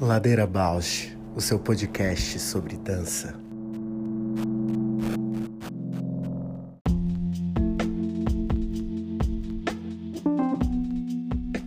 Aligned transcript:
Ladeira 0.00 0.46
Bausch, 0.46 1.16
o 1.34 1.40
seu 1.40 1.58
podcast 1.58 2.38
sobre 2.38 2.76
dança. 2.76 3.34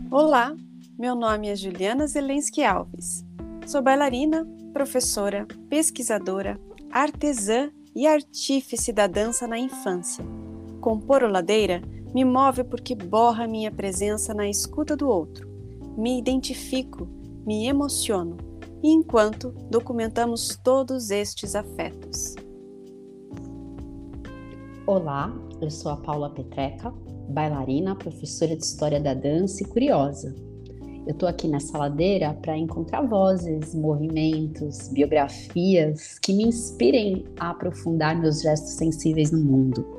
Olá, 0.10 0.56
meu 0.98 1.16
nome 1.16 1.50
é 1.50 1.56
Juliana 1.56 2.08
Zelensky 2.08 2.64
Alves. 2.64 3.26
Sou 3.66 3.82
bailarina, 3.82 4.48
professora, 4.74 5.48
pesquisadora, 5.70 6.60
artesã 6.92 7.72
e 7.96 8.08
artífice 8.08 8.94
da 8.94 9.08
dança 9.08 9.48
na 9.48 9.58
infância. 9.58 10.24
Compor 10.80 11.24
o 11.24 11.28
Ladeira 11.28 11.82
me 12.14 12.26
move 12.26 12.64
porque 12.64 12.96
borra 12.96 13.48
minha 13.48 13.72
presença 13.72 14.34
na 14.34 14.50
escuta 14.50 14.96
do 14.96 15.08
outro. 15.08 15.48
Me 15.98 16.18
identifico, 16.18 17.08
me 17.46 17.68
emociono, 17.68 18.38
e 18.82 18.90
enquanto 18.90 19.52
documentamos 19.70 20.60
todos 20.64 21.12
estes 21.12 21.56
afetos. 21.56 22.36
Olá, 24.88 25.32
eu 25.62 25.70
sou 25.70 25.92
a 25.92 25.98
Paula 25.98 26.32
Petreca, 26.32 26.92
bailarina, 27.30 27.96
professora 27.96 28.56
de 28.56 28.64
História 28.64 29.00
da 29.00 29.14
Dança 29.14 29.62
e 29.62 29.68
curiosa. 29.68 30.34
Eu 31.06 31.14
estou 31.14 31.30
aqui 31.30 31.48
nessa 31.48 31.78
ladeira 31.78 32.34
para 32.42 32.58
encontrar 32.58 33.02
vozes, 33.02 33.74
movimentos, 33.76 34.88
biografias 34.90 36.18
que 36.20 36.34
me 36.34 36.44
inspirem 36.44 37.26
a 37.40 37.52
aprofundar 37.52 38.20
meus 38.20 38.42
gestos 38.42 38.74
sensíveis 38.74 39.32
no 39.32 39.40
mundo. 39.40 39.99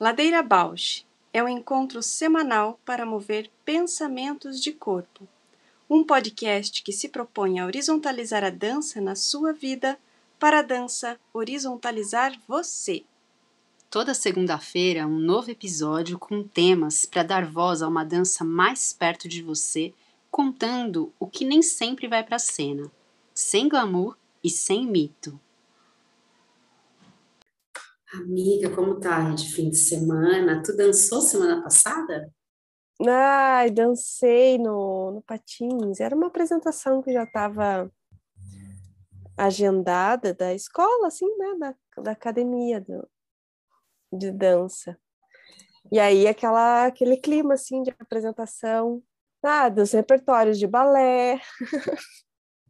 Ladeira 0.00 0.42
Bausch 0.42 1.04
é 1.30 1.42
um 1.42 1.48
encontro 1.48 2.02
semanal 2.02 2.80
para 2.86 3.04
mover 3.04 3.50
pensamentos 3.66 4.58
de 4.58 4.72
corpo. 4.72 5.28
Um 5.90 6.02
podcast 6.02 6.82
que 6.82 6.90
se 6.90 7.06
propõe 7.06 7.60
a 7.60 7.66
horizontalizar 7.66 8.42
a 8.42 8.48
dança 8.48 8.98
na 8.98 9.14
sua 9.14 9.52
vida, 9.52 9.98
para 10.38 10.60
a 10.60 10.62
dança 10.62 11.20
horizontalizar 11.34 12.32
você. 12.48 13.04
Toda 13.90 14.14
segunda-feira, 14.14 15.06
um 15.06 15.18
novo 15.18 15.50
episódio 15.50 16.18
com 16.18 16.42
temas 16.42 17.04
para 17.04 17.22
dar 17.22 17.44
voz 17.44 17.82
a 17.82 17.88
uma 17.88 18.02
dança 18.02 18.42
mais 18.42 18.94
perto 18.94 19.28
de 19.28 19.42
você, 19.42 19.92
contando 20.30 21.12
o 21.20 21.26
que 21.26 21.44
nem 21.44 21.60
sempre 21.60 22.08
vai 22.08 22.24
para 22.24 22.36
a 22.36 22.38
cena, 22.38 22.90
sem 23.34 23.68
glamour 23.68 24.16
e 24.42 24.48
sem 24.48 24.86
mito. 24.86 25.38
Amiga, 28.12 28.74
como 28.74 28.98
tá 28.98 29.30
de 29.30 29.52
fim 29.52 29.70
de 29.70 29.76
semana? 29.76 30.60
Tu 30.64 30.76
dançou 30.76 31.20
semana 31.20 31.62
passada? 31.62 32.32
Ai, 33.06 33.70
dancei 33.70 34.58
no, 34.58 35.12
no 35.12 35.22
Patins. 35.22 36.00
Era 36.00 36.16
uma 36.16 36.26
apresentação 36.26 37.00
que 37.00 37.12
já 37.12 37.22
estava 37.22 37.90
agendada 39.36 40.34
da 40.34 40.52
escola, 40.52 41.06
assim, 41.06 41.26
né? 41.38 41.54
Da, 41.58 42.02
da 42.02 42.10
academia 42.10 42.80
do, 42.80 43.08
de 44.12 44.32
dança. 44.32 44.98
E 45.92 46.00
aí 46.00 46.26
aquela, 46.26 46.86
aquele 46.86 47.16
clima, 47.16 47.54
assim, 47.54 47.80
de 47.82 47.94
apresentação. 47.96 49.02
Ah, 49.40 49.68
dos 49.68 49.92
repertórios 49.92 50.58
de 50.58 50.66
balé. 50.66 51.40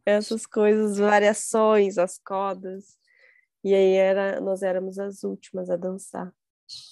Essas 0.05 0.45
coisas, 0.45 0.99
variações, 0.99 1.97
as 1.97 2.19
codas. 2.19 3.00
E 3.63 3.73
aí 3.73 3.93
era, 3.93 4.41
nós 4.41 4.63
éramos 4.63 4.97
as 4.97 5.23
últimas 5.23 5.69
a 5.69 5.75
dançar. 5.75 6.33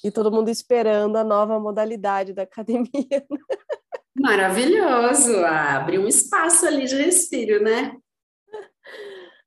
E 0.04 0.12
todo 0.12 0.32
mundo 0.32 0.50
esperando 0.50 1.16
a 1.18 1.24
nova 1.24 1.60
modalidade 1.60 2.34
da 2.34 2.44
academia. 2.44 3.26
Maravilhoso! 4.16 5.38
Abre 5.46 5.98
um 5.98 6.08
espaço 6.08 6.66
ali 6.66 6.86
de 6.86 6.96
respiro, 6.96 7.64
né? 7.64 7.96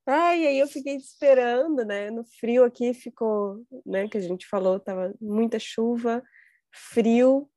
E 0.05 0.11
aí 0.11 0.59
eu 0.59 0.67
fiquei 0.67 0.95
esperando, 0.95 1.85
né? 1.85 2.09
No 2.11 2.25
frio 2.25 2.65
aqui 2.65 2.93
ficou, 2.93 3.63
né? 3.85 4.07
Que 4.09 4.17
a 4.17 4.21
gente 4.21 4.45
falou, 4.47 4.79
tava 4.79 5.13
muita 5.21 5.57
chuva, 5.59 6.21
frio. 6.71 7.49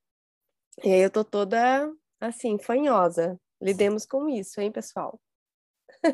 E 0.85 0.93
aí 0.93 1.01
eu 1.01 1.11
tô 1.11 1.25
toda 1.25 1.91
assim, 2.21 2.59
fanhosa. 2.59 3.41
Lidemos 3.61 4.07
com 4.07 4.29
isso, 4.29 4.61
hein, 4.61 4.71
pessoal? 4.71 5.21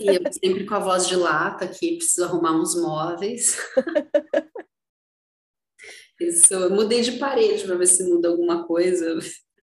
E 0.00 0.06
eu 0.06 0.32
sempre 0.32 0.66
com 0.66 0.74
a 0.74 0.78
voz 0.78 1.06
de 1.06 1.16
lata 1.16 1.64
aqui, 1.64 1.96
preciso 1.96 2.24
arrumar 2.24 2.52
uns 2.52 2.74
móveis. 2.80 3.56
Isso, 6.20 6.54
eu 6.54 6.70
mudei 6.70 7.00
de 7.00 7.12
parede 7.12 7.64
para 7.64 7.74
ver 7.74 7.86
se 7.86 8.04
muda 8.04 8.28
alguma 8.28 8.66
coisa. 8.66 9.18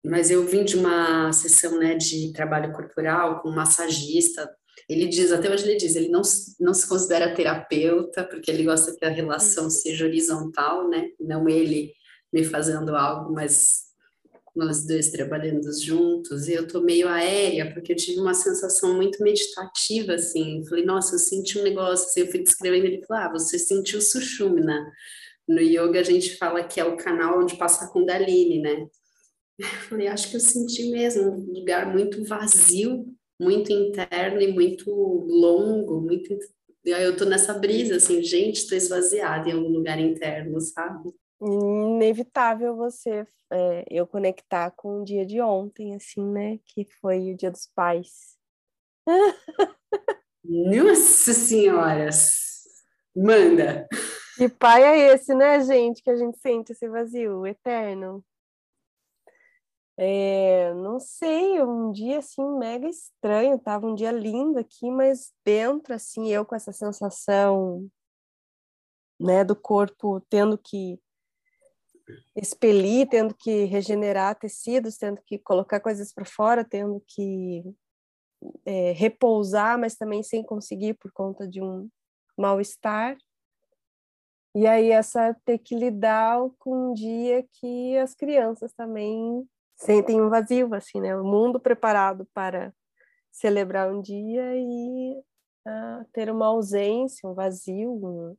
Mas 0.05 0.29
eu 0.29 0.45
vim 0.45 0.65
de 0.65 0.75
uma 0.75 1.31
sessão 1.31 1.79
né, 1.79 1.95
de 1.95 2.33
trabalho 2.33 2.73
corporal 2.73 3.41
com 3.41 3.49
um 3.49 3.55
massagista. 3.55 4.49
Ele 4.89 5.07
diz, 5.07 5.31
até 5.31 5.49
hoje 5.49 5.63
ele 5.63 5.77
diz, 5.77 5.95
ele 5.95 6.09
não, 6.09 6.21
não 6.59 6.73
se 6.73 6.87
considera 6.87 7.33
terapeuta, 7.33 8.25
porque 8.25 8.51
ele 8.51 8.63
gosta 8.63 8.93
que 8.95 9.05
a 9.05 9.09
relação 9.09 9.69
seja 9.69 10.05
horizontal, 10.05 10.89
né? 10.89 11.09
Não 11.19 11.47
ele 11.47 11.93
me 12.33 12.43
fazendo 12.43 12.95
algo, 12.95 13.31
mas 13.31 13.82
nós 14.55 14.85
dois 14.85 15.09
trabalhando 15.09 15.67
juntos, 15.81 16.47
e 16.47 16.53
eu 16.53 16.67
tô 16.67 16.81
meio 16.81 17.07
aérea, 17.07 17.73
porque 17.73 17.93
eu 17.93 17.95
tive 17.95 18.19
uma 18.19 18.33
sensação 18.33 18.95
muito 18.95 19.23
meditativa, 19.23 20.13
assim, 20.13 20.63
falei, 20.67 20.85
nossa, 20.85 21.15
eu 21.15 21.19
senti 21.19 21.57
um 21.59 21.63
negócio, 21.63 22.07
assim, 22.07 22.21
eu 22.21 22.27
fui 22.31 22.41
descrevendo, 22.41 22.85
ele 22.85 23.03
falou, 23.05 23.23
ah, 23.23 23.31
você 23.31 23.57
sentiu 23.57 24.01
Sushumna, 24.01 24.91
no 25.47 25.59
yoga 25.59 25.99
a 25.99 26.03
gente 26.03 26.37
fala 26.37 26.63
que 26.63 26.79
é 26.79 26.85
o 26.85 26.97
canal 26.97 27.41
onde 27.41 27.57
passa 27.57 27.85
a 27.85 27.87
Kundalini, 27.87 28.59
né, 28.59 28.87
eu 29.59 29.67
falei, 29.89 30.07
acho 30.07 30.29
que 30.29 30.35
eu 30.35 30.39
senti 30.39 30.89
mesmo, 30.89 31.31
um 31.31 31.53
lugar 31.59 31.91
muito 31.91 32.23
vazio, 32.23 33.05
muito 33.39 33.71
interno 33.71 34.41
e 34.41 34.51
muito 34.51 34.89
longo, 34.91 36.01
muito... 36.01 36.37
Eu 36.85 37.15
tô 37.15 37.23
nessa 37.23 37.53
brisa, 37.53 37.95
assim, 37.95 38.21
gente, 38.21 38.67
tô 38.67 38.75
esvaziada 38.75 39.47
em 39.49 39.53
algum 39.53 39.69
lugar 39.69 39.99
interno, 39.99 40.59
sabe? 40.59 41.11
Inevitável 41.45 42.75
você 42.75 43.27
é, 43.51 43.85
eu 43.89 44.07
conectar 44.07 44.71
com 44.71 45.01
o 45.01 45.05
dia 45.05 45.25
de 45.25 45.39
ontem, 45.41 45.95
assim, 45.95 46.25
né? 46.25 46.59
Que 46.65 46.85
foi 46.99 47.33
o 47.33 47.37
dia 47.37 47.51
dos 47.51 47.67
pais. 47.67 48.37
Nossa 50.43 51.33
Senhora! 51.33 52.09
Manda! 53.15 53.87
Que 54.35 54.49
pai 54.49 54.83
é 54.83 55.13
esse, 55.13 55.35
né, 55.35 55.61
gente? 55.61 56.01
Que 56.01 56.09
a 56.09 56.15
gente 56.15 56.39
sente 56.39 56.71
esse 56.71 56.89
vazio 56.89 57.45
eterno. 57.45 58.25
É, 59.95 60.73
não 60.73 60.99
sei, 60.99 61.61
um 61.61 61.91
dia 61.91 62.17
assim 62.17 62.43
mega 62.57 62.89
estranho, 62.89 63.59
tava 63.59 63.85
um 63.85 63.93
dia 63.93 64.11
lindo 64.11 64.57
aqui, 64.57 64.89
mas 64.89 65.31
dentro 65.45 65.93
assim 65.93 66.31
eu 66.31 66.43
com 66.43 66.55
essa 66.55 66.71
sensação, 66.71 67.87
né, 69.19 69.43
do 69.43 69.55
corpo 69.55 70.19
tendo 70.31 70.57
que 70.57 70.99
expelir, 72.35 73.07
tendo 73.07 73.33
que 73.33 73.65
regenerar 73.65 74.37
tecidos, 74.37 74.97
tendo 74.97 75.21
que 75.25 75.37
colocar 75.39 75.79
coisas 75.79 76.13
para 76.13 76.25
fora, 76.25 76.63
tendo 76.63 77.01
que 77.07 77.63
é, 78.65 78.91
repousar, 78.91 79.79
mas 79.79 79.95
também 79.95 80.21
sem 80.23 80.43
conseguir 80.43 80.95
por 80.95 81.11
conta 81.11 81.47
de 81.47 81.61
um 81.61 81.89
mal-estar. 82.37 83.17
E 84.55 84.67
aí 84.67 84.91
essa 84.91 85.35
ter 85.45 85.57
que 85.57 85.75
lidar 85.75 86.39
com 86.59 86.91
um 86.91 86.93
dia 86.93 87.45
que 87.59 87.97
as 87.97 88.13
crianças 88.13 88.71
também 88.73 89.47
sentem 89.75 90.21
um 90.21 90.29
vazio, 90.29 90.73
assim, 90.73 91.01
né? 91.01 91.15
O 91.15 91.23
mundo 91.23 91.59
preparado 91.59 92.27
para 92.33 92.73
celebrar 93.31 93.91
um 93.91 93.99
dia 93.99 94.55
e 94.55 95.17
uh, 95.67 96.05
ter 96.13 96.29
uma 96.29 96.47
ausência, 96.47 97.27
um 97.27 97.33
vazio, 97.33 97.91
um, 97.91 98.37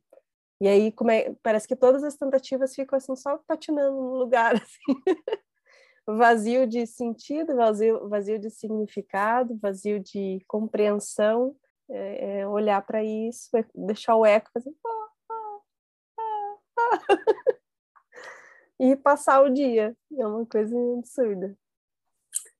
e 0.61 0.67
aí 0.67 0.93
é, 1.11 1.35
parece 1.43 1.67
que 1.67 1.75
todas 1.75 2.03
as 2.03 2.15
tentativas 2.15 2.73
ficam 2.73 2.97
assim 2.97 3.15
só 3.15 3.37
patinando 3.45 3.95
no 3.95 4.15
lugar, 4.15 4.55
assim. 4.61 4.95
vazio 6.07 6.65
de 6.65 6.85
sentido, 6.85 7.55
vazio, 7.55 8.07
vazio 8.07 8.39
de 8.39 8.49
significado, 8.49 9.57
vazio 9.61 9.99
de 9.99 10.39
compreensão. 10.47 11.55
É, 11.89 12.39
é 12.39 12.47
olhar 12.47 12.81
para 12.83 13.03
isso, 13.03 13.55
é 13.55 13.63
deixar 13.75 14.15
o 14.15 14.25
eco 14.25 14.49
fazer 14.51 14.73
ah, 14.83 15.09
ah, 16.19 16.57
ah, 16.79 17.17
e 18.79 18.95
passar 18.95 19.43
o 19.43 19.53
dia. 19.53 19.95
É 20.17 20.25
uma 20.25 20.45
coisa 20.45 20.75
absurda. 20.97 21.55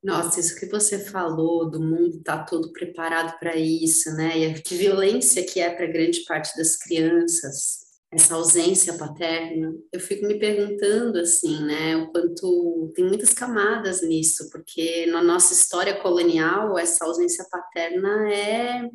Nossa, 0.03 0.39
isso 0.39 0.59
que 0.59 0.67
você 0.67 0.99
falou 0.99 1.67
do 1.67 1.81
mundo 1.81 2.21
tá 2.21 2.43
todo 2.43 2.71
preparado 2.71 3.39
para 3.39 3.55
isso, 3.55 4.15
né? 4.15 4.37
E 4.37 4.61
que 4.61 4.75
violência 4.75 5.43
que 5.43 5.59
é 5.59 5.73
para 5.73 5.87
grande 5.87 6.23
parte 6.25 6.55
das 6.55 6.75
crianças 6.75 7.84
essa 8.15 8.35
ausência 8.35 8.93
paterna, 8.93 9.75
eu 9.91 9.99
fico 9.99 10.25
me 10.25 10.39
perguntando 10.39 11.19
assim, 11.19 11.61
né, 11.65 11.97
o 11.97 12.09
quanto 12.11 12.93
tem 12.95 13.03
muitas 13.03 13.33
camadas 13.33 14.01
nisso, 14.01 14.49
porque 14.51 15.05
na 15.07 15.21
nossa 15.21 15.53
história 15.53 15.99
colonial 16.01 16.79
essa 16.79 17.03
ausência 17.03 17.45
paterna 17.51 18.33
é 18.33 18.89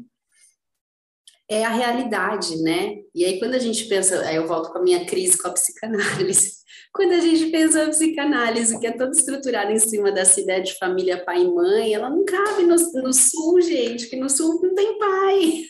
é 1.52 1.64
a 1.64 1.70
realidade, 1.70 2.62
né? 2.62 3.00
E 3.12 3.24
aí 3.24 3.40
quando 3.40 3.54
a 3.54 3.58
gente 3.58 3.86
pensa, 3.86 4.20
aí 4.20 4.36
eu 4.36 4.46
volto 4.46 4.70
com 4.70 4.78
a 4.78 4.82
minha 4.82 5.04
crise 5.04 5.36
com 5.36 5.48
a 5.48 5.52
psicanálise. 5.52 6.60
Quando 6.94 7.12
a 7.12 7.20
gente 7.20 7.50
pensa 7.50 7.84
a 7.84 7.88
psicanálise, 7.88 8.78
que 8.78 8.86
é 8.86 8.92
toda 8.92 9.10
estruturada 9.10 9.72
em 9.72 9.78
cima 9.78 10.10
dessa 10.12 10.40
ideia 10.40 10.62
de 10.62 10.76
família 10.78 11.24
pai 11.24 11.42
e 11.42 11.48
mãe, 11.48 11.92
ela 11.92 12.08
não 12.08 12.24
cabe 12.24 12.62
no, 12.62 12.76
no 12.76 13.12
sul, 13.12 13.60
gente, 13.60 14.08
que 14.08 14.16
no 14.16 14.28
sul 14.28 14.60
não 14.62 14.74
tem 14.74 14.98
pai. 14.98 15.64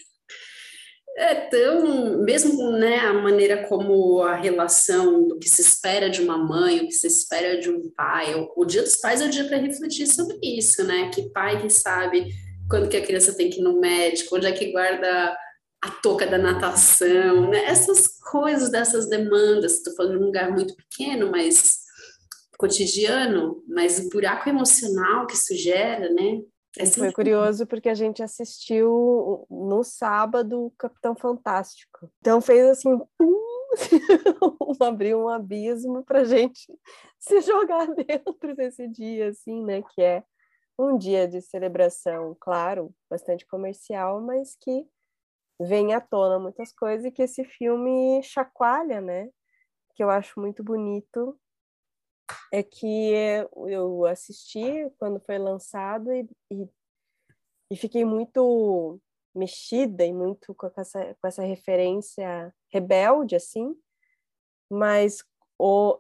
É 1.21 1.35
tão, 1.35 2.23
mesmo 2.23 2.73
né, 2.73 2.99
a 3.01 3.13
maneira 3.13 3.69
como 3.69 4.23
a 4.23 4.35
relação 4.37 5.29
do 5.29 5.39
que 5.39 5.51
se 5.51 5.61
espera 5.61 6.09
de 6.09 6.23
uma 6.23 6.39
mãe, 6.39 6.81
o 6.81 6.87
que 6.87 6.95
se 6.95 7.07
espera 7.07 7.61
de 7.61 7.69
um 7.69 7.91
pai, 7.95 8.35
o, 8.35 8.51
o 8.57 8.65
dia 8.65 8.83
dos 8.83 8.97
pais 8.97 9.21
é 9.21 9.27
o 9.27 9.31
dia 9.31 9.45
para 9.45 9.59
refletir 9.59 10.07
sobre 10.07 10.39
isso, 10.43 10.83
né? 10.83 11.11
Que 11.11 11.29
pai 11.29 11.61
que 11.61 11.69
sabe 11.69 12.33
quando 12.71 12.89
que 12.89 12.97
a 12.97 13.05
criança 13.05 13.37
tem 13.37 13.51
que 13.51 13.61
ir 13.61 13.63
no 13.63 13.79
médico, 13.79 14.35
onde 14.35 14.47
é 14.47 14.53
que 14.53 14.73
guarda 14.73 15.37
a 15.83 15.91
touca 16.03 16.27
da 16.27 16.39
natação, 16.39 17.51
né? 17.51 17.65
essas 17.67 18.19
coisas 18.31 18.71
dessas 18.71 19.07
demandas. 19.07 19.75
Estou 19.75 19.95
falando 19.97 20.13
de 20.13 20.23
um 20.23 20.27
lugar 20.27 20.51
muito 20.51 20.75
pequeno, 20.75 21.31
mas 21.31 21.81
cotidiano, 22.57 23.63
mas 23.69 23.99
o 23.99 24.09
buraco 24.09 24.49
emocional 24.49 25.27
que 25.27 25.35
isso 25.35 25.55
gera, 25.55 26.09
né? 26.15 26.41
É 26.79 26.87
Foi 26.87 27.13
curioso 27.13 27.67
porque 27.67 27.89
a 27.89 27.95
gente 27.95 28.23
assistiu 28.23 29.47
no 29.51 29.83
sábado 29.83 30.67
o 30.67 30.71
Capitão 30.73 31.17
Fantástico. 31.17 32.11
Então 32.21 32.41
fez 32.41 32.65
assim, 32.69 32.97
pum, 33.19 33.41
abriu 34.81 35.19
um 35.19 35.29
abismo 35.29 36.05
para 36.05 36.21
a 36.21 36.25
gente 36.25 36.73
se 37.19 37.41
jogar 37.41 37.87
dentro 37.95 38.55
desse 38.55 38.87
dia, 38.87 39.31
assim, 39.31 39.65
né? 39.65 39.83
Que 39.83 40.03
é 40.03 40.25
um 40.79 40.97
dia 40.97 41.27
de 41.27 41.43
celebração, 41.43 42.37
claro, 42.41 42.95
bastante 43.09 43.47
comercial, 43.47 44.21
mas 44.21 44.57
que 44.61 44.87
vem 45.61 45.93
à 45.93 46.01
tona 46.01 46.39
muitas 46.39 46.73
coisas 46.73 47.05
e 47.05 47.11
que 47.11 47.23
esse 47.23 47.45
filme 47.45 48.23
chacoalha, 48.23 49.01
né? 49.01 49.29
Que 49.95 50.03
eu 50.03 50.09
acho 50.09 50.41
muito 50.41 50.63
bonito 50.63 51.39
é 52.53 52.63
que 52.63 53.13
eu 53.69 54.07
assisti 54.07 54.91
quando 54.99 55.21
foi 55.21 55.39
lançado 55.39 56.13
e, 56.13 56.29
e, 56.51 56.69
e 57.71 57.77
fiquei 57.77 58.05
muito 58.05 59.01
mexida 59.35 60.05
e 60.05 60.13
muito 60.13 60.55
com 60.55 60.71
essa, 60.77 61.15
com 61.15 61.27
essa 61.27 61.43
referência 61.43 62.53
rebelde, 62.73 63.37
assim, 63.37 63.75
mas 64.71 65.25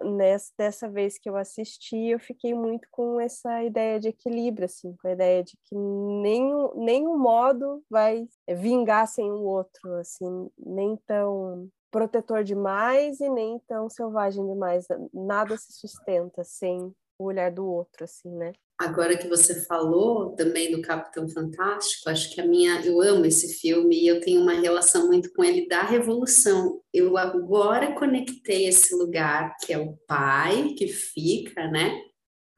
nessa, 0.02 0.52
dessa 0.56 0.88
vez 0.88 1.18
que 1.18 1.28
eu 1.28 1.36
assisti, 1.36 1.96
eu 1.96 2.18
fiquei 2.18 2.54
muito 2.54 2.88
com 2.90 3.20
essa 3.20 3.62
ideia 3.62 4.00
de 4.00 4.08
equilíbrio, 4.08 4.64
assim, 4.64 4.96
com 4.96 5.08
a 5.08 5.12
ideia 5.12 5.44
de 5.44 5.56
que 5.64 5.74
nenhum, 5.74 6.74
nenhum 6.76 7.18
modo 7.18 7.84
vai 7.90 8.26
vingar 8.48 9.06
sem 9.06 9.30
o 9.30 9.42
outro, 9.42 9.94
assim, 9.96 10.50
nem 10.58 10.96
tão 11.06 11.68
protetor 11.90 12.44
demais 12.44 13.20
e 13.20 13.28
nem 13.28 13.58
tão 13.66 13.88
selvagem 13.88 14.46
demais. 14.46 14.86
Nada 15.12 15.56
se 15.56 15.72
sustenta 15.72 16.44
sem 16.44 16.94
o 17.18 17.24
olhar 17.24 17.50
do 17.50 17.66
outro, 17.66 18.04
assim, 18.04 18.30
né? 18.30 18.52
Agora 18.80 19.14
que 19.14 19.28
você 19.28 19.66
falou 19.66 20.34
também 20.34 20.72
do 20.72 20.80
Capitão 20.80 21.28
Fantástico, 21.28 22.08
acho 22.08 22.34
que 22.34 22.40
a 22.40 22.46
minha, 22.46 22.80
eu 22.80 22.98
amo 23.02 23.26
esse 23.26 23.60
filme 23.60 23.94
e 23.94 24.06
eu 24.06 24.22
tenho 24.22 24.40
uma 24.40 24.54
relação 24.54 25.06
muito 25.06 25.30
com 25.34 25.44
ele 25.44 25.68
da 25.68 25.82
revolução. 25.82 26.80
Eu 26.90 27.18
agora 27.18 27.94
conectei 27.94 28.66
esse 28.66 28.94
lugar 28.94 29.54
que 29.60 29.70
é 29.70 29.78
o 29.78 29.98
pai 30.06 30.72
que 30.78 30.88
fica, 30.88 31.70
né? 31.70 32.00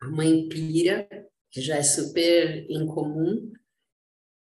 A 0.00 0.08
mãe 0.08 0.48
pira, 0.48 1.08
que 1.50 1.60
já 1.60 1.76
é 1.76 1.82
super 1.82 2.66
incomum. 2.70 3.52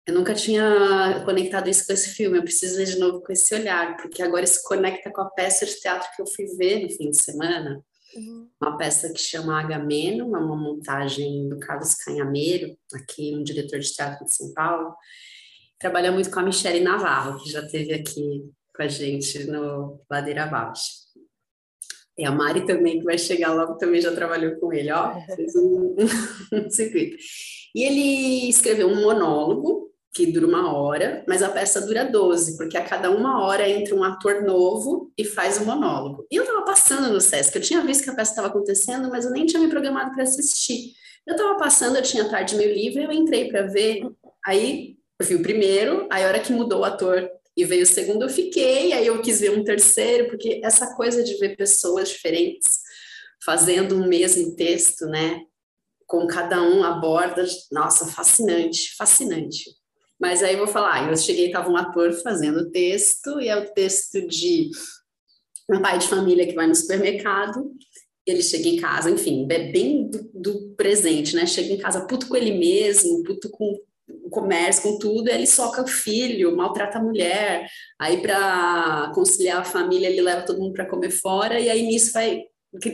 Eu 0.09 0.15
nunca 0.15 0.35
tinha 0.35 1.23
conectado 1.25 1.69
isso 1.69 1.87
com 1.87 1.93
esse 1.93 2.11
filme, 2.11 2.39
eu 2.39 2.43
preciso 2.43 2.79
ver 2.79 2.87
de 2.87 2.99
novo 2.99 3.21
com 3.21 3.31
esse 3.31 3.55
olhar, 3.55 3.97
porque 3.99 4.23
agora 4.23 4.43
isso 4.43 4.63
conecta 4.65 5.13
com 5.13 5.21
a 5.21 5.31
peça 5.31 5.67
de 5.67 5.79
teatro 5.79 6.09
que 6.17 6.23
eu 6.23 6.27
fui 6.27 6.47
ver 6.57 6.83
no 6.83 6.91
fim 6.91 7.11
de 7.11 7.23
semana, 7.23 7.83
Uhum. 8.15 8.49
Uma 8.61 8.77
peça 8.77 9.13
que 9.13 9.21
chama 9.21 9.61
Agamemnon, 9.61 10.35
é 10.35 10.39
uma 10.41 10.57
montagem 10.57 11.49
do 11.49 11.59
Carlos 11.59 11.95
Canhameiro, 11.95 12.77
aqui 12.95 13.35
um 13.35 13.43
diretor 13.43 13.79
de 13.79 13.93
teatro 13.93 14.25
de 14.25 14.35
São 14.35 14.53
Paulo. 14.55 14.95
Trabalha 15.79 16.11
muito 16.11 16.31
com 16.31 16.41
a 16.41 16.43
Michelle 16.43 16.81
Navarro, 16.81 17.43
que 17.43 17.51
já 17.51 17.61
esteve 17.61 17.93
aqui 17.93 18.51
com 18.75 18.83
a 18.83 18.89
gente 18.89 19.45
no 19.45 20.01
Ladeira 20.11 20.45
Abaixo. 20.45 21.09
E 22.17 22.25
a 22.25 22.33
Mari 22.33 22.67
também, 22.67 22.99
que 22.99 23.05
vai 23.05 23.17
chegar 23.17 23.55
logo, 23.55 23.77
também 23.77 24.01
já 24.01 24.13
trabalhou 24.13 24.57
com 24.57 24.73
ele, 24.73 24.91
ó, 24.91 25.21
fez 25.37 25.55
um, 25.55 25.95
um 26.53 26.71
circuito. 26.71 27.17
E 27.75 27.85
ele 27.85 28.49
escreveu 28.49 28.89
um 28.89 29.03
monólogo 29.03 29.88
que 30.15 30.27
dura 30.33 30.47
uma 30.47 30.73
hora, 30.73 31.25
mas 31.29 31.43
a 31.43 31.49
peça 31.49 31.81
dura 31.81 32.05
12, 32.05 32.57
porque 32.57 32.77
a 32.77 32.85
cada 32.85 33.11
uma 33.11 33.43
hora 33.45 33.69
entra 33.69 33.95
um 33.95 34.03
ator 34.03 34.43
novo 34.43 35.13
e 35.17 35.25
faz 35.25 35.59
um 35.61 35.65
monólogo. 35.67 36.27
E 36.31 36.37
eu 36.37 36.43
estava 36.43 36.65
passando 36.65 37.13
no 37.13 37.21
Sesc, 37.21 37.55
eu 37.55 37.63
tinha 37.63 37.83
visto 37.83 38.05
que 38.05 38.11
a 38.11 38.15
peça 38.15 38.33
estava 38.33 38.49
acontecendo, 38.49 39.09
mas 39.11 39.25
eu 39.25 39.31
nem 39.31 39.47
tinha 39.47 39.63
me 39.63 39.69
programado 39.69 40.13
para 40.13 40.23
assistir. 40.23 40.95
Eu 41.27 41.37
estava 41.37 41.59
passando, 41.59 41.97
eu 41.97 42.03
tinha 42.03 42.29
tarde 42.29 42.57
meio 42.57 42.75
livre, 42.75 43.05
eu 43.05 43.13
entrei 43.13 43.49
para 43.49 43.63
ver, 43.63 44.03
aí 44.45 44.97
eu 45.21 45.27
vi 45.27 45.35
o 45.35 45.43
primeiro, 45.43 46.09
aí 46.11 46.25
a 46.25 46.29
hora 46.29 46.41
que 46.41 46.53
mudou 46.53 46.81
o 46.81 46.85
ator 46.85 47.31
e 47.57 47.65
veio 47.65 47.83
o 47.83 47.87
segundo, 47.87 48.23
eu 48.23 48.29
fiquei, 48.29 48.93
aí 48.93 49.07
eu 49.07 49.21
quis 49.21 49.41
ver 49.41 49.51
um 49.51 49.65
terceiro, 49.65 50.29
porque 50.29 50.61
essa 50.65 50.95
coisa 50.97 51.23
de 51.23 51.37
ver 51.39 51.57
pessoas 51.57 52.09
diferentes 52.09 52.79
fazendo 53.45 53.97
o 53.97 54.09
mesmo 54.09 54.57
texto, 54.57 55.07
né? 55.07 55.43
Com 56.07 56.27
cada 56.27 56.63
um 56.63 56.83
aborda, 56.83 57.45
nossa, 57.71 58.07
fascinante, 58.07 58.95
fascinante. 58.97 59.78
Mas 60.21 60.43
aí 60.43 60.55
eu 60.55 60.59
vou 60.59 60.67
falar, 60.67 61.09
eu 61.09 61.17
cheguei, 61.17 61.47
estava 61.47 61.71
um 61.71 61.77
ator 61.77 62.13
fazendo 62.23 62.71
texto, 62.71 63.41
e 63.41 63.49
é 63.49 63.57
o 63.57 63.73
texto 63.73 64.27
de 64.27 64.71
um 65.71 65.81
pai 65.81 65.99
de 65.99 66.09
família 66.09 66.47
que 66.47 66.55
vai 66.55 66.67
no 66.67 66.75
supermercado, 66.75 67.73
ele 68.27 68.43
chega 68.43 68.69
em 68.69 68.77
casa, 68.77 69.11
enfim, 69.11 69.47
é 69.51 69.71
bem 69.71 70.09
do, 70.09 70.31
do 70.35 70.75
presente, 70.77 71.35
né? 71.35 71.47
Chega 71.47 71.73
em 71.73 71.79
casa 71.79 72.07
puto 72.07 72.29
com 72.29 72.37
ele 72.37 72.59
mesmo, 72.59 73.23
puto 73.23 73.49
com 73.51 73.75
o 74.09 74.31
comércio, 74.31 74.83
com 74.83 74.99
tudo, 74.99 75.29
ele 75.29 75.47
soca 75.47 75.83
o 75.83 75.87
filho, 75.87 76.57
maltrata 76.57 76.99
a 76.99 77.03
mulher, 77.03 77.69
aí 77.99 78.21
para 78.21 79.11
conciliar 79.15 79.61
a 79.61 79.65
família 79.65 80.09
ele 80.09 80.21
leva 80.21 80.45
todo 80.45 80.61
mundo 80.61 80.75
para 80.75 80.87
comer 80.87 81.11
fora, 81.11 81.59
e 81.61 81.71
aí 81.71 81.83
nisso 81.83 82.13
vai 82.13 82.43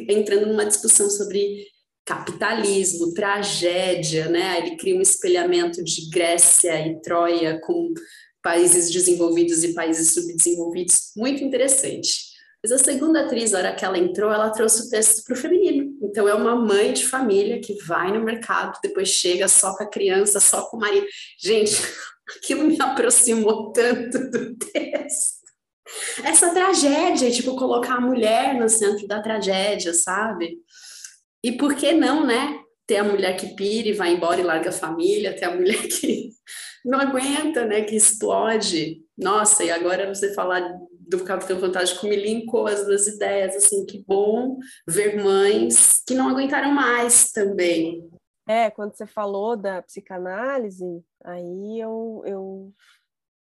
entrando 0.08 0.46
numa 0.46 0.64
discussão 0.64 1.10
sobre 1.10 1.66
capitalismo, 2.04 3.14
tragédia, 3.14 4.28
né? 4.28 4.58
Ele 4.58 4.76
cria 4.76 4.96
um 4.96 5.00
espelhamento 5.00 5.82
de 5.82 6.08
Grécia 6.10 6.86
e 6.86 7.00
Troia 7.00 7.60
com 7.60 7.92
países 8.42 8.90
desenvolvidos 8.90 9.64
e 9.64 9.72
países 9.72 10.12
subdesenvolvidos, 10.12 11.12
muito 11.16 11.42
interessante. 11.42 12.34
Mas 12.62 12.72
a 12.72 12.78
segunda 12.78 13.22
atriz, 13.22 13.52
na 13.52 13.58
hora 13.58 13.74
que 13.74 13.84
ela 13.84 13.98
entrou, 13.98 14.32
ela 14.32 14.50
trouxe 14.50 14.86
o 14.86 14.90
texto 14.90 15.24
para 15.24 15.34
o 15.34 15.36
feminino. 15.36 15.98
Então, 16.02 16.28
é 16.28 16.34
uma 16.34 16.56
mãe 16.56 16.92
de 16.92 17.06
família 17.06 17.60
que 17.60 17.74
vai 17.84 18.12
no 18.12 18.24
mercado, 18.24 18.78
depois 18.82 19.08
chega 19.08 19.48
só 19.48 19.76
com 19.76 19.82
a 19.82 19.90
criança, 19.90 20.40
só 20.40 20.62
com 20.66 20.76
o 20.76 20.80
marido. 20.80 21.06
Gente, 21.38 21.74
aquilo 22.36 22.64
me 22.64 22.80
aproximou 22.80 23.72
tanto 23.72 24.30
do 24.30 24.56
texto. 24.56 25.44
Essa 26.24 26.50
tragédia, 26.54 27.30
tipo, 27.30 27.54
colocar 27.56 27.96
a 27.96 28.00
mulher 28.00 28.58
no 28.58 28.68
centro 28.68 29.06
da 29.06 29.20
tragédia, 29.20 29.92
sabe? 29.92 30.58
E 31.44 31.52
por 31.52 31.74
que 31.74 31.92
não, 31.92 32.26
né? 32.26 32.58
Ter 32.86 32.96
a 32.96 33.04
mulher 33.04 33.36
que 33.36 33.54
pira 33.54 33.88
e 33.88 33.92
vai 33.92 34.14
embora 34.14 34.40
e 34.40 34.44
larga 34.44 34.70
a 34.70 34.72
família, 34.72 35.36
ter 35.36 35.44
a 35.44 35.54
mulher 35.54 35.76
que 35.88 36.30
não 36.82 36.98
aguenta, 36.98 37.66
né? 37.66 37.82
Que 37.82 37.94
explode. 37.94 39.02
Nossa, 39.16 39.62
e 39.62 39.70
agora 39.70 40.12
você 40.12 40.32
falar 40.32 40.66
do 41.06 41.22
Capitão 41.22 41.60
Fantástico 41.60 42.06
me 42.06 42.16
linkou 42.16 42.66
as 42.66 42.86
duas 42.86 43.06
ideias, 43.06 43.54
assim, 43.56 43.84
que 43.84 44.02
bom 44.06 44.58
ver 44.88 45.22
mães 45.22 46.02
que 46.06 46.14
não 46.14 46.30
aguentaram 46.30 46.72
mais 46.72 47.30
também. 47.30 48.10
É, 48.48 48.70
quando 48.70 48.96
você 48.96 49.06
falou 49.06 49.54
da 49.54 49.82
psicanálise, 49.82 51.04
aí 51.22 51.78
eu, 51.78 52.22
eu 52.24 52.72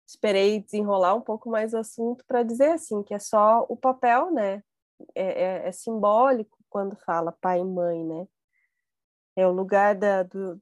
esperei 0.07 0.61
desenrolar 0.61 1.14
um 1.14 1.21
pouco 1.21 1.50
mais 1.50 1.75
o 1.75 1.78
assunto 1.78 2.25
para 2.26 2.45
dizer 2.45 2.71
assim 2.71 3.02
que 3.02 3.12
é 3.12 3.19
só 3.19 3.67
o 3.69 3.76
papel, 3.76 4.33
né? 4.33 4.62
É, 5.14 5.43
é, 5.45 5.69
é, 5.69 5.73
simbólico, 5.73 6.58
quando 6.69 6.97
fala 6.97 7.33
pai 7.33 7.61
e 7.61 7.65
mãe, 7.65 8.05
né? 8.05 8.29
É 9.37 9.47
o 9.47 9.53
lugar 9.53 9.95
da, 9.95 10.23
do, 10.23 10.61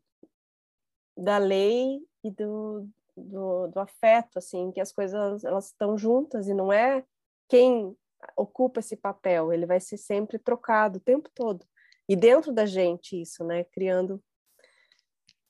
da 1.16 1.38
lei 1.38 2.06
e 2.22 2.30
do, 2.30 2.88
do, 3.16 3.68
do 3.68 3.80
afeto, 3.80 4.38
assim, 4.38 4.70
que 4.70 4.80
as 4.80 4.92
coisas 4.92 5.44
elas 5.44 5.66
estão 5.66 5.96
juntas 5.96 6.48
e 6.48 6.54
não 6.54 6.72
é 6.72 7.04
quem 7.48 7.96
ocupa 8.36 8.80
esse 8.80 8.96
papel, 8.96 9.52
ele 9.52 9.66
vai 9.66 9.80
ser 9.80 9.96
sempre 9.96 10.38
trocado 10.38 10.98
o 10.98 11.02
tempo 11.02 11.30
todo. 11.34 11.66
E 12.08 12.14
dentro 12.14 12.52
da 12.52 12.66
gente 12.66 13.20
isso, 13.20 13.44
né? 13.44 13.64
Criando 13.64 14.22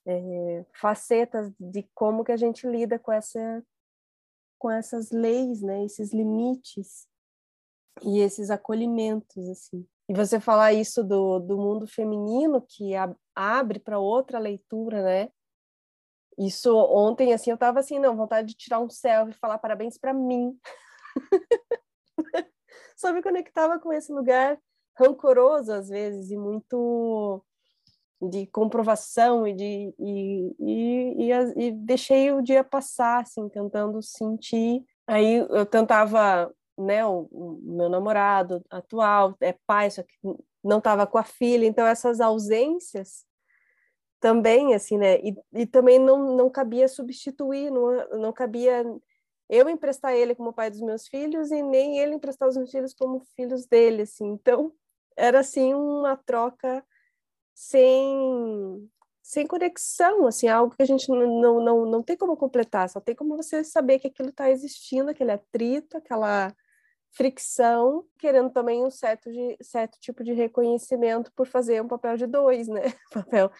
é, 0.06 0.64
facetas 0.72 1.52
de 1.58 1.82
como 1.94 2.24
que 2.24 2.32
a 2.32 2.36
gente 2.36 2.66
lida 2.66 2.98
com 2.98 3.12
essa 3.12 3.64
com 4.58 4.70
essas 4.70 5.10
leis, 5.10 5.60
né? 5.60 5.84
Esses 5.84 6.12
limites 6.12 7.06
e 8.02 8.20
esses 8.20 8.50
acolhimentos, 8.50 9.48
assim. 9.48 9.86
E 10.08 10.14
você 10.14 10.38
falar 10.38 10.72
isso 10.72 11.02
do, 11.02 11.38
do 11.40 11.56
mundo 11.56 11.86
feminino, 11.86 12.60
que 12.62 12.94
a, 12.94 13.14
abre 13.34 13.78
para 13.78 13.98
outra 13.98 14.38
leitura, 14.38 15.02
né? 15.02 15.28
isso 16.38 16.76
ontem, 16.76 17.32
assim, 17.32 17.50
eu 17.50 17.56
tava 17.56 17.80
assim, 17.80 17.98
não, 17.98 18.16
vontade 18.16 18.48
de 18.48 18.54
tirar 18.54 18.78
um 18.80 18.90
selfie 18.90 19.32
e 19.32 19.38
falar 19.38 19.58
parabéns 19.58 19.96
para 19.96 20.12
mim. 20.12 20.58
Só 22.96 23.12
me 23.12 23.22
conectava 23.22 23.78
com 23.78 23.92
esse 23.92 24.12
lugar 24.12 24.58
rancoroso 24.98 25.72
às 25.72 25.88
vezes 25.88 26.30
e 26.30 26.36
muito 26.36 27.44
de 28.20 28.46
comprovação 28.46 29.46
e 29.46 29.54
de 29.54 29.94
e, 29.98 30.56
e, 30.58 31.30
e, 31.30 31.66
e, 31.66 31.72
deixei 31.72 32.32
o 32.32 32.40
dia 32.40 32.64
passar 32.64 33.20
assim 33.20 33.46
tentando 33.46 34.00
sentir 34.00 34.82
aí 35.06 35.34
eu 35.34 35.66
tentava 35.66 36.50
né 36.78 37.04
o, 37.06 37.28
o 37.30 37.60
meu 37.62 37.88
namorado 37.88 38.62
atual 38.70 39.36
é 39.40 39.54
pai 39.66 39.90
só 39.90 40.02
que 40.02 40.14
não 40.62 40.78
estava 40.78 41.06
com 41.06 41.18
a 41.18 41.24
filha 41.24 41.66
então 41.66 41.86
essas 41.86 42.20
ausências 42.20 43.24
também 44.20 44.74
assim 44.74 44.98
né 44.98 45.18
e, 45.20 45.36
e 45.52 45.66
também 45.66 45.98
não 45.98 46.36
não 46.36 46.50
cabia 46.50 46.88
substituir 46.88 47.70
não 47.70 48.18
não 48.18 48.32
cabia 48.32 48.84
eu 49.48 49.68
emprestar 49.68 50.12
ele 50.12 50.34
como 50.34 50.52
pai 50.52 50.70
dos 50.70 50.80
meus 50.80 51.06
filhos 51.06 51.50
e 51.50 51.62
nem 51.62 51.98
ele 51.98 52.14
emprestar 52.14 52.48
os 52.48 52.56
meus 52.56 52.70
filhos 52.70 52.92
como 52.94 53.20
filhos 53.36 53.66
dele 53.66 54.02
assim. 54.02 54.26
Então 54.26 54.72
era 55.16 55.40
assim 55.40 55.74
uma 55.74 56.16
troca 56.16 56.84
sem 57.54 58.90
sem 59.22 59.44
conexão, 59.44 60.24
assim, 60.28 60.46
algo 60.46 60.72
que 60.76 60.82
a 60.82 60.86
gente 60.86 61.08
não, 61.08 61.60
não, 61.60 61.84
não 61.84 62.00
tem 62.00 62.16
como 62.16 62.36
completar, 62.36 62.88
só 62.88 63.00
tem 63.00 63.12
como 63.12 63.36
você 63.36 63.64
saber 63.64 63.98
que 63.98 64.06
aquilo 64.06 64.28
está 64.28 64.48
existindo, 64.48 65.10
aquele 65.10 65.32
atrito, 65.32 65.96
aquela 65.96 66.54
fricção, 67.16 68.04
querendo 68.18 68.50
também 68.50 68.84
um 68.84 68.90
certo, 68.90 69.30
de, 69.32 69.56
certo 69.62 69.98
tipo 70.00 70.22
de 70.22 70.32
reconhecimento 70.32 71.32
por 71.34 71.46
fazer 71.46 71.82
um 71.82 71.88
papel 71.88 72.16
de 72.16 72.26
dois, 72.26 72.68
né? 72.68 72.82
papel 73.12 73.50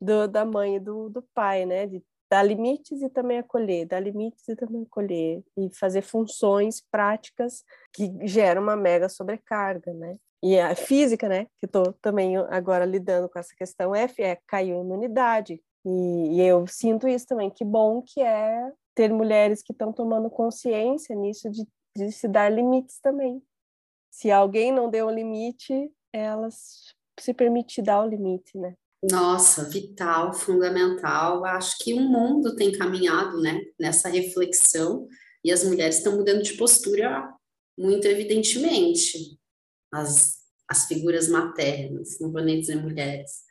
do, 0.00 0.28
da 0.28 0.44
mãe 0.44 0.76
e 0.76 0.80
do, 0.80 1.08
do 1.08 1.22
pai, 1.34 1.64
né? 1.64 1.86
De 1.86 2.02
dar 2.30 2.42
limites 2.42 3.02
e 3.02 3.08
também 3.08 3.38
acolher, 3.38 3.86
dar 3.86 4.00
limites 4.00 4.48
e 4.48 4.56
também 4.56 4.82
acolher, 4.82 5.42
e 5.56 5.70
fazer 5.74 6.02
funções 6.02 6.82
práticas 6.90 7.62
que 7.92 8.12
geram 8.26 8.62
uma 8.62 8.76
mega 8.76 9.08
sobrecarga, 9.08 9.94
né? 9.94 10.16
e 10.42 10.58
a 10.60 10.74
física, 10.76 11.28
né, 11.28 11.46
que 11.58 11.66
estou 11.66 11.92
também 11.94 12.36
agora 12.36 12.84
lidando 12.84 13.28
com 13.28 13.38
essa 13.38 13.54
questão, 13.56 13.94
é, 13.94 14.08
é 14.18 14.38
caiu 14.46 14.78
a 14.78 14.84
imunidade. 14.84 15.60
E, 15.84 16.36
e, 16.36 16.40
eu 16.42 16.66
sinto 16.66 17.08
isso 17.08 17.26
também, 17.26 17.50
que 17.50 17.64
bom 17.64 18.02
que 18.02 18.20
é 18.20 18.70
ter 18.94 19.12
mulheres 19.12 19.62
que 19.62 19.72
estão 19.72 19.92
tomando 19.92 20.30
consciência 20.30 21.14
nisso 21.14 21.50
de, 21.50 21.66
de 21.96 22.12
se 22.12 22.28
dar 22.28 22.50
limites 22.50 22.98
também. 23.00 23.42
Se 24.10 24.30
alguém 24.30 24.72
não 24.72 24.90
deu 24.90 25.06
um 25.06 25.14
limite, 25.14 25.90
elas 26.12 26.94
se 27.18 27.32
permitir 27.32 27.82
dar 27.82 28.04
o 28.04 28.08
limite, 28.08 28.58
né? 28.58 28.74
Nossa, 29.10 29.64
vital, 29.64 30.32
fundamental. 30.32 31.44
Acho 31.44 31.76
que 31.78 31.94
o 31.94 32.00
mundo 32.00 32.56
tem 32.56 32.72
caminhado, 32.72 33.40
né, 33.40 33.60
nessa 33.78 34.08
reflexão 34.08 35.06
e 35.44 35.52
as 35.52 35.64
mulheres 35.64 35.98
estão 35.98 36.16
mudando 36.16 36.42
de 36.42 36.54
postura 36.54 37.32
muito 37.78 38.06
evidentemente 38.06 39.38
as, 39.92 40.38
as 40.68 40.86
figuras 40.86 41.28
maternas, 41.28 42.18
não 42.20 42.32
vou 42.32 42.42
nem 42.42 42.58
dizer 42.58 42.76
mulheres, 42.76 43.42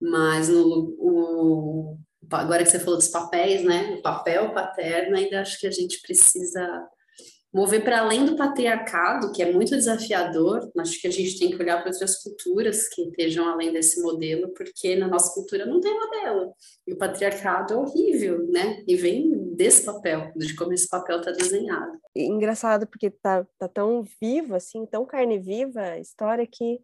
mas 0.00 0.48
no, 0.48 0.94
o, 0.98 1.98
agora 2.30 2.62
que 2.62 2.70
você 2.70 2.78
falou 2.78 2.96
dos 2.96 3.08
papéis, 3.08 3.64
né, 3.64 3.96
o 3.96 4.02
papel 4.02 4.54
paterno, 4.54 5.16
ainda 5.16 5.40
acho 5.40 5.58
que 5.58 5.66
a 5.66 5.70
gente 5.70 6.00
precisa 6.02 6.88
mover 7.54 7.84
para 7.84 8.00
além 8.00 8.26
do 8.26 8.36
patriarcado, 8.36 9.30
que 9.32 9.40
é 9.40 9.52
muito 9.52 9.76
desafiador. 9.76 10.68
Acho 10.76 11.00
que 11.00 11.06
a 11.06 11.10
gente 11.10 11.38
tem 11.38 11.50
que 11.50 11.62
olhar 11.62 11.80
para 11.80 11.92
outras 11.92 12.20
culturas 12.20 12.88
que 12.88 13.02
estejam 13.02 13.48
além 13.48 13.72
desse 13.72 14.02
modelo, 14.02 14.52
porque 14.54 14.96
na 14.96 15.06
nossa 15.06 15.32
cultura 15.32 15.64
não 15.64 15.80
tem 15.80 15.94
modelo. 15.94 16.52
E 16.84 16.92
o 16.92 16.98
patriarcado 16.98 17.74
é 17.74 17.76
horrível, 17.76 18.44
né? 18.50 18.82
E 18.88 18.96
vem 18.96 19.54
desse 19.54 19.84
papel, 19.84 20.32
de 20.34 20.56
como 20.56 20.72
esse 20.72 20.88
papel 20.88 21.18
está 21.18 21.30
desenhado. 21.30 21.96
engraçado, 22.16 22.88
porque 22.88 23.08
tá, 23.08 23.46
tá 23.56 23.68
tão 23.68 24.02
vivo, 24.20 24.56
assim, 24.56 24.84
tão 24.86 25.06
carne 25.06 25.38
viva 25.38 25.80
a 25.80 26.00
história 26.00 26.46
que 26.50 26.80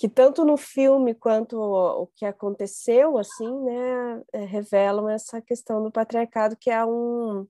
que 0.00 0.08
tanto 0.08 0.44
no 0.44 0.56
filme 0.56 1.12
quanto 1.12 1.58
o 1.60 2.06
que 2.14 2.24
aconteceu, 2.24 3.18
assim, 3.18 3.52
né, 3.64 4.22
é, 4.32 4.44
revelam 4.44 5.08
essa 5.08 5.42
questão 5.42 5.82
do 5.82 5.90
patriarcado, 5.90 6.56
que 6.56 6.70
é 6.70 6.84
um, 6.84 7.44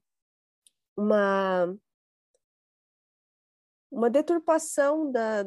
uma, 0.98 1.78
uma 3.88 4.10
deturpação 4.10 5.12
da, 5.12 5.44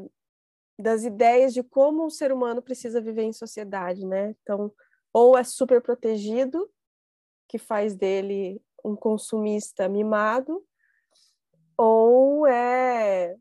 das 0.79 1.03
ideias 1.03 1.53
de 1.53 1.61
como 1.61 2.05
o 2.05 2.09
ser 2.09 2.31
humano 2.31 2.61
precisa 2.61 3.01
viver 3.01 3.23
em 3.23 3.33
sociedade, 3.33 4.05
né? 4.05 4.33
Então, 4.41 4.73
ou 5.11 5.37
é 5.37 5.43
super 5.43 5.81
protegido, 5.81 6.71
que 7.49 7.57
faz 7.57 7.93
dele 7.95 8.63
um 8.83 8.95
consumista 8.95 9.89
mimado, 9.89 10.65
ou 11.77 12.47
é 12.47 13.35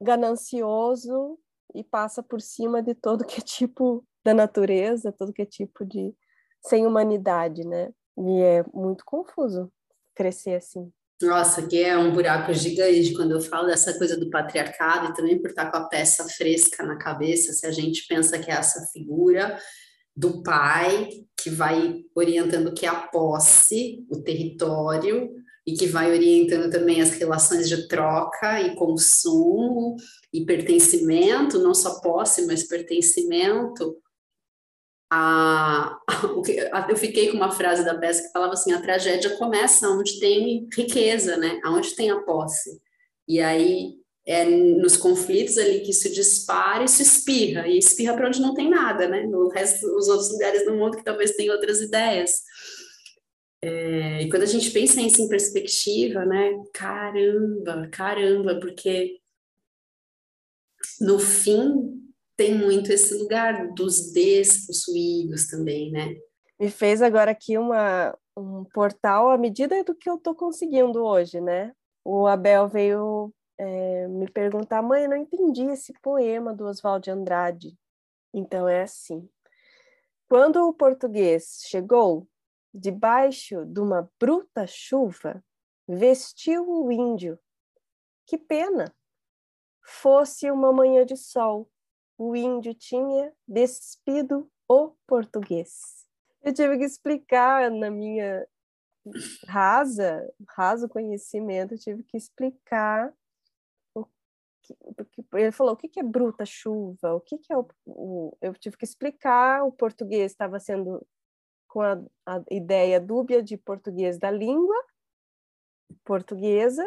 ganancioso 0.00 1.38
e 1.74 1.84
passa 1.84 2.22
por 2.22 2.40
cima 2.40 2.82
de 2.82 2.94
todo 2.94 3.26
que 3.26 3.40
é 3.40 3.44
tipo 3.44 4.02
da 4.24 4.32
natureza, 4.32 5.12
todo 5.12 5.34
que 5.34 5.42
é 5.42 5.46
tipo 5.46 5.84
de 5.84 6.16
sem 6.62 6.86
humanidade, 6.86 7.62
né? 7.66 7.92
E 8.16 8.40
é 8.40 8.64
muito 8.72 9.04
confuso 9.04 9.70
crescer 10.18 10.56
assim? 10.56 10.92
Nossa, 11.22 11.66
que 11.66 11.82
é 11.82 11.96
um 11.96 12.12
buraco 12.12 12.52
gigante 12.52 13.14
quando 13.14 13.32
eu 13.32 13.40
falo 13.40 13.68
dessa 13.68 13.96
coisa 13.96 14.16
do 14.16 14.30
patriarcado 14.30 15.10
e 15.10 15.14
também 15.14 15.40
por 15.40 15.50
estar 15.50 15.70
com 15.70 15.76
a 15.76 15.88
peça 15.88 16.24
fresca 16.28 16.84
na 16.84 16.96
cabeça, 16.96 17.52
se 17.52 17.66
a 17.66 17.72
gente 17.72 18.06
pensa 18.06 18.38
que 18.38 18.50
é 18.50 18.54
essa 18.54 18.86
figura 18.92 19.58
do 20.14 20.42
pai 20.42 21.08
que 21.40 21.50
vai 21.50 22.02
orientando 22.14 22.74
que 22.74 22.84
é 22.84 22.88
a 22.88 22.96
posse, 22.96 24.04
o 24.10 24.20
território, 24.22 25.30
e 25.68 25.74
que 25.74 25.86
vai 25.86 26.10
orientando 26.10 26.70
também 26.70 27.02
as 27.02 27.10
relações 27.10 27.68
de 27.68 27.86
troca 27.88 28.60
e 28.62 28.74
consumo 28.74 29.96
e 30.32 30.46
pertencimento, 30.46 31.58
não 31.58 31.74
só 31.74 32.00
posse, 32.00 32.46
mas 32.46 32.66
pertencimento, 32.66 33.98
a, 35.10 36.86
eu 36.88 36.96
fiquei 36.96 37.30
com 37.30 37.36
uma 37.36 37.50
frase 37.50 37.84
da 37.84 37.96
peça 37.96 38.22
que 38.22 38.32
falava 38.32 38.52
assim: 38.52 38.72
a 38.72 38.82
tragédia 38.82 39.36
começa 39.36 39.88
onde 39.88 40.20
tem 40.20 40.68
riqueza, 40.74 41.36
né? 41.36 41.60
Onde 41.66 41.94
tem 41.94 42.10
a 42.10 42.20
posse. 42.20 42.80
E 43.26 43.40
aí 43.40 43.94
é 44.26 44.44
nos 44.44 44.96
conflitos 44.96 45.56
ali 45.56 45.80
que 45.80 45.90
isso 45.90 46.12
dispara 46.12 46.84
e 46.84 46.88
se 46.88 47.02
espirra, 47.02 47.66
e 47.66 47.78
espirra 47.78 48.14
para 48.14 48.28
onde 48.28 48.42
não 48.42 48.52
tem 48.52 48.68
nada, 48.68 49.08
né? 49.08 49.22
No 49.26 49.48
resto, 49.48 49.86
os 49.96 50.08
outros 50.08 50.30
lugares 50.30 50.66
do 50.66 50.74
mundo 50.74 50.98
que 50.98 51.04
talvez 51.04 51.32
tenham 51.32 51.54
outras 51.54 51.80
ideias. 51.80 52.32
É, 53.62 54.22
e 54.22 54.28
quando 54.28 54.42
a 54.42 54.46
gente 54.46 54.70
pensa 54.70 55.00
isso 55.00 55.22
em 55.22 55.28
perspectiva, 55.28 56.24
né? 56.26 56.52
Caramba, 56.74 57.88
caramba, 57.90 58.60
porque 58.60 59.18
no 61.00 61.18
fim 61.18 61.87
tem 62.38 62.54
muito 62.54 62.92
esse 62.92 63.12
lugar 63.14 63.72
dos 63.72 64.12
despossuídos 64.12 65.48
também, 65.48 65.90
né? 65.90 66.14
Me 66.58 66.70
fez 66.70 67.02
agora 67.02 67.32
aqui 67.32 67.58
uma, 67.58 68.16
um 68.36 68.64
portal 68.72 69.30
à 69.30 69.36
medida 69.36 69.82
do 69.82 69.92
que 69.92 70.08
eu 70.08 70.14
estou 70.14 70.36
conseguindo 70.36 71.02
hoje, 71.02 71.40
né? 71.40 71.74
O 72.04 72.28
Abel 72.28 72.68
veio 72.68 73.34
é, 73.58 74.06
me 74.06 74.30
perguntar, 74.30 74.80
mãe, 74.82 75.02
eu 75.02 75.10
não 75.10 75.16
entendi 75.16 75.64
esse 75.64 75.92
poema 76.00 76.54
do 76.54 76.66
Oswald 76.66 77.02
de 77.02 77.10
Andrade. 77.10 77.76
Então 78.32 78.68
é 78.68 78.82
assim: 78.82 79.28
quando 80.28 80.68
o 80.68 80.72
português 80.72 81.64
chegou, 81.66 82.28
debaixo 82.72 83.66
de 83.66 83.80
uma 83.80 84.08
bruta 84.18 84.64
chuva, 84.64 85.44
vestiu 85.88 86.70
o 86.70 86.92
índio. 86.92 87.36
Que 88.26 88.38
pena! 88.38 88.94
Fosse 89.82 90.48
uma 90.52 90.72
manhã 90.72 91.04
de 91.04 91.16
sol, 91.16 91.68
o 92.18 92.34
índio 92.36 92.74
tinha 92.74 93.32
despido 93.46 94.50
o 94.68 94.92
português. 95.06 96.06
Eu 96.42 96.52
tive 96.52 96.76
que 96.78 96.84
explicar 96.84 97.70
na 97.70 97.90
minha 97.90 98.46
rasa, 99.46 100.28
raso 100.50 100.88
conhecimento, 100.88 101.78
tive 101.78 102.02
que 102.02 102.16
explicar 102.16 103.14
ele 105.34 105.52
falou 105.52 105.74
o 105.74 105.76
que, 105.76 105.88
que 105.88 106.00
é 106.00 106.02
bruta 106.02 106.44
chuva, 106.44 107.14
o 107.14 107.20
que, 107.20 107.38
que 107.38 107.52
é 107.52 107.56
o, 107.56 107.66
o, 107.86 108.36
eu 108.40 108.52
tive 108.54 108.76
que 108.76 108.84
explicar, 108.84 109.64
o 109.64 109.72
português 109.72 110.32
estava 110.32 110.58
sendo 110.60 111.06
com 111.66 111.80
a, 111.80 112.02
a 112.26 112.42
ideia 112.50 113.00
dúbia 113.00 113.42
de 113.42 113.56
português 113.56 114.18
da 114.18 114.30
língua 114.30 114.76
portuguesa 116.04 116.86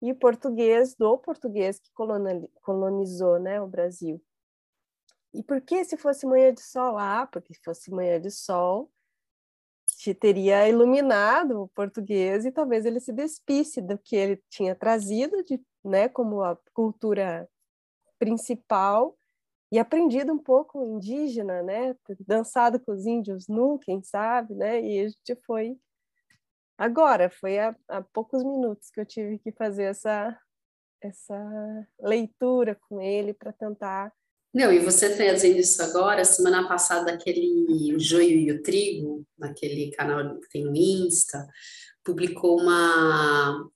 e 0.00 0.14
português 0.14 0.94
do 0.94 1.18
português 1.18 1.78
que 1.78 1.90
colonizou 2.62 3.38
né, 3.38 3.60
o 3.60 3.66
Brasil. 3.66 4.22
E 5.34 5.42
por 5.42 5.60
que 5.60 5.84
se 5.84 5.96
fosse 5.96 6.26
manhã 6.26 6.52
de 6.52 6.62
sol? 6.62 6.98
Ah, 6.98 7.26
porque 7.30 7.54
se 7.54 7.60
fosse 7.62 7.90
manhã 7.90 8.20
de 8.20 8.30
sol, 8.30 8.90
te 9.86 10.14
teria 10.14 10.68
iluminado 10.68 11.62
o 11.62 11.68
português 11.68 12.44
e 12.44 12.52
talvez 12.52 12.86
ele 12.86 13.00
se 13.00 13.12
despisse 13.12 13.80
do 13.80 13.98
que 13.98 14.16
ele 14.16 14.42
tinha 14.48 14.74
trazido, 14.74 15.42
de, 15.44 15.60
né, 15.84 16.08
como 16.08 16.42
a 16.42 16.56
cultura 16.72 17.48
principal, 18.18 19.18
e 19.70 19.78
aprendido 19.78 20.32
um 20.32 20.38
pouco 20.38 20.82
indígena, 20.84 21.62
né? 21.62 21.94
Dançado 22.20 22.80
com 22.80 22.92
os 22.92 23.04
índios 23.04 23.48
nu, 23.48 23.78
quem 23.78 24.02
sabe, 24.02 24.54
né? 24.54 24.80
E 24.80 25.00
a 25.00 25.08
gente 25.08 25.36
foi 25.44 25.78
agora, 26.78 27.28
foi 27.28 27.58
há, 27.58 27.76
há 27.88 28.02
poucos 28.02 28.42
minutos 28.42 28.90
que 28.90 29.00
eu 29.00 29.06
tive 29.06 29.38
que 29.38 29.52
fazer 29.52 29.84
essa 29.84 30.38
essa 31.00 31.86
leitura 32.00 32.74
com 32.88 33.00
ele 33.00 33.32
para 33.32 33.52
tentar 33.52 34.12
não, 34.58 34.72
e 34.72 34.80
você 34.80 35.10
fazendo 35.10 35.60
isso 35.60 35.80
agora, 35.80 36.24
semana 36.24 36.66
passada, 36.66 37.12
aquele 37.12 37.94
o 37.94 38.00
Joio 38.00 38.40
e 38.40 38.50
o 38.50 38.60
Trigo, 38.60 39.24
naquele 39.38 39.92
canal 39.92 40.40
que 40.40 40.48
tem 40.48 40.64
no 40.64 40.74
Insta, 40.74 41.46
publicou 42.02 42.60
uma, 42.60 43.70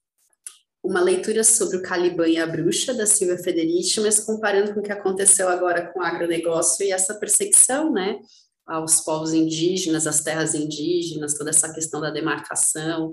uma 0.82 1.00
leitura 1.00 1.44
sobre 1.44 1.76
o 1.76 1.82
Caliban 1.82 2.26
e 2.26 2.36
a 2.36 2.48
Bruxa, 2.48 2.92
da 2.92 3.06
Silvia 3.06 3.38
Federici, 3.38 4.00
mas 4.00 4.18
comparando 4.18 4.74
com 4.74 4.80
o 4.80 4.82
que 4.82 4.90
aconteceu 4.90 5.48
agora 5.48 5.86
com 5.92 6.00
o 6.00 6.02
agronegócio 6.02 6.84
e 6.84 6.90
essa 6.90 7.14
perseguição, 7.14 7.92
né, 7.92 8.18
aos 8.66 9.02
povos 9.02 9.32
indígenas, 9.32 10.08
às 10.08 10.20
terras 10.20 10.52
indígenas, 10.52 11.34
toda 11.34 11.50
essa 11.50 11.72
questão 11.72 12.00
da 12.00 12.10
demarcação, 12.10 13.12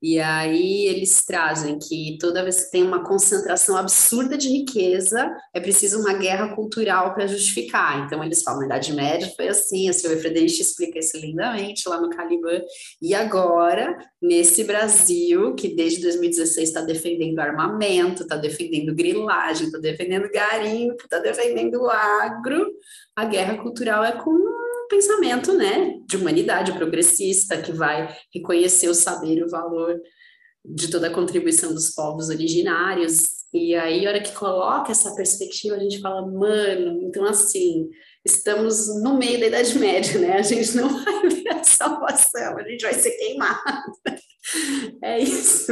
e 0.00 0.18
aí 0.20 0.86
eles 0.86 1.24
trazem 1.24 1.78
que 1.78 2.16
toda 2.20 2.42
vez 2.42 2.64
que 2.64 2.70
tem 2.70 2.82
uma 2.84 3.04
concentração 3.04 3.76
absurda 3.76 4.38
de 4.38 4.48
riqueza, 4.48 5.34
é 5.52 5.60
preciso 5.60 6.00
uma 6.00 6.14
guerra 6.14 6.54
cultural 6.54 7.14
para 7.14 7.26
justificar. 7.26 8.06
Então 8.06 8.22
eles 8.22 8.42
falam, 8.42 8.60
na 8.60 8.66
Idade 8.66 8.92
Média 8.92 9.32
foi 9.34 9.48
assim, 9.48 9.88
a 9.88 9.92
Silvia 9.92 10.20
Frederici 10.20 10.62
explica 10.62 10.98
isso 10.98 11.16
lindamente 11.16 11.88
lá 11.88 12.00
no 12.00 12.10
Caliban. 12.10 12.62
E 13.02 13.12
agora, 13.12 13.98
nesse 14.22 14.62
Brasil, 14.62 15.54
que 15.54 15.74
desde 15.74 16.02
2016 16.02 16.68
está 16.68 16.80
defendendo 16.80 17.38
armamento, 17.40 18.22
está 18.22 18.36
defendendo 18.36 18.94
grilagem, 18.94 19.66
está 19.66 19.78
defendendo 19.78 20.30
garimpo, 20.30 21.02
está 21.02 21.18
defendendo 21.18 21.88
agro, 21.90 22.70
a 23.16 23.24
guerra 23.24 23.56
cultural 23.56 24.04
é 24.04 24.12
com 24.12 24.67
pensamento, 24.88 25.52
né, 25.52 25.98
de 26.06 26.16
humanidade 26.16 26.72
progressista 26.72 27.60
que 27.60 27.72
vai 27.72 28.16
reconhecer 28.34 28.88
o 28.88 28.94
saber 28.94 29.38
e 29.38 29.44
o 29.44 29.50
valor 29.50 30.00
de 30.64 30.90
toda 30.90 31.08
a 31.08 31.12
contribuição 31.12 31.72
dos 31.72 31.90
povos 31.90 32.28
originários. 32.28 33.38
E 33.52 33.74
aí, 33.74 34.06
a 34.06 34.10
hora 34.10 34.22
que 34.22 34.32
coloca 34.32 34.92
essa 34.92 35.14
perspectiva, 35.14 35.76
a 35.76 35.78
gente 35.78 36.00
fala, 36.00 36.26
mano, 36.26 37.00
então 37.02 37.24
assim, 37.24 37.88
estamos 38.24 39.02
no 39.02 39.16
meio 39.16 39.40
da 39.40 39.46
Idade 39.46 39.78
Média, 39.78 40.20
né? 40.20 40.32
A 40.34 40.42
gente 40.42 40.76
não 40.76 40.88
vai 41.02 41.28
ver 41.30 41.48
a 41.48 41.64
salvação, 41.64 42.58
a 42.58 42.68
gente 42.68 42.82
vai 42.82 42.94
ser 42.94 43.10
queimado. 43.12 43.58
É 45.04 45.18
isso. 45.18 45.70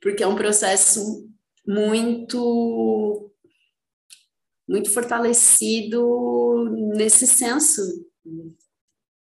Porque 0.00 0.24
é 0.24 0.26
um 0.26 0.34
processo 0.34 1.24
muito 1.64 3.31
muito 4.72 4.90
fortalecido 4.90 6.64
nesse 6.96 7.26
senso 7.26 7.82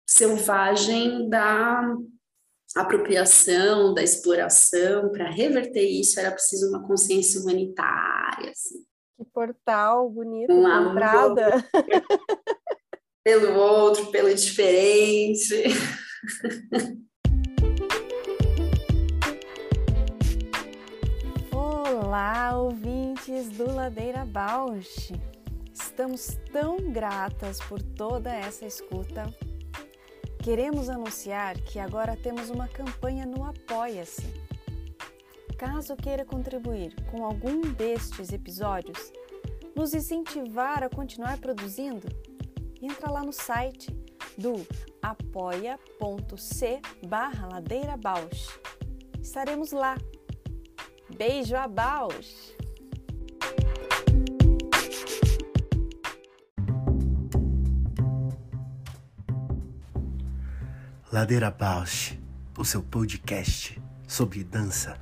selvagem 0.07 1.27
da 1.27 1.97
apropriação, 2.75 3.95
da 3.95 4.03
exploração. 4.03 5.11
Para 5.11 5.27
reverter 5.31 5.89
isso, 5.89 6.19
era 6.19 6.31
preciso 6.31 6.69
uma 6.69 6.85
consciência 6.87 7.41
humanitária. 7.41 8.51
Assim. 8.51 8.85
Que 9.17 9.25
portal 9.33 10.07
bonito, 10.11 10.53
um 10.53 10.91
entrada. 10.91 11.65
Pelo 13.25 13.57
outro, 13.59 14.11
pelo 14.11 14.33
diferente. 14.33 15.53
Olá, 21.51 22.57
ouvintes 22.57 23.49
do 23.49 23.65
Ladeira 23.75 24.25
Bausch! 24.25 25.11
Estamos 25.99 26.39
tão 26.53 26.77
gratas 26.93 27.59
por 27.59 27.81
toda 27.81 28.33
essa 28.33 28.65
escuta. 28.65 29.29
Queremos 30.41 30.89
anunciar 30.89 31.59
que 31.59 31.77
agora 31.77 32.15
temos 32.15 32.49
uma 32.49 32.69
campanha 32.69 33.25
no 33.25 33.43
Apoia-se. 33.43 34.25
Caso 35.57 35.97
queira 35.97 36.23
contribuir 36.23 36.95
com 37.11 37.25
algum 37.25 37.59
destes 37.73 38.31
episódios, 38.31 39.11
nos 39.75 39.93
incentivar 39.93 40.85
a 40.85 40.89
continuar 40.89 41.37
produzindo, 41.37 42.07
entra 42.81 43.11
lá 43.11 43.21
no 43.21 43.33
site 43.33 43.91
do 44.37 44.65
apoia.c 45.01 46.81
barra 47.09 47.49
Ladeira. 47.51 47.99
Estaremos 49.21 49.73
lá. 49.73 49.97
Beijo 51.13 51.57
a 51.57 51.67
Bausch! 51.67 52.58
Ladeira 61.11 61.49
Bausch, 61.49 62.13
o 62.55 62.63
seu 62.63 62.83
podcast 62.83 63.81
sobre 64.07 64.43
dança. 64.43 64.95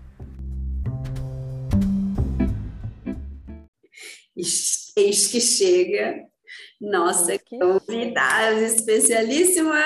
Eis 4.33 5.27
que 5.27 5.41
chega 5.41 6.23
nossa 6.79 7.37
convidada 7.37 8.61
especialíssima. 8.61 9.83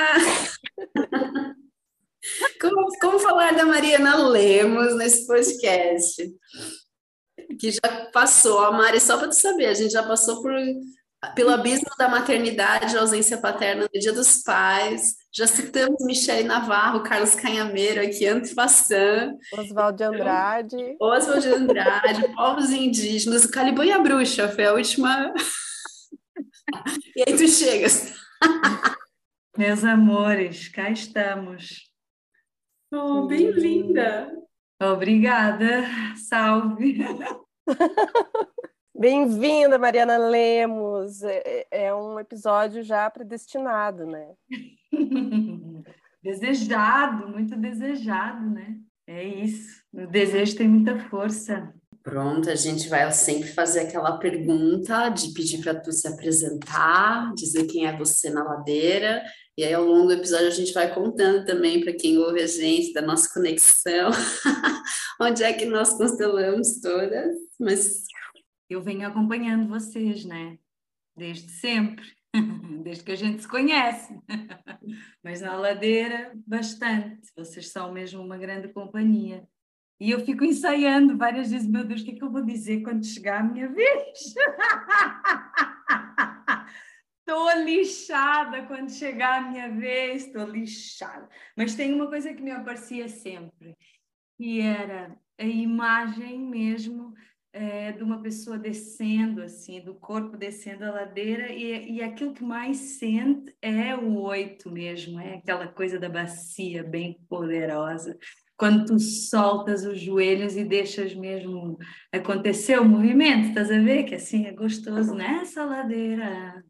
Como, 2.62 2.88
como 3.00 3.18
falar 3.18 3.56
da 3.56 3.66
Mariana 3.66 4.16
Lemos 4.16 4.96
nesse 4.96 5.26
podcast? 5.26 6.32
Que 7.60 7.72
já 7.72 8.12
passou, 8.14 8.60
a 8.60 8.72
Mari, 8.72 9.00
só 9.00 9.18
para 9.18 9.30
tu 9.30 9.36
saber, 9.36 9.66
a 9.66 9.74
gente 9.74 9.92
já 9.92 10.04
passou 10.04 10.40
por 10.44 10.54
pelo 11.36 11.50
abismo 11.50 11.90
da 11.98 12.08
maternidade, 12.08 12.96
ausência 12.96 13.40
paterna 13.40 13.90
no 13.92 14.00
Dia 14.00 14.14
dos 14.14 14.44
Pais. 14.44 15.21
Já 15.34 15.48
citamos 15.48 16.04
Michele 16.04 16.44
Navarro, 16.44 17.04
Carlos 17.04 17.36
Canhameiro 17.36 18.02
aqui, 18.02 18.28
Antefassan. 18.28 19.38
Oswaldo 19.54 19.96
de 19.98 20.04
Andrade. 20.04 20.98
Oswaldo 21.00 21.42
de 21.42 21.48
Andrade, 21.48 22.28
povos 22.36 22.70
indígenas, 22.70 23.46
Caliban 23.46 23.86
e 23.86 23.92
a 23.94 24.00
Bruxa, 24.00 24.50
foi 24.50 24.66
a 24.66 24.74
última. 24.74 25.34
e 27.16 27.24
aí 27.26 27.38
tu 27.38 27.48
chegas. 27.48 28.14
Meus 29.58 29.86
amores, 29.86 30.68
cá 30.68 30.90
estamos. 30.90 31.90
Oh, 32.94 33.26
bem-vinda. 33.26 34.30
Obrigada. 34.82 35.86
Salve. 36.28 36.98
Bem-vinda, 39.02 39.80
Mariana 39.80 40.16
Lemos. 40.16 41.24
É, 41.24 41.66
é, 41.72 41.86
é, 41.86 41.96
um 41.96 42.20
episódio 42.20 42.84
já 42.84 43.10
predestinado, 43.10 44.06
né? 44.06 44.28
desejado, 46.22 47.28
muito 47.28 47.56
desejado, 47.56 48.48
né? 48.48 48.76
É 49.08 49.24
isso. 49.24 49.82
O 49.92 50.06
desejo 50.06 50.56
tem 50.56 50.68
muita 50.68 51.00
força. 51.10 51.74
Pronto, 52.04 52.48
a 52.48 52.54
gente 52.54 52.88
vai 52.90 53.12
sempre 53.12 53.50
fazer 53.50 53.80
aquela 53.80 54.20
pergunta 54.20 55.10
de 55.10 55.34
pedir 55.34 55.64
para 55.64 55.74
tu 55.74 55.92
se 55.92 56.08
apresentar, 56.08 57.34
dizer 57.34 57.66
quem 57.66 57.88
é 57.88 57.98
você 57.98 58.30
na 58.30 58.44
ladeira, 58.44 59.24
e 59.58 59.64
aí 59.64 59.74
ao 59.74 59.84
longo 59.84 60.08
do 60.08 60.14
episódio 60.14 60.48
a 60.48 60.52
gente 60.52 60.74
vai 60.74 60.94
contando 60.94 61.44
também 61.44 61.82
para 61.82 61.94
quem 61.94 62.20
ouve 62.20 62.40
a 62.40 62.48
gente 62.48 62.94
da 62.94 63.02
nossa 63.02 63.28
conexão, 63.34 64.12
onde 65.20 65.44
é 65.44 65.54
que 65.54 65.66
nós 65.66 65.92
constelamos 65.94 66.80
todas, 66.80 67.36
mas 67.60 68.11
eu 68.74 68.82
venho 68.82 69.08
acompanhando 69.08 69.68
vocês, 69.68 70.26
né? 70.26 70.58
Desde 71.16 71.52
sempre, 71.52 72.06
desde 72.84 73.04
que 73.04 73.12
a 73.12 73.16
gente 73.16 73.42
se 73.42 73.48
conhece. 73.48 74.18
Mas 75.24 75.42
na 75.42 75.56
ladeira, 75.56 76.32
bastante. 76.48 77.32
Vocês 77.36 77.70
são 77.70 77.92
mesmo 77.92 78.22
uma 78.22 78.38
grande 78.38 78.70
companhia. 78.70 79.48
E 80.00 80.10
eu 80.10 80.26
fico 80.26 80.44
ensaiando 80.44 81.18
várias 81.18 81.52
vezes, 81.52 81.68
meu 81.68 81.84
Deus, 81.84 82.02
o 82.02 82.06
que 82.06 82.12
é 82.12 82.16
que 82.16 82.24
eu 82.24 82.32
vou 82.32 82.44
dizer 82.44 82.82
quando 82.82 83.06
chegar 83.06 83.42
a 83.42 83.44
minha 83.44 83.68
vez? 83.68 84.34
Estou 87.20 87.64
lixada 87.64 88.66
quando 88.66 88.92
chegar 88.92 89.38
a 89.38 89.50
minha 89.50 89.70
vez, 89.70 90.26
estou 90.26 90.44
lixada. 90.44 91.30
Mas 91.56 91.76
tem 91.76 91.94
uma 91.94 92.08
coisa 92.08 92.34
que 92.34 92.42
me 92.42 92.52
aparecia 92.52 93.08
sempre, 93.08 93.78
que 94.36 94.60
era 94.60 95.16
a 95.40 95.46
imagem 95.46 96.40
mesmo 96.40 97.14
é, 97.54 97.92
de 97.92 98.04
uma 98.04 98.22
pessoa 98.22 98.58
descendo, 98.58 99.42
assim, 99.42 99.82
do 99.82 99.96
corpo 99.96 100.38
descendo 100.38 100.86
a 100.86 100.92
ladeira, 100.92 101.52
e, 101.52 101.98
e 101.98 102.02
aquilo 102.02 102.34
que 102.34 102.44
mais 102.44 102.78
sente 102.78 103.54
é 103.62 103.96
o 103.96 104.20
oito 104.22 104.72
mesmo, 104.72 105.20
é 105.20 105.36
aquela 105.36 105.68
coisa 105.68 106.00
da 106.00 106.10
bacia 106.10 106.84
bem 106.84 107.20
poderosa. 107.28 108.18
Quando 108.58 108.86
tu 108.86 109.00
soltas 109.00 109.86
os 109.86 110.00
joelhos 110.00 110.56
e 110.56 110.64
deixas 110.64 111.16
mesmo 111.16 111.78
acontecer 112.12 112.80
o 112.80 112.86
movimento, 112.86 113.50
estás 113.50 113.72
a 113.72 113.80
ver? 113.80 114.04
Que 114.04 114.16
assim 114.16 114.46
é 114.46 114.52
gostoso 114.52 115.16
nessa 115.16 115.66
ladeira. 115.66 116.64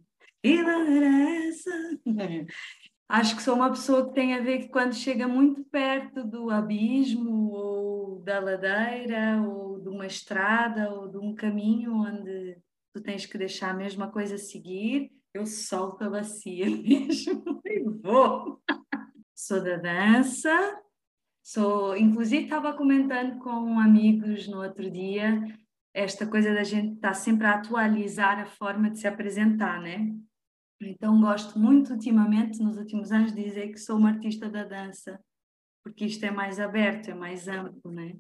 E 0.43 0.61
ladeira 0.61 1.07
essa? 1.47 1.71
Acho 3.09 3.35
que 3.35 3.43
sou 3.43 3.55
uma 3.55 3.69
pessoa 3.69 4.07
que 4.07 4.15
tem 4.15 4.33
a 4.33 4.39
ver 4.39 4.59
que 4.59 4.69
quando 4.69 4.95
chega 4.95 5.27
muito 5.27 5.65
perto 5.65 6.23
do 6.23 6.49
abismo 6.49 7.51
ou 7.51 8.21
da 8.23 8.39
ladeira 8.39 9.41
ou 9.45 9.70
de 9.81 9.89
uma 9.89 10.05
estrada 10.05 10.93
ou 10.93 11.07
de 11.07 11.17
um 11.17 11.33
caminho 11.33 11.93
onde 11.93 12.57
tu 12.93 13.01
tens 13.01 13.25
que 13.25 13.37
deixar 13.37 13.71
a 13.71 13.77
mesma 13.77 14.11
coisa 14.11 14.37
seguir, 14.37 15.11
eu 15.33 15.45
solto 15.45 16.03
a 16.03 16.09
bacia 16.09 16.65
mesmo 16.69 17.61
e 17.65 17.79
vou. 18.01 18.61
Sou 19.35 19.63
da 19.63 19.77
dança, 19.77 20.81
sou, 21.43 21.97
inclusive 21.97 22.43
estava 22.43 22.73
comentando 22.73 23.39
com 23.39 23.79
amigos 23.79 24.47
no 24.47 24.61
outro 24.61 24.89
dia 24.89 25.41
esta 25.93 26.25
coisa 26.25 26.53
da 26.53 26.63
gente 26.63 26.95
estar 26.95 27.09
tá 27.09 27.13
sempre 27.13 27.45
a 27.47 27.55
atualizar 27.55 28.39
a 28.39 28.45
forma 28.45 28.89
de 28.89 28.99
se 28.99 29.07
apresentar, 29.07 29.81
né? 29.81 30.15
Então 30.79 31.19
gosto 31.19 31.59
muito 31.59 31.93
ultimamente, 31.93 32.61
nos 32.61 32.77
últimos 32.77 33.11
anos, 33.11 33.33
de 33.33 33.43
dizer 33.43 33.71
que 33.71 33.77
sou 33.77 33.97
uma 33.97 34.09
artista 34.09 34.49
da 34.49 34.63
dança, 34.63 35.19
porque 35.83 36.05
isto 36.05 36.23
é 36.25 36.31
mais 36.31 36.59
aberto, 36.59 37.09
é 37.09 37.13
mais 37.13 37.47
amplo, 37.47 37.91
né? 37.91 38.15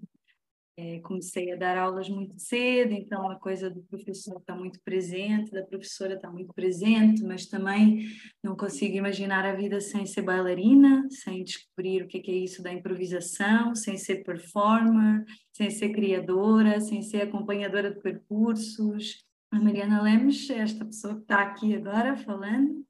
É, 0.77 0.99
comecei 1.01 1.51
a 1.51 1.57
dar 1.57 1.77
aulas 1.77 2.09
muito 2.09 2.39
cedo, 2.39 2.93
então 2.93 3.29
a 3.29 3.35
coisa 3.35 3.69
do 3.69 3.81
professor 3.83 4.37
está 4.37 4.55
muito 4.55 4.79
presente, 4.83 5.51
da 5.51 5.63
professora 5.63 6.13
está 6.15 6.31
muito 6.31 6.53
presente, 6.53 7.21
mas 7.23 7.45
também 7.45 8.07
não 8.41 8.55
consigo 8.55 8.95
imaginar 8.95 9.45
a 9.45 9.53
vida 9.53 9.81
sem 9.81 10.05
ser 10.05 10.21
bailarina, 10.21 11.05
sem 11.09 11.43
descobrir 11.43 12.03
o 12.03 12.07
que 12.07 12.17
é, 12.19 12.33
é 12.33 12.37
isso 12.37 12.63
da 12.63 12.71
improvisação, 12.71 13.75
sem 13.75 13.97
ser 13.97 14.23
performer, 14.23 15.25
sem 15.51 15.69
ser 15.69 15.89
criadora, 15.89 16.79
sem 16.79 17.01
ser 17.01 17.23
acompanhadora 17.23 17.93
de 17.93 17.99
percursos. 17.99 19.25
A 19.51 19.59
Mariana 19.59 20.01
Lemos, 20.01 20.49
esta 20.49 20.85
pessoa 20.85 21.15
que 21.15 21.21
está 21.21 21.41
aqui 21.41 21.75
agora 21.75 22.15
falando, 22.15 22.85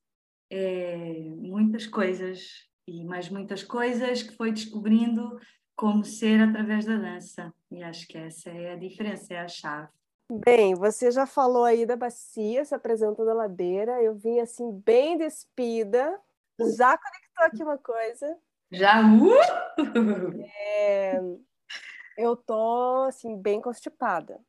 é, 0.52 1.34
muitas 1.36 1.88
coisas 1.88 2.70
e 2.88 3.04
mais 3.06 3.30
muitas 3.30 3.63
coisas 3.63 4.22
que 4.22 4.36
foi 4.36 4.52
descobrindo 4.52 5.39
como 5.76 6.04
ser 6.04 6.41
através 6.41 6.86
da 6.86 6.98
dança. 6.98 7.54
E 7.72 7.82
acho 7.84 8.08
que 8.08 8.18
essa 8.18 8.50
é 8.50 8.74
a 8.74 8.76
diferença, 8.76 9.34
é 9.34 9.40
a 9.40 9.48
chave. 9.48 9.90
Bem, 10.30 10.76
você 10.76 11.12
já 11.12 11.26
falou 11.26 11.64
aí 11.64 11.86
da 11.86 11.96
bacia, 11.96 12.64
se 12.64 12.76
apresentou 12.76 13.26
da 13.26 13.34
ladeira. 13.34 14.02
Eu 14.02 14.16
vim 14.16 14.40
assim, 14.40 14.72
bem 14.72 15.18
despida. 15.18 16.20
Já 16.78 16.98
conectou 16.98 17.46
aqui 17.46 17.64
uma 17.64 17.78
coisa. 17.78 18.38
Já? 18.72 19.02
Uh! 19.02 20.44
É, 20.68 21.20
eu 22.18 22.36
tô, 22.36 23.04
assim, 23.08 23.36
bem 23.36 23.62
constipada. 23.62 24.40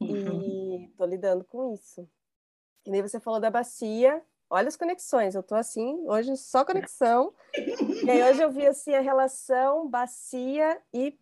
Uhum. 0.00 0.42
E 0.42 0.88
tô 0.96 1.04
lidando 1.06 1.44
com 1.44 1.72
isso. 1.72 2.08
E 2.84 2.90
daí 2.90 3.02
você 3.02 3.18
falou 3.18 3.40
da 3.40 3.50
bacia. 3.50 4.22
Olha 4.48 4.68
as 4.68 4.76
conexões, 4.76 5.34
eu 5.34 5.42
tô 5.42 5.56
assim, 5.56 5.98
hoje 6.06 6.36
só 6.36 6.64
conexão. 6.64 7.34
e 8.06 8.10
aí 8.10 8.30
hoje 8.30 8.42
eu 8.42 8.50
vi 8.50 8.64
assim 8.64 8.94
a 8.94 9.00
relação 9.00 9.88
bacia 9.88 10.80
e, 10.94 11.18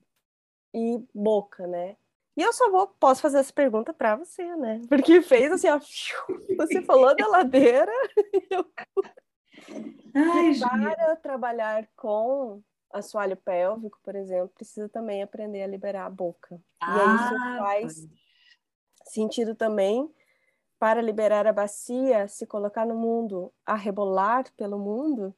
e 0.75 1.03
boca, 1.15 1.67
né? 1.67 1.97
E 2.37 2.43
eu 2.43 2.53
só 2.53 2.69
vou, 2.71 2.89
posso 2.89 3.23
fazer 3.23 3.39
essa 3.39 3.53
pergunta 3.53 3.95
para 3.95 4.17
você, 4.17 4.45
né? 4.57 4.81
Porque 4.89 5.23
fez 5.23 5.53
assim, 5.53 5.69
ó, 5.69 5.79
você 6.59 6.83
falou 6.83 7.15
da 7.17 7.27
ladeira. 7.29 7.93
Eu... 8.51 8.67
Ai, 10.15 10.53
para 10.59 11.17
trabalhar 11.17 11.89
com 11.97 12.61
assoalho 12.93 13.37
pélvico, 13.37 13.99
por 14.03 14.15
exemplo, 14.17 14.49
precisa 14.49 14.89
também 14.89 15.23
aprender 15.23 15.63
a 15.63 15.67
liberar 15.67 16.07
a 16.07 16.11
boca. 16.11 16.61
Ah, 16.81 16.97
e 16.97 17.01
aí 17.01 17.17
isso 17.17 17.35
ah, 17.35 17.57
faz 17.59 18.09
sentido 19.05 19.55
também 19.55 20.13
para 20.79 21.01
liberar 21.01 21.47
a 21.47 21.53
bacia, 21.53 22.29
se 22.29 22.47
colocar 22.47 22.85
no 22.85 22.95
mundo, 22.95 23.53
a 23.65 23.75
rebolar 23.75 24.45
pelo 24.57 24.79
mundo, 24.79 25.35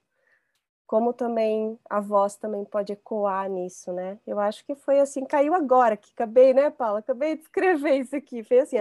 como 0.86 1.12
também 1.12 1.78
a 1.90 2.00
voz 2.00 2.36
também 2.36 2.64
pode 2.64 2.92
ecoar 2.92 3.50
nisso, 3.50 3.92
né? 3.92 4.18
Eu 4.26 4.38
acho 4.38 4.64
que 4.64 4.74
foi 4.74 5.00
assim, 5.00 5.24
caiu 5.24 5.54
agora, 5.54 5.96
que 5.96 6.10
acabei, 6.12 6.54
né, 6.54 6.70
Paula? 6.70 7.00
Acabei 7.00 7.36
de 7.36 7.42
escrever 7.42 8.00
isso 8.00 8.14
aqui, 8.14 8.44
fez 8.44 8.72
assim. 8.72 8.76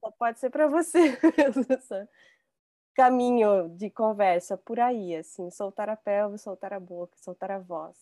Só 0.00 0.10
pode 0.12 0.38
ser 0.38 0.50
para 0.50 0.66
você 0.68 1.18
caminho 2.94 3.68
de 3.70 3.90
conversa 3.90 4.56
por 4.56 4.78
aí, 4.78 5.16
assim, 5.16 5.50
soltar 5.50 5.88
a 5.88 5.96
pelve, 5.96 6.38
soltar 6.38 6.72
a 6.72 6.80
boca, 6.80 7.16
soltar 7.18 7.50
a 7.50 7.58
voz. 7.58 7.96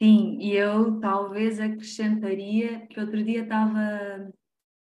Sim, 0.00 0.38
e 0.40 0.54
eu 0.54 1.00
talvez 1.00 1.58
acrescentaria 1.58 2.86
que 2.86 3.00
outro 3.00 3.24
dia 3.24 3.42
estava 3.42 4.30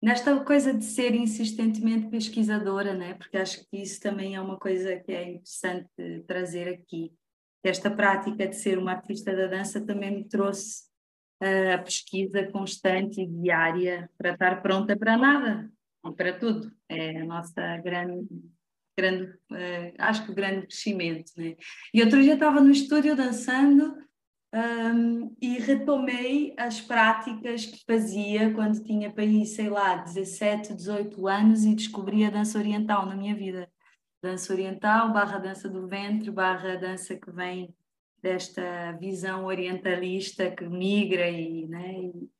nesta 0.02 0.38
coisa 0.44 0.74
de 0.74 0.84
ser 0.84 1.14
insistentemente 1.14 2.08
pesquisadora, 2.08 2.92
né? 2.92 3.14
porque 3.14 3.36
acho 3.36 3.64
que 3.70 3.76
isso 3.76 4.00
também 4.00 4.34
é 4.34 4.40
uma 4.40 4.58
coisa 4.58 4.96
que 4.96 5.12
é 5.12 5.30
interessante 5.30 5.88
trazer 6.26 6.68
aqui. 6.68 7.12
Esta 7.64 7.88
prática 7.88 8.48
de 8.48 8.56
ser 8.56 8.76
uma 8.76 8.92
artista 8.92 9.34
da 9.34 9.46
dança 9.46 9.80
também 9.80 10.10
me 10.10 10.24
trouxe 10.28 10.82
uh, 11.40 11.74
a 11.74 11.78
pesquisa 11.78 12.50
constante 12.50 13.20
e 13.20 13.26
diária 13.26 14.10
para 14.18 14.32
estar 14.32 14.60
pronta 14.60 14.96
para 14.96 15.16
nada 15.16 15.70
para 16.16 16.36
tudo. 16.36 16.72
É 16.88 17.20
a 17.20 17.24
nossa 17.24 17.76
grande, 17.76 18.26
grande 18.98 19.30
uh, 19.52 19.94
acho 19.98 20.24
que 20.24 20.32
o 20.32 20.34
grande 20.34 20.66
crescimento. 20.66 21.30
Né? 21.36 21.54
E 21.94 22.02
outro 22.02 22.20
dia 22.20 22.34
estava 22.34 22.60
no 22.60 22.72
estúdio 22.72 23.14
dançando 23.14 23.96
um, 24.54 25.34
e 25.40 25.58
retomei 25.58 26.54
as 26.58 26.80
práticas 26.80 27.64
que 27.64 27.82
fazia 27.86 28.52
quando 28.52 28.82
tinha 28.82 29.10
para 29.10 29.24
aí, 29.24 29.46
sei 29.46 29.70
lá, 29.70 29.96
17, 29.96 30.74
18 30.74 31.26
anos 31.26 31.64
e 31.64 31.74
descobri 31.74 32.24
a 32.24 32.30
dança 32.30 32.58
oriental 32.58 33.06
na 33.06 33.16
minha 33.16 33.34
vida. 33.34 33.70
Dança 34.22 34.52
oriental, 34.52 35.12
barra 35.12 35.38
dança 35.38 35.68
do 35.68 35.88
ventre, 35.88 36.30
barra 36.30 36.76
dança 36.76 37.16
que 37.16 37.30
vem 37.30 37.74
desta 38.22 38.92
visão 39.00 39.46
orientalista 39.46 40.50
que 40.50 40.64
migra 40.64 41.28
e, 41.28 41.66
né, 41.66 41.94
e, 41.98 42.30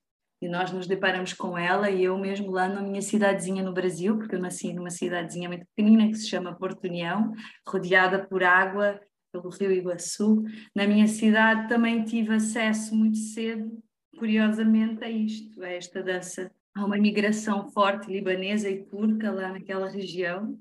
e 0.43 0.49
nós 0.49 0.71
nos 0.71 0.87
deparamos 0.87 1.33
com 1.33 1.59
ela 1.59 1.91
e 1.91 2.05
eu 2.05 2.17
mesmo 2.17 2.53
lá 2.53 2.69
na 2.69 2.83
minha 2.83 3.03
cidadezinha 3.03 3.65
no 3.65 3.73
Brasil, 3.73 4.17
porque 4.17 4.37
eu 4.37 4.41
nasci 4.41 4.73
numa 4.73 4.91
cidadezinha 4.91 5.49
muito 5.49 5.67
pequenina 5.75 6.07
que 6.07 6.15
se 6.15 6.29
chama 6.29 6.55
Porto 6.55 6.85
União, 6.85 7.33
rodeada 7.67 8.25
por 8.25 8.45
água 8.45 9.01
pelo 9.33 9.49
Rio 9.49 9.73
Iguaçu. 9.73 10.45
Na 10.77 10.87
minha 10.87 11.09
cidade 11.09 11.69
também 11.69 12.05
tive 12.05 12.35
acesso 12.35 12.95
muito 12.95 13.17
cedo, 13.17 13.83
curiosamente, 14.19 15.03
a 15.03 15.11
isto, 15.11 15.63
a 15.63 15.69
esta 15.69 16.03
dança. 16.03 16.53
Há 16.75 16.85
uma 16.85 16.99
migração 16.99 17.71
forte 17.71 18.13
libanesa 18.13 18.69
e 18.69 18.85
turca 18.85 19.31
lá 19.31 19.51
naquela 19.53 19.89
região 19.89 20.59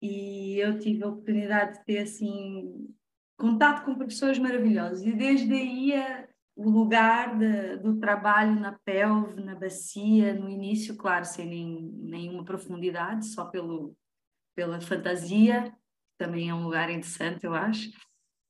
e 0.00 0.58
eu 0.58 0.78
tive 0.80 1.04
a 1.04 1.08
oportunidade 1.08 1.78
de 1.78 1.84
ter 1.84 1.98
assim 2.00 2.92
contato 3.38 3.84
com 3.84 3.94
professores 3.94 4.38
maravilhosos 4.38 5.04
e 5.04 5.12
desde 5.12 5.52
aí 5.52 5.94
a, 5.94 6.28
o 6.56 6.68
lugar 6.68 7.38
de, 7.38 7.76
do 7.78 7.98
trabalho 7.98 8.58
na 8.58 8.72
pelve, 8.84 9.40
na 9.40 9.54
bacia, 9.54 10.34
no 10.34 10.48
início, 10.48 10.96
claro, 10.96 11.24
sem 11.24 11.46
nem, 11.46 11.90
nenhuma 12.02 12.44
profundidade, 12.44 13.26
só 13.26 13.46
pelo, 13.46 13.96
pela 14.54 14.80
fantasia, 14.80 15.72
também 16.22 16.50
é 16.50 16.54
um 16.54 16.62
lugar 16.62 16.88
interessante, 16.88 17.44
eu 17.44 17.52
acho, 17.52 17.90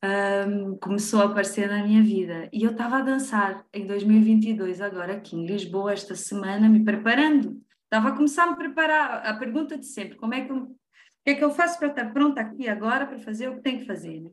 um, 0.04 0.76
começou 0.76 1.22
a 1.22 1.24
aparecer 1.24 1.68
na 1.68 1.82
minha 1.82 2.02
vida. 2.02 2.50
E 2.52 2.62
eu 2.64 2.72
estava 2.72 2.98
a 2.98 3.02
dançar 3.02 3.64
em 3.72 3.86
2022, 3.86 4.80
agora 4.82 5.14
aqui 5.14 5.36
em 5.36 5.46
Lisboa, 5.46 5.92
esta 5.92 6.14
semana, 6.14 6.68
me 6.68 6.84
preparando. 6.84 7.58
Estava 7.84 8.10
a 8.10 8.12
começar 8.12 8.44
a 8.44 8.50
me 8.50 8.56
preparar. 8.56 9.24
A 9.24 9.34
pergunta 9.34 9.78
de 9.78 9.86
sempre: 9.86 10.18
como 10.18 10.34
é 10.34 10.44
que 10.44 10.52
eu, 10.52 10.56
o 10.56 10.76
que 11.24 11.30
é 11.30 11.34
que 11.34 11.44
eu 11.44 11.50
faço 11.50 11.78
para 11.78 11.88
estar 11.88 12.12
pronta 12.12 12.42
aqui 12.42 12.68
agora 12.68 13.06
para 13.06 13.20
fazer 13.20 13.48
o 13.48 13.56
que 13.56 13.62
tenho 13.62 13.80
que 13.80 13.86
fazer? 13.86 14.20
Né? 14.20 14.30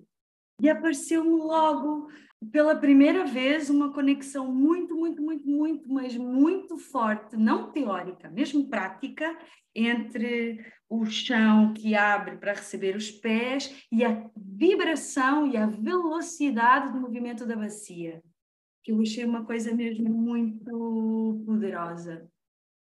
E 0.62 0.70
apareceu-me 0.70 1.30
logo, 1.30 2.10
pela 2.52 2.76
primeira 2.76 3.24
vez, 3.26 3.70
uma 3.70 3.94
conexão 3.94 4.52
muito, 4.52 4.96
muito, 4.96 5.22
muito, 5.22 5.48
muito, 5.48 5.90
mas 5.90 6.18
muito 6.18 6.78
forte, 6.78 7.38
não 7.38 7.72
teórica, 7.72 8.30
mesmo 8.30 8.70
prática, 8.70 9.38
entre 9.74 10.60
o 10.90 11.06
chão 11.06 11.74
que 11.74 11.94
abre 11.94 12.38
para 12.38 12.54
receber 12.54 12.96
os 12.96 13.12
pés 13.12 13.86
e 13.92 14.04
a 14.04 14.28
vibração 14.36 15.48
e 15.48 15.56
a 15.56 15.68
velocidade 15.68 16.92
do 16.92 17.00
movimento 17.00 17.46
da 17.46 17.56
bacia, 17.56 18.24
que 18.84 18.92
eu 18.92 19.00
achei 19.00 19.24
uma 19.24 19.46
coisa 19.46 19.74
mesmo 19.74 20.10
muito 20.10 21.44
poderosa. 21.46 22.28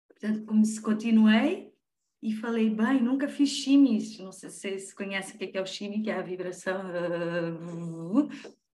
Portanto, 0.08 0.44
como 0.46 0.64
se 0.64 0.80
continuei 0.80 1.72
e 2.22 2.32
falei, 2.32 2.70
bem, 2.70 3.02
nunca 3.02 3.28
fiz 3.28 3.50
chimis, 3.50 4.18
não 4.18 4.32
sei 4.32 4.50
se 4.50 4.60
vocês 4.60 4.94
conhecem 4.94 5.34
o 5.34 5.38
que 5.38 5.44
é, 5.44 5.60
é 5.60 5.62
o 5.62 5.66
shimi, 5.66 6.02
que 6.02 6.10
é 6.10 6.14
a 6.14 6.22
vibração 6.22 6.80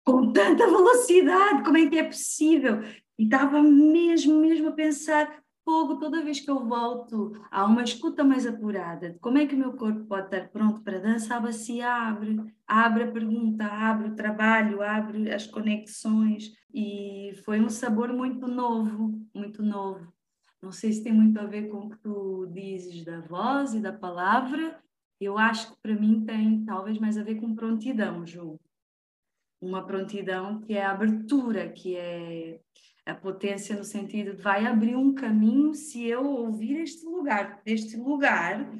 com 0.05 0.33
tanta 0.33 0.67
velocidade, 0.67 1.63
como 1.65 1.77
é 1.77 1.87
que 1.87 1.99
é 1.99 2.05
possível? 2.05 2.81
E 3.19 3.25
estava 3.25 3.61
mesmo, 3.63 4.41
mesmo 4.41 4.69
a 4.69 4.73
pensar, 4.73 5.43
fogo, 5.69 5.99
toda 5.99 6.25
vez 6.25 6.41
que 6.41 6.51
eu 6.51 6.67
volto. 6.67 7.33
A 7.51 7.67
uma 7.67 7.83
escuta 7.83 8.25
mais 8.25 8.47
apurada. 8.47 9.11
De 9.11 9.19
como 9.19 9.37
é 9.37 9.47
que 9.47 9.55
o 9.55 9.59
meu 9.59 9.75
corpo 9.75 10.07
pode 10.07 10.25
estar 10.25 10.49
pronto 10.49 10.81
para 10.81 10.99
dançar, 10.99 11.43
bacia 11.43 11.93
abre, 11.93 12.41
abre 12.67 13.03
a 13.03 13.13
pergunta, 13.13 13.67
abre 13.67 14.09
o 14.09 14.15
trabalho, 14.15 14.81
abre 14.81 15.31
as 15.31 15.47
conexões. 15.47 16.55
E 16.73 17.35
foi 17.45 17.61
um 17.61 17.69
sabor 17.69 18.15
muito 18.15 18.49
novo, 18.49 19.21
muito 19.35 19.63
novo. 19.63 20.11
Não 20.63 20.73
sei 20.73 20.91
se 20.91 21.05
tem 21.05 21.13
muito 21.13 21.39
a 21.39 21.45
ver 21.45 21.69
com 21.69 21.81
o 21.81 21.91
que 21.91 21.99
tu 21.99 22.47
dizes 22.47 23.05
da 23.05 23.21
voz 23.21 23.75
e 23.75 23.81
da 23.81 23.93
palavra, 23.93 24.83
eu 25.21 25.37
acho 25.37 25.71
que 25.71 25.81
para 25.83 25.95
mim 25.95 26.25
tem 26.25 26.65
talvez 26.65 26.99
mais 26.99 27.19
a 27.19 27.23
ver 27.23 27.35
com 27.35 27.55
prontidão, 27.55 28.25
Ju. 28.27 28.59
Uma 29.61 29.85
prontidão 29.85 30.61
que 30.61 30.73
é 30.73 30.85
a 30.85 30.93
abertura, 30.93 31.69
que 31.69 31.95
é 31.95 32.59
A 33.09 33.15
potência 33.15 33.75
no 33.75 33.85
sentido 33.85 34.37
de 34.37 34.43
vai 34.43 34.67
abrir 34.67 34.95
um 34.95 35.15
caminho 35.15 35.73
se 35.73 36.07
eu 36.07 36.27
ouvir 36.27 36.81
este 36.81 37.07
lugar. 37.07 37.63
Este 37.65 37.97
lugar 37.97 38.71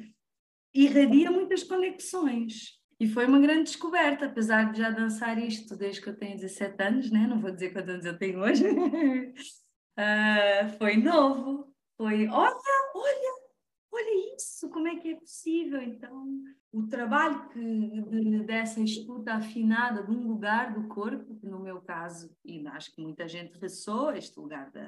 irradia 0.71 1.31
muitas 1.31 1.63
conexões. 1.63 2.79
E 2.99 3.07
foi 3.07 3.25
uma 3.25 3.39
grande 3.39 3.63
descoberta, 3.63 4.27
apesar 4.27 4.71
de 4.71 4.77
já 4.77 4.91
dançar 4.91 5.41
isto 5.41 5.75
desde 5.75 6.01
que 6.01 6.09
eu 6.09 6.15
tenho 6.15 6.35
17 6.35 6.83
anos, 6.83 7.09
né? 7.09 7.25
não 7.25 7.39
vou 7.39 7.49
dizer 7.49 7.73
quantos 7.73 7.89
anos 7.89 8.05
eu 8.05 8.17
tenho 8.19 8.39
hoje. 8.39 8.65
uh, 8.69 9.33
foi 10.77 10.97
novo, 10.97 11.73
foi 11.97 12.27
olha, 12.27 12.55
olha, 12.93 13.28
isso, 14.39 14.69
como 14.69 14.87
é 14.87 14.95
que 14.95 15.09
é 15.09 15.15
possível? 15.15 15.81
Então, 15.81 16.27
o 16.71 16.87
trabalho 16.87 17.49
que, 17.49 18.01
de, 18.01 18.43
dessa 18.43 18.79
escuta 18.79 19.33
afinada 19.33 20.03
de 20.03 20.11
um 20.11 20.27
lugar 20.27 20.73
do 20.73 20.87
corpo, 20.87 21.35
que 21.35 21.45
no 21.45 21.59
meu 21.59 21.81
caso, 21.81 22.31
e 22.43 22.65
acho 22.67 22.93
que 22.93 23.01
muita 23.01 23.27
gente 23.27 23.57
ressoa, 23.59 24.17
este 24.17 24.39
lugar 24.39 24.71
do 24.71 24.79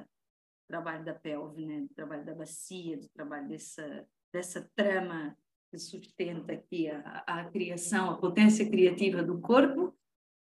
trabalho 0.68 1.04
da 1.04 1.14
pelve, 1.14 1.66
né? 1.66 1.82
do 1.82 1.90
trabalho 1.90 2.26
da 2.26 2.34
bacia, 2.34 2.98
do 2.98 3.10
trabalho 3.10 3.48
dessa, 3.48 4.08
dessa 4.32 4.70
trama 4.76 5.36
que 5.70 5.78
sustenta 5.78 6.54
aqui 6.54 6.90
a, 6.90 7.24
a 7.26 7.46
criação, 7.46 8.10
a 8.10 8.18
potência 8.18 8.70
criativa 8.70 9.24
do 9.24 9.40
corpo. 9.40 9.96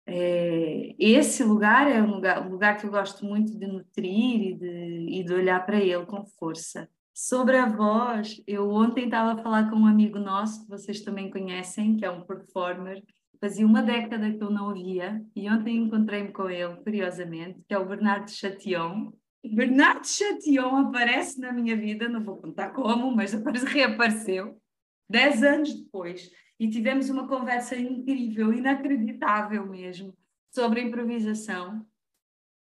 É, 0.05 0.95
esse 0.99 1.43
lugar 1.43 1.89
é 1.89 2.01
um 2.01 2.15
lugar, 2.15 2.45
um 2.45 2.51
lugar 2.51 2.77
que 2.77 2.85
eu 2.85 2.91
gosto 2.91 3.25
muito 3.25 3.57
de 3.57 3.65
nutrir 3.65 4.49
e 4.49 4.53
de, 4.53 5.19
e 5.19 5.23
de 5.23 5.33
olhar 5.33 5.65
para 5.65 5.79
ele 5.79 6.05
com 6.05 6.25
força. 6.25 6.89
Sobre 7.13 7.57
a 7.57 7.67
voz, 7.67 8.41
eu 8.47 8.71
ontem 8.71 9.05
estava 9.05 9.33
a 9.33 9.43
falar 9.43 9.69
com 9.69 9.75
um 9.75 9.85
amigo 9.85 10.17
nosso, 10.17 10.63
que 10.63 10.69
vocês 10.69 11.01
também 11.01 11.29
conhecem, 11.29 11.95
que 11.95 12.03
é 12.03 12.09
um 12.09 12.25
performer. 12.25 13.03
Fazia 13.39 13.67
uma 13.67 13.83
década 13.83 14.31
que 14.31 14.43
eu 14.43 14.49
não 14.49 14.71
o 14.71 14.73
via 14.73 15.23
e 15.35 15.47
ontem 15.47 15.77
encontrei-me 15.77 16.31
com 16.31 16.49
ele, 16.49 16.75
curiosamente, 16.77 17.61
que 17.67 17.73
é 17.73 17.77
o 17.77 17.85
Bernardo 17.85 18.31
Chatillon. 18.31 19.11
Bernardo 19.45 20.07
Chatillon 20.07 20.75
aparece 20.75 21.39
na 21.39 21.51
minha 21.51 21.77
vida, 21.77 22.09
não 22.09 22.23
vou 22.23 22.37
contar 22.37 22.71
como, 22.71 23.15
mas 23.15 23.33
reapareceu 23.63 24.59
dez 25.07 25.43
anos 25.43 25.71
depois, 25.71 26.31
e 26.59 26.67
tivemos 26.67 27.11
uma 27.11 27.27
conversa 27.27 27.75
incrível, 27.75 28.51
inacreditável 28.51 29.67
mesmo, 29.69 30.17
sobre 30.49 30.81
improvisação 30.81 31.85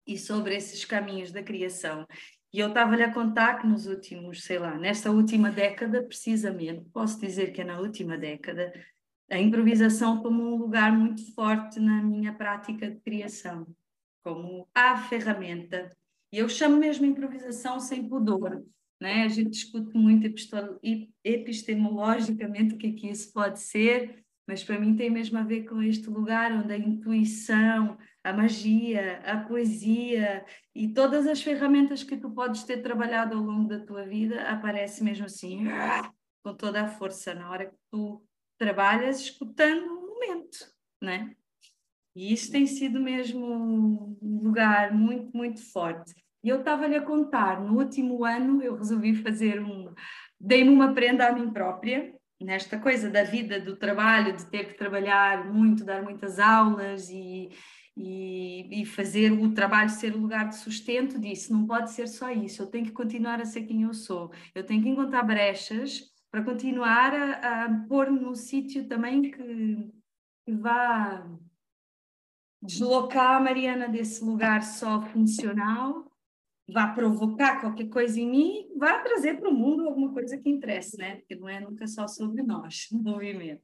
e 0.04 0.18
sobre 0.18 0.56
esses 0.56 0.84
caminhos 0.84 1.30
da 1.30 1.42
criação. 1.42 2.04
E 2.54 2.60
eu 2.60 2.68
estava-lhe 2.68 3.02
a 3.02 3.12
contar 3.12 3.58
que 3.58 3.66
nos 3.66 3.84
últimos, 3.86 4.44
sei 4.44 4.60
lá, 4.60 4.78
nesta 4.78 5.10
última 5.10 5.50
década, 5.50 6.04
precisamente, 6.04 6.88
posso 6.92 7.18
dizer 7.20 7.52
que 7.52 7.62
é 7.62 7.64
na 7.64 7.80
última 7.80 8.16
década, 8.16 8.72
a 9.28 9.40
improvisação 9.40 10.22
tomou 10.22 10.54
um 10.54 10.58
lugar 10.58 10.96
muito 10.96 11.34
forte 11.34 11.80
na 11.80 12.00
minha 12.00 12.32
prática 12.32 12.88
de 12.88 13.00
criação, 13.00 13.66
como 14.22 14.68
a 14.72 14.96
ferramenta. 14.96 15.90
E 16.32 16.38
eu 16.38 16.48
chamo 16.48 16.76
mesmo 16.76 17.04
improvisação 17.04 17.80
sem 17.80 18.08
pudor, 18.08 18.64
né? 19.02 19.24
A 19.24 19.28
gente 19.28 19.50
discute 19.50 19.92
muito 19.98 20.24
epistemologicamente 21.24 22.74
o 22.76 22.78
que 22.78 22.86
é 22.86 22.92
que 22.92 23.10
isso 23.10 23.32
pode 23.32 23.58
ser, 23.58 24.22
mas 24.46 24.62
para 24.62 24.78
mim 24.78 24.94
tem 24.94 25.10
mesmo 25.10 25.36
a 25.38 25.42
ver 25.42 25.64
com 25.64 25.82
este 25.82 26.08
lugar 26.08 26.52
onde 26.52 26.72
a 26.72 26.78
intuição, 26.78 27.98
a 28.24 28.32
magia, 28.32 29.20
a 29.24 29.36
poesia 29.36 30.44
e 30.74 30.88
todas 30.88 31.26
as 31.26 31.42
ferramentas 31.42 32.02
que 32.02 32.16
tu 32.16 32.30
podes 32.30 32.64
ter 32.64 32.78
trabalhado 32.78 33.36
ao 33.36 33.42
longo 33.42 33.68
da 33.68 33.78
tua 33.78 34.04
vida 34.06 34.48
aparecem 34.48 35.04
mesmo 35.04 35.26
assim, 35.26 35.66
com 36.42 36.54
toda 36.54 36.82
a 36.82 36.88
força, 36.88 37.34
na 37.34 37.50
hora 37.50 37.66
que 37.66 37.76
tu 37.90 38.24
trabalhas 38.58 39.20
escutando 39.20 39.86
o 39.86 40.06
momento, 40.06 40.56
né? 41.02 41.36
E 42.16 42.32
isso 42.32 42.50
tem 42.50 42.66
sido 42.66 42.98
mesmo 42.98 43.44
um 44.22 44.40
lugar 44.42 44.94
muito, 44.94 45.36
muito 45.36 45.60
forte. 45.70 46.14
E 46.42 46.48
eu 46.48 46.60
estava-lhe 46.60 46.94
a 46.94 47.02
contar, 47.02 47.60
no 47.60 47.76
último 47.76 48.24
ano 48.24 48.62
eu 48.62 48.76
resolvi 48.76 49.14
fazer 49.16 49.60
um. 49.60 49.92
Dei-me 50.40 50.70
uma 50.70 50.94
prenda 50.94 51.26
a 51.26 51.32
mim 51.32 51.52
própria, 51.52 52.14
nesta 52.40 52.78
coisa 52.78 53.10
da 53.10 53.22
vida, 53.24 53.60
do 53.60 53.76
trabalho, 53.76 54.36
de 54.36 54.46
ter 54.46 54.68
que 54.68 54.74
trabalhar 54.74 55.50
muito, 55.52 55.84
dar 55.84 56.02
muitas 56.02 56.38
aulas 56.38 57.08
e, 57.08 57.48
e, 57.96 58.82
e, 58.82 58.86
fazer 58.86 59.32
o 59.32 59.52
trabalho 59.52 59.88
ser 59.88 60.14
o 60.14 60.20
lugar 60.20 60.48
de 60.48 60.56
sustento, 60.56 61.18
disse: 61.18 61.52
não 61.52 61.66
pode 61.66 61.92
ser 61.92 62.08
só 62.08 62.30
isso, 62.30 62.62
eu 62.62 62.66
tenho 62.66 62.86
que 62.86 62.92
continuar 62.92 63.40
a 63.40 63.44
ser 63.44 63.62
quem 63.62 63.82
eu 63.82 63.94
sou, 63.94 64.32
eu 64.54 64.64
tenho 64.64 64.82
que 64.82 64.88
encontrar 64.88 65.22
brechas 65.22 66.12
para 66.30 66.42
continuar 66.42 67.14
a, 67.14 67.64
a 67.64 67.86
pôr-me 67.88 68.18
num 68.18 68.34
sítio 68.34 68.88
também 68.88 69.22
que, 69.22 69.92
que 70.44 70.52
vá 70.52 71.24
deslocar 72.60 73.36
a 73.36 73.40
Mariana 73.40 73.88
desse 73.88 74.24
lugar 74.24 74.62
só 74.62 75.00
funcional 75.00 76.10
vá 76.68 76.88
provocar 76.88 77.60
qualquer 77.60 77.88
coisa 77.88 78.18
em 78.18 78.30
mim, 78.30 78.68
vá 78.76 78.98
trazer 79.00 79.38
para 79.38 79.50
o 79.50 79.54
mundo 79.54 79.86
alguma 79.86 80.12
coisa 80.12 80.38
que 80.38 80.48
interesse, 80.48 80.96
né? 80.96 81.16
Porque 81.16 81.36
não 81.36 81.48
é 81.48 81.60
nunca 81.60 81.86
só 81.86 82.06
sobre 82.08 82.42
nós, 82.42 82.88
o 82.92 82.96
movimento. 82.96 83.62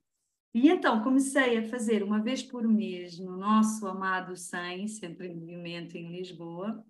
E 0.52 0.68
então 0.68 1.02
comecei 1.02 1.58
a 1.58 1.68
fazer 1.68 2.02
uma 2.02 2.20
vez 2.20 2.42
por 2.42 2.66
mês 2.66 3.18
no 3.20 3.36
nosso 3.36 3.86
amado 3.86 4.36
SEM, 4.36 4.88
Centro 4.88 5.24
em 5.24 5.34
Movimento 5.34 5.96
em 5.96 6.10
Lisboa, 6.10 6.84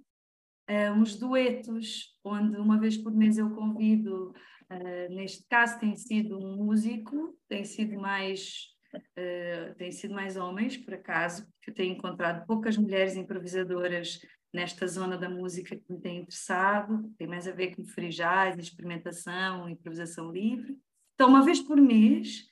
uh, 0.70 0.92
uns 0.98 1.16
duetos, 1.16 2.16
onde 2.24 2.56
uma 2.56 2.78
vez 2.78 2.96
por 2.96 3.12
mês 3.12 3.36
eu 3.36 3.50
convido, 3.50 4.30
uh, 4.70 5.14
neste 5.14 5.46
caso 5.46 5.78
tem 5.78 5.94
sido 5.94 6.38
um 6.38 6.56
músico, 6.56 7.38
tem 7.48 7.62
sido 7.64 8.00
mais 8.00 8.70
uh, 8.94 9.74
tem 9.76 9.92
sido 9.92 10.14
mais 10.14 10.36
homens, 10.36 10.78
por 10.78 10.94
acaso, 10.94 11.44
porque 11.52 11.70
eu 11.70 11.74
tenho 11.74 11.94
encontrado 11.94 12.46
poucas 12.46 12.76
mulheres 12.78 13.14
improvisadoras 13.14 14.20
nesta 14.52 14.86
zona 14.86 15.16
da 15.16 15.28
música 15.28 15.76
que 15.76 15.92
me 15.92 16.00
tem 16.00 16.18
interessado, 16.18 17.12
tem 17.16 17.26
mais 17.26 17.46
a 17.46 17.52
ver 17.52 17.76
com 17.76 17.84
free 17.84 18.08
jazz, 18.08 18.58
experimentação, 18.58 19.68
improvisação 19.68 20.32
livre. 20.32 20.76
Então, 21.14 21.28
uma 21.28 21.44
vez 21.44 21.60
por 21.60 21.80
mês, 21.80 22.49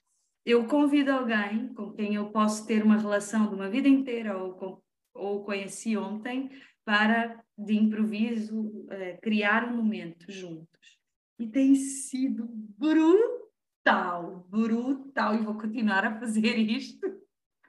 eu 0.48 0.66
convido 0.66 1.12
alguém 1.12 1.74
com 1.74 1.92
quem 1.92 2.14
eu 2.14 2.30
posso 2.30 2.66
ter 2.66 2.82
uma 2.82 2.96
relação 2.96 3.46
de 3.48 3.54
uma 3.54 3.68
vida 3.68 3.86
inteira 3.86 4.34
ou, 4.34 4.54
com, 4.54 4.82
ou 5.12 5.44
conheci 5.44 5.94
ontem 5.94 6.50
para, 6.86 7.44
de 7.56 7.74
improviso, 7.74 8.86
eh, 8.88 9.18
criar 9.20 9.70
um 9.70 9.76
momento 9.76 10.32
juntos. 10.32 10.98
E 11.38 11.46
tem 11.46 11.74
sido 11.74 12.48
brutal, 12.78 14.46
brutal, 14.48 15.34
e 15.34 15.44
vou 15.44 15.54
continuar 15.54 16.06
a 16.06 16.18
fazer 16.18 16.56
isto. 16.56 17.06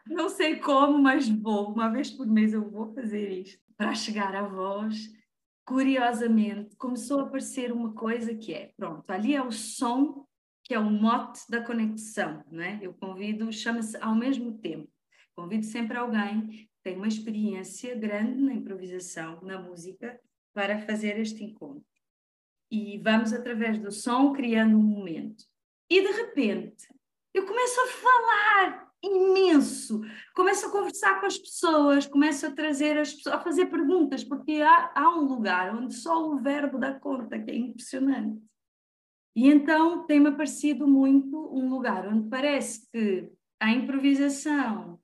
Não 0.08 0.30
sei 0.30 0.56
como, 0.56 0.98
mas 0.98 1.28
vou. 1.28 1.74
Uma 1.74 1.90
vez 1.90 2.10
por 2.10 2.26
mês 2.26 2.54
eu 2.54 2.72
vou 2.72 2.94
fazer 2.94 3.30
isto 3.30 3.62
para 3.76 3.94
chegar 3.94 4.34
à 4.34 4.44
voz, 4.44 5.12
curiosamente 5.66 6.78
começou 6.78 7.20
a 7.20 7.24
aparecer 7.24 7.74
uma 7.74 7.92
coisa 7.92 8.34
que 8.34 8.54
é, 8.54 8.72
pronto, 8.78 9.10
ali 9.12 9.36
é 9.36 9.44
o 9.44 9.52
som 9.52 10.26
que 10.70 10.76
é 10.76 10.80
o 10.80 10.88
mote 10.88 11.42
da 11.50 11.64
conexão, 11.64 12.46
não 12.52 12.62
é? 12.62 12.78
Eu 12.80 12.94
convido, 12.94 13.52
chama-se 13.52 13.98
ao 13.98 14.14
mesmo 14.14 14.56
tempo, 14.60 14.88
convido 15.36 15.66
sempre 15.66 15.98
alguém 15.98 16.46
que 16.48 16.70
tem 16.84 16.96
uma 16.96 17.08
experiência 17.08 17.96
grande 17.96 18.40
na 18.40 18.54
improvisação, 18.54 19.42
na 19.42 19.60
música, 19.60 20.22
para 20.54 20.80
fazer 20.86 21.20
este 21.20 21.44
encontro. 21.44 21.84
E 22.70 23.00
vamos, 23.00 23.34
através 23.34 23.80
do 23.80 23.92
som, 23.92 24.32
criando 24.32 24.78
um 24.78 24.84
momento. 24.84 25.44
E 25.90 26.02
de 26.02 26.12
repente, 26.12 26.88
eu 27.34 27.48
começo 27.48 27.82
a 27.82 27.88
falar 27.88 28.92
imenso. 29.02 30.02
Começo 30.36 30.68
a 30.68 30.72
conversar 30.72 31.20
com 31.20 31.26
as 31.26 31.40
pessoas, 31.40 32.06
começo 32.06 32.46
a 32.46 32.52
trazer 32.52 32.96
as 32.96 33.12
pessoas, 33.12 33.36
a 33.38 33.40
fazer 33.40 33.66
perguntas, 33.72 34.24
porque 34.24 34.62
há, 34.62 34.92
há 34.94 35.10
um 35.18 35.24
lugar 35.24 35.76
onde 35.76 35.96
só 35.96 36.30
o 36.30 36.38
verbo 36.38 36.78
dá 36.78 36.94
conta, 36.94 37.40
que 37.40 37.50
é 37.50 37.56
impressionante. 37.56 38.40
E 39.36 39.48
então 39.48 40.06
tem-me 40.06 40.30
aparecido 40.30 40.88
muito 40.88 41.38
um 41.54 41.70
lugar 41.70 42.08
onde 42.08 42.30
parece 42.30 42.90
que 42.92 43.30
a 43.60 43.72
improvisação, 43.72 45.00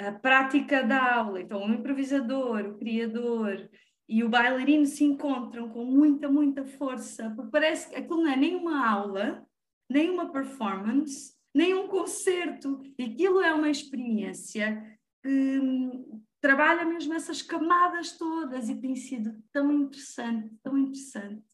a 0.00 0.12
prática 0.12 0.82
da 0.82 1.16
aula, 1.16 1.40
então 1.40 1.66
o 1.66 1.72
improvisador, 1.72 2.66
o 2.66 2.78
criador 2.78 3.68
e 4.08 4.24
o 4.24 4.28
bailarino 4.28 4.86
se 4.86 5.04
encontram 5.04 5.68
com 5.68 5.84
muita, 5.84 6.30
muita 6.30 6.64
força, 6.64 7.30
porque 7.34 7.50
parece 7.50 7.90
que 7.90 7.96
aquilo 7.96 8.22
não 8.22 8.30
é 8.30 8.36
nem 8.36 8.56
uma 8.56 8.88
aula, 8.88 9.46
nem 9.90 10.08
uma 10.08 10.30
performance, 10.30 11.34
nem 11.54 11.74
um 11.74 11.88
concerto. 11.88 12.80
Aquilo 13.00 13.40
é 13.42 13.52
uma 13.52 13.70
experiência 13.70 14.98
que 15.22 15.58
hum, 15.60 16.22
trabalha 16.40 16.84
mesmo 16.84 17.12
essas 17.14 17.42
camadas 17.42 18.12
todas 18.16 18.68
e 18.68 18.80
tem 18.80 18.94
sido 18.94 19.42
tão 19.52 19.72
interessante, 19.72 20.54
tão 20.62 20.78
interessante. 20.78 21.44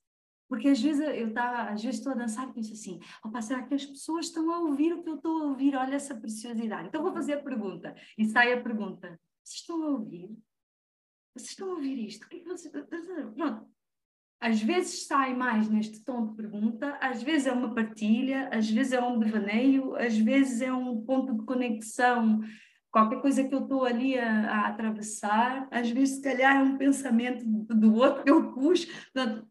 Porque 0.54 0.68
às 0.68 0.80
vezes 0.80 1.00
eu 1.00 1.34
tá, 1.34 1.70
às 1.70 1.82
vezes 1.82 1.98
estou 1.98 2.12
a 2.12 2.14
dançar 2.14 2.48
e 2.48 2.52
penso 2.52 2.72
assim, 2.72 3.00
opa, 3.24 3.42
será 3.42 3.64
que 3.64 3.74
as 3.74 3.84
pessoas 3.84 4.26
estão 4.26 4.48
a 4.52 4.60
ouvir 4.60 4.92
o 4.92 5.02
que 5.02 5.08
eu 5.08 5.16
estou 5.16 5.42
a 5.42 5.46
ouvir? 5.46 5.74
Olha 5.74 5.96
essa 5.96 6.14
preciosidade. 6.14 6.86
Então 6.86 7.02
vou 7.02 7.12
fazer 7.12 7.32
a 7.32 7.42
pergunta. 7.42 7.92
E 8.16 8.24
sai 8.26 8.52
a 8.52 8.62
pergunta. 8.62 9.20
Vocês 9.42 9.62
estão 9.62 9.82
a 9.82 9.88
ouvir? 9.88 10.30
Vocês 11.34 11.50
estão 11.50 11.72
a 11.72 11.74
ouvir 11.74 11.98
isto? 12.06 12.24
É. 12.32 13.26
Pronto, 13.34 13.68
às 14.40 14.62
vezes 14.62 15.08
sai 15.08 15.34
mais 15.34 15.68
neste 15.68 16.04
tom 16.04 16.28
de 16.28 16.36
pergunta, 16.36 16.96
às 17.00 17.20
vezes 17.20 17.48
é 17.48 17.52
uma 17.52 17.74
partilha, 17.74 18.48
às 18.52 18.70
vezes 18.70 18.92
é 18.92 19.02
um 19.02 19.18
devaneio, 19.18 19.96
às 19.96 20.16
vezes 20.16 20.62
é 20.62 20.72
um 20.72 21.00
ponto 21.04 21.34
de 21.34 21.44
conexão 21.44 22.42
qualquer 22.94 23.20
coisa 23.20 23.42
que 23.42 23.52
eu 23.52 23.62
estou 23.62 23.84
ali 23.84 24.16
a, 24.16 24.52
a, 24.52 24.68
atravessar, 24.68 25.66
às 25.68 25.90
vezes, 25.90 26.14
se 26.14 26.22
calhar, 26.22 26.54
é 26.54 26.62
um 26.62 26.78
pensamento 26.78 27.44
do 27.44 27.92
outro 27.92 28.22
que 28.22 28.30
eu 28.30 28.52
puxo. 28.52 28.86
Portanto, 29.12 29.48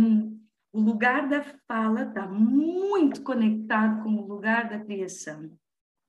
um, 0.00 0.35
o 0.76 0.80
lugar 0.80 1.26
da 1.26 1.42
fala 1.66 2.02
está 2.02 2.28
muito 2.28 3.22
conectado 3.22 4.02
com 4.02 4.10
o 4.10 4.26
lugar 4.26 4.68
da 4.68 4.78
criação, 4.78 5.50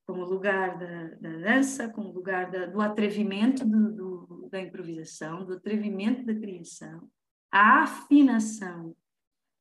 com 0.06 0.18
o 0.18 0.24
lugar 0.26 0.78
da, 0.78 1.04
da 1.14 1.38
dança, 1.38 1.88
com 1.88 2.02
o 2.02 2.12
lugar 2.12 2.50
da, 2.50 2.66
do 2.66 2.78
atrevimento 2.82 3.64
do, 3.64 3.90
do, 3.90 4.48
da 4.52 4.60
improvisação, 4.60 5.42
do 5.42 5.54
atrevimento 5.54 6.22
da 6.26 6.34
criação, 6.34 7.08
a 7.50 7.84
afinação 7.84 8.94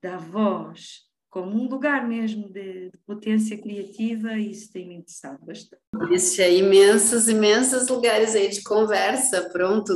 da 0.04 0.18
voz 0.18 1.08
como 1.30 1.56
um 1.56 1.70
lugar 1.70 2.08
mesmo 2.08 2.50
de, 2.50 2.90
de 2.90 2.98
potência 3.06 3.58
criativa, 3.62 4.38
isso 4.38 4.72
tem 4.72 4.88
me 4.88 4.96
interessado 4.96 5.46
bastante. 5.46 5.82
Existem 6.12 6.60
imensos, 6.60 7.28
imensos 7.30 7.88
lugares 7.88 8.36
aí 8.36 8.50
de 8.50 8.64
conversa, 8.64 9.50
pronto, 9.52 9.94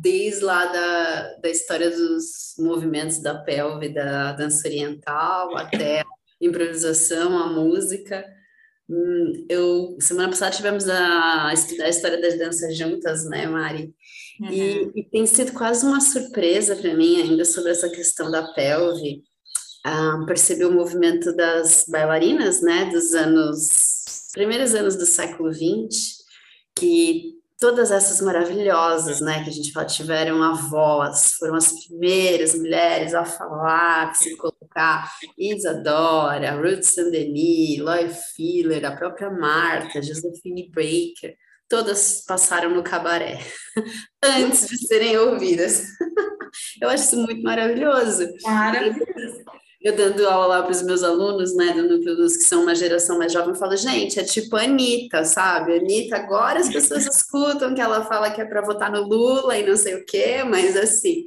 desde 0.00 0.42
lá 0.44 0.64
da, 0.64 1.34
da 1.42 1.50
história 1.50 1.90
dos 1.90 2.54
movimentos 2.58 3.20
da 3.20 3.34
pelve, 3.34 3.90
da 3.90 4.32
dança 4.32 4.66
oriental, 4.66 5.54
até 5.56 6.00
a 6.00 6.04
improvisação, 6.40 7.36
a 7.38 7.48
música. 7.48 8.24
Hum, 8.88 9.46
eu, 9.48 9.96
semana 10.00 10.28
passada 10.28 10.56
tivemos 10.56 10.88
a 10.88 11.50
estudar 11.52 11.84
a 11.84 11.90
história 11.90 12.20
das 12.20 12.38
danças 12.38 12.76
juntas, 12.76 13.28
né, 13.28 13.46
Mari? 13.46 13.94
Uhum. 14.40 14.50
E, 14.50 14.92
e 14.96 15.04
tem 15.04 15.26
sido 15.26 15.52
quase 15.52 15.84
uma 15.84 16.00
surpresa 16.00 16.74
para 16.74 16.94
mim 16.94 17.20
ainda 17.20 17.44
sobre 17.44 17.70
essa 17.70 17.88
questão 17.90 18.30
da 18.30 18.54
pelve, 18.54 19.22
um, 19.86 20.24
percebi 20.24 20.64
o 20.64 20.72
movimento 20.72 21.34
das 21.36 21.84
bailarinas, 21.86 22.62
né, 22.62 22.86
dos 22.86 23.14
anos, 23.14 24.30
primeiros 24.32 24.74
anos 24.74 24.96
do 24.96 25.04
século 25.04 25.52
XX, 25.52 26.20
que 26.74 27.39
todas 27.60 27.90
essas 27.90 28.22
maravilhosas, 28.22 29.20
né, 29.20 29.44
que 29.44 29.50
a 29.50 29.52
gente 29.52 29.70
fala, 29.70 29.84
tiveram 29.86 30.42
a 30.42 30.54
voz, 30.54 31.34
foram 31.38 31.54
as 31.54 31.86
primeiras 31.86 32.54
mulheres 32.54 33.12
a 33.12 33.24
falar, 33.24 34.08
a 34.08 34.14
se 34.14 34.34
colocar, 34.36 35.12
Isadora, 35.38 36.52
Ruth 36.52 36.82
Saint-Denis, 36.82 37.78
Loy 37.80 38.08
Filler, 38.34 38.84
a 38.86 38.96
própria 38.96 39.30
Marta, 39.30 40.02
Josephine 40.02 40.70
Baker, 40.70 41.36
todas 41.68 42.24
passaram 42.26 42.70
no 42.70 42.82
cabaré 42.82 43.38
antes 44.24 44.66
de 44.66 44.78
serem 44.86 45.18
ouvidas. 45.18 45.84
Eu 46.80 46.88
acho 46.88 47.04
isso 47.04 47.16
muito 47.16 47.42
maravilhoso. 47.42 48.26
Maravilhoso 48.42 49.44
eu 49.80 49.96
dando 49.96 50.28
aula 50.28 50.46
lá 50.46 50.62
para 50.62 50.72
os 50.72 50.82
meus 50.82 51.02
alunos, 51.02 51.56
né, 51.56 51.72
do 51.72 51.88
Núcleo 51.88 52.14
Luz, 52.14 52.36
que 52.36 52.42
são 52.42 52.62
uma 52.62 52.74
geração 52.74 53.16
mais 53.18 53.32
jovem, 53.32 53.50
eu 53.50 53.54
falo, 53.54 53.76
gente, 53.76 54.20
é 54.20 54.24
tipo 54.24 54.56
a 54.56 54.62
Anitta, 54.62 55.24
sabe? 55.24 55.78
Anitta, 55.78 56.16
agora 56.16 56.60
as 56.60 56.68
pessoas 56.68 57.06
escutam 57.06 57.74
que 57.74 57.80
ela 57.80 58.04
fala 58.04 58.30
que 58.30 58.40
é 58.40 58.44
para 58.44 58.60
votar 58.60 58.92
no 58.92 59.02
Lula 59.02 59.56
e 59.56 59.66
não 59.66 59.76
sei 59.76 59.94
o 59.94 60.04
quê, 60.04 60.44
mas 60.44 60.76
assim, 60.76 61.24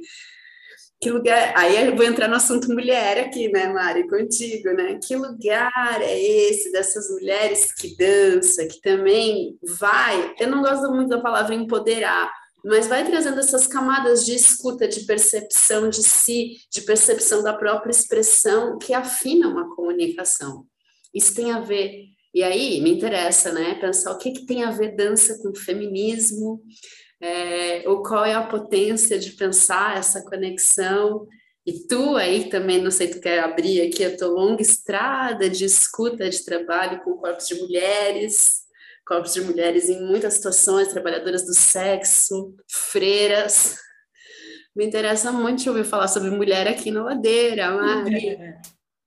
que 1.00 1.10
lugar. 1.10 1.52
Aí 1.56 1.86
eu 1.86 1.96
vou 1.96 2.04
entrar 2.06 2.28
no 2.28 2.36
assunto 2.36 2.72
mulher 2.72 3.18
aqui, 3.18 3.48
né, 3.50 3.66
Mari, 3.72 4.08
contigo, 4.08 4.70
né? 4.70 4.98
Que 5.06 5.16
lugar 5.16 6.00
é 6.00 6.18
esse 6.18 6.72
dessas 6.72 7.10
mulheres 7.10 7.74
que 7.74 7.96
dança, 7.96 8.66
que 8.66 8.80
também 8.80 9.58
vai. 9.78 10.34
Eu 10.40 10.48
não 10.48 10.62
gosto 10.62 10.90
muito 10.90 11.10
da 11.10 11.20
palavra 11.20 11.54
empoderar 11.54 12.32
mas 12.64 12.86
vai 12.86 13.04
trazendo 13.04 13.38
essas 13.38 13.66
camadas 13.66 14.24
de 14.24 14.34
escuta, 14.34 14.88
de 14.88 15.00
percepção 15.00 15.90
de 15.90 16.02
si, 16.02 16.56
de 16.72 16.80
percepção 16.80 17.42
da 17.42 17.52
própria 17.52 17.90
expressão 17.90 18.78
que 18.78 18.94
afinam 18.94 19.58
a 19.58 19.74
comunicação. 19.76 20.66
Isso 21.12 21.34
tem 21.34 21.52
a 21.52 21.60
ver, 21.60 22.06
e 22.32 22.42
aí 22.42 22.80
me 22.80 22.90
interessa, 22.90 23.52
né, 23.52 23.74
pensar 23.74 24.12
o 24.12 24.18
que, 24.18 24.32
que 24.32 24.46
tem 24.46 24.64
a 24.64 24.70
ver 24.70 24.96
dança 24.96 25.38
com 25.42 25.54
feminismo, 25.54 26.62
é, 27.20 27.88
ou 27.88 28.02
qual 28.02 28.24
é 28.24 28.34
a 28.34 28.46
potência 28.46 29.18
de 29.18 29.32
pensar 29.32 29.98
essa 29.98 30.22
conexão. 30.24 31.26
E 31.66 31.86
tu 31.86 32.16
aí 32.16 32.48
também, 32.48 32.82
não 32.82 32.90
sei, 32.90 33.08
tu 33.08 33.20
quer 33.20 33.40
abrir 33.40 33.82
aqui 33.82 34.04
a 34.04 34.16
tua 34.16 34.28
longa 34.28 34.62
estrada 34.62 35.48
de 35.48 35.64
escuta, 35.64 36.28
de 36.28 36.44
trabalho 36.44 37.02
com 37.02 37.16
corpos 37.16 37.46
de 37.46 37.54
mulheres, 37.54 38.63
corpos 39.06 39.34
de 39.34 39.40
mulheres 39.42 39.88
em 39.88 40.04
muitas 40.06 40.34
situações, 40.34 40.88
trabalhadoras 40.88 41.46
do 41.46 41.54
sexo, 41.54 42.56
freiras. 42.68 43.76
Me 44.74 44.84
interessa 44.84 45.30
muito 45.30 45.62
te 45.62 45.68
ouvir 45.68 45.84
falar 45.84 46.08
sobre 46.08 46.30
mulher 46.30 46.66
aqui 46.66 46.90
na 46.90 47.04
Ladeira, 47.04 47.70
Mari. 47.70 48.28
É, 48.30 48.60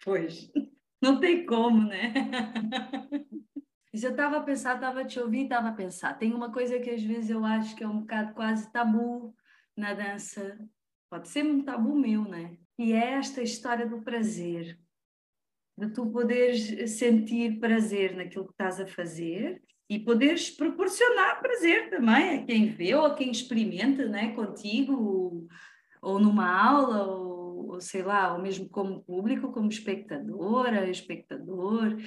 pois, 0.03 0.49
não 1.01 1.19
tem 1.19 1.45
como, 1.45 1.85
né? 1.85 2.13
Eu 3.93 4.11
estava 4.11 4.37
a 4.37 4.43
pensar, 4.43 4.75
estava 4.75 5.01
a 5.01 5.05
te 5.05 5.19
ouvir, 5.19 5.43
estava 5.43 5.69
a 5.69 5.73
pensar. 5.73 6.13
Tem 6.13 6.31
uma 6.33 6.51
coisa 6.51 6.79
que 6.79 6.89
às 6.89 7.01
vezes 7.01 7.31
eu 7.31 7.43
acho 7.43 7.75
que 7.75 7.83
é 7.83 7.87
um 7.87 8.01
bocado 8.01 8.33
quase 8.33 8.71
tabu 8.71 9.35
na 9.75 9.93
dança. 9.95 10.57
Pode 11.09 11.27
ser 11.27 11.43
um 11.43 11.63
tabu 11.63 11.95
meu, 11.95 12.23
né? 12.23 12.57
E 12.77 12.93
é 12.93 13.13
esta 13.13 13.41
história 13.41 13.87
do 13.87 14.03
prazer. 14.03 14.79
De 15.75 15.89
tu 15.89 16.11
poderes 16.11 16.91
sentir 16.91 17.59
prazer 17.59 18.15
naquilo 18.15 18.45
que 18.45 18.53
estás 18.53 18.79
a 18.79 18.85
fazer 18.85 19.61
e 19.89 19.99
poderes 19.99 20.49
proporcionar 20.49 21.41
prazer 21.41 21.89
também 21.89 22.39
a 22.39 22.45
quem 22.45 22.67
vê 22.67 22.93
ou 22.93 23.05
a 23.05 23.15
quem 23.15 23.31
experimenta 23.31 24.05
né, 24.07 24.33
contigo, 24.33 25.47
ou 26.01 26.19
numa 26.19 26.49
aula, 26.49 27.07
ou, 27.07 27.71
ou 27.71 27.81
sei 27.81 28.01
lá, 28.01 28.33
ou 28.33 28.41
mesmo 28.41 28.67
como 28.69 29.03
público, 29.03 29.51
como 29.51 29.69
espectadora, 29.69 30.89
espectador, 30.89 31.97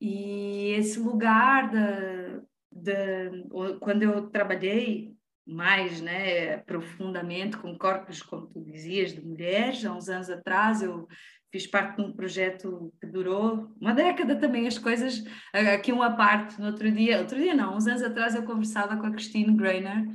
e 0.00 0.72
esse 0.78 0.98
lugar 0.98 1.70
da, 1.70 2.42
da 2.70 3.78
quando 3.80 4.02
eu 4.02 4.28
trabalhei 4.30 5.14
mais 5.46 6.00
né, 6.00 6.58
profundamente 6.58 7.56
com 7.56 7.76
corpos, 7.76 8.22
como 8.22 8.46
tu 8.46 8.62
dizias, 8.62 9.12
de 9.12 9.20
mulheres, 9.20 9.84
há 9.84 9.92
uns 9.92 10.08
anos 10.08 10.30
atrás 10.30 10.80
eu 10.82 11.08
fiz 11.50 11.66
parte 11.66 11.96
de 11.96 12.02
um 12.02 12.12
projeto 12.12 12.92
que 13.00 13.06
durou 13.06 13.74
uma 13.80 13.92
década 13.92 14.36
também, 14.36 14.66
as 14.66 14.78
coisas, 14.78 15.24
aqui 15.52 15.92
uma 15.92 16.16
parte, 16.16 16.60
no 16.60 16.66
outro 16.66 16.90
dia, 16.90 17.18
outro 17.18 17.38
dia 17.38 17.54
não, 17.54 17.76
uns 17.76 17.86
anos 17.86 18.02
atrás 18.02 18.34
eu 18.34 18.44
conversava 18.44 18.96
com 18.96 19.06
a 19.06 19.10
Christine 19.10 19.56
Greiner, 19.56 20.06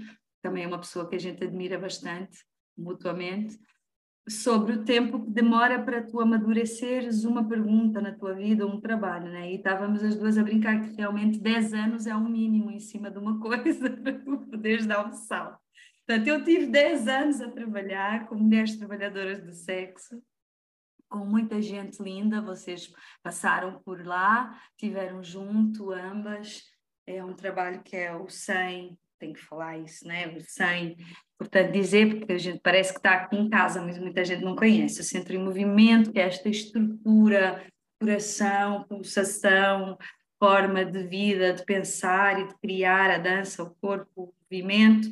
também 0.42 0.64
é 0.64 0.68
uma 0.68 0.80
pessoa 0.80 1.10
que 1.10 1.16
a 1.16 1.20
gente 1.20 1.44
admira 1.44 1.78
bastante, 1.78 2.38
mutuamente, 2.78 3.58
sobre 4.28 4.74
o 4.74 4.84
tempo 4.84 5.24
que 5.24 5.30
demora 5.30 5.82
para 5.84 6.02
tu 6.02 6.20
amadureceres 6.20 7.26
uma 7.26 7.48
pergunta 7.48 8.02
na 8.02 8.12
tua 8.12 8.34
vida, 8.34 8.66
um 8.66 8.80
trabalho, 8.80 9.32
né? 9.32 9.52
E 9.52 9.56
estávamos 9.56 10.04
as 10.04 10.16
duas 10.16 10.38
a 10.38 10.44
brincar 10.44 10.82
que 10.82 10.96
realmente 10.96 11.40
10 11.40 11.74
anos 11.74 12.08
é 12.08 12.16
um 12.16 12.28
mínimo 12.28 12.72
em 12.72 12.80
cima 12.80 13.12
de 13.12 13.20
uma 13.20 13.38
coisa 13.42 13.90
para 13.90 14.14
tu 14.14 14.38
poderes 14.50 14.86
dar 14.86 15.08
um 15.08 15.14
salto. 15.14 15.60
Portanto, 16.08 16.28
eu 16.28 16.44
tive 16.44 16.68
10 16.68 17.08
anos 17.08 17.42
a 17.42 17.50
trabalhar 17.50 18.28
com 18.28 18.36
mulheres 18.36 18.76
trabalhadoras 18.78 19.42
do 19.42 19.54
sexo, 19.54 20.22
com 21.10 21.20
muita 21.20 21.62
gente 21.62 22.02
linda, 22.02 22.42
vocês 22.42 22.92
passaram 23.24 23.80
por 23.84 24.06
lá, 24.06 24.60
tiveram 24.78 25.24
junto 25.24 25.92
ambas, 25.92 26.64
é 27.08 27.24
um 27.24 27.34
trabalho 27.34 27.82
que 27.84 27.96
é 27.96 28.16
o 28.16 28.28
100, 28.28 28.98
tem 29.20 29.34
que 29.34 29.40
falar 29.40 29.78
isso, 29.78 30.08
né? 30.08 30.28
O 30.28 30.42
100, 30.42 30.98
portanto, 31.38 31.72
dizer, 31.72 32.20
porque 32.20 32.34
a 32.34 32.38
gente 32.38 32.60
parece 32.60 32.92
que 32.92 33.00
está 33.00 33.14
aqui 33.14 33.38
em 33.38 33.50
casa, 33.50 33.82
mas 33.82 33.98
muita 33.98 34.26
gente 34.26 34.44
não 34.44 34.56
conhece, 34.56 35.02
o 35.02 35.04
Centro 35.04 35.34
em 35.34 35.44
Movimento, 35.44 36.12
que 36.12 36.20
é 36.20 36.24
esta 36.24 36.50
estrutura, 36.50 37.66
coração, 38.00 38.84
pulsação, 38.84 39.98
forma 40.40 40.84
de 40.86 41.04
vida, 41.04 41.54
de 41.54 41.64
pensar 41.64 42.40
e 42.40 42.48
de 42.48 42.56
criar 42.60 43.10
a 43.10 43.18
dança, 43.18 43.64
o 43.64 43.74
corpo, 43.76 44.10
o 44.16 44.34
movimento, 44.44 45.10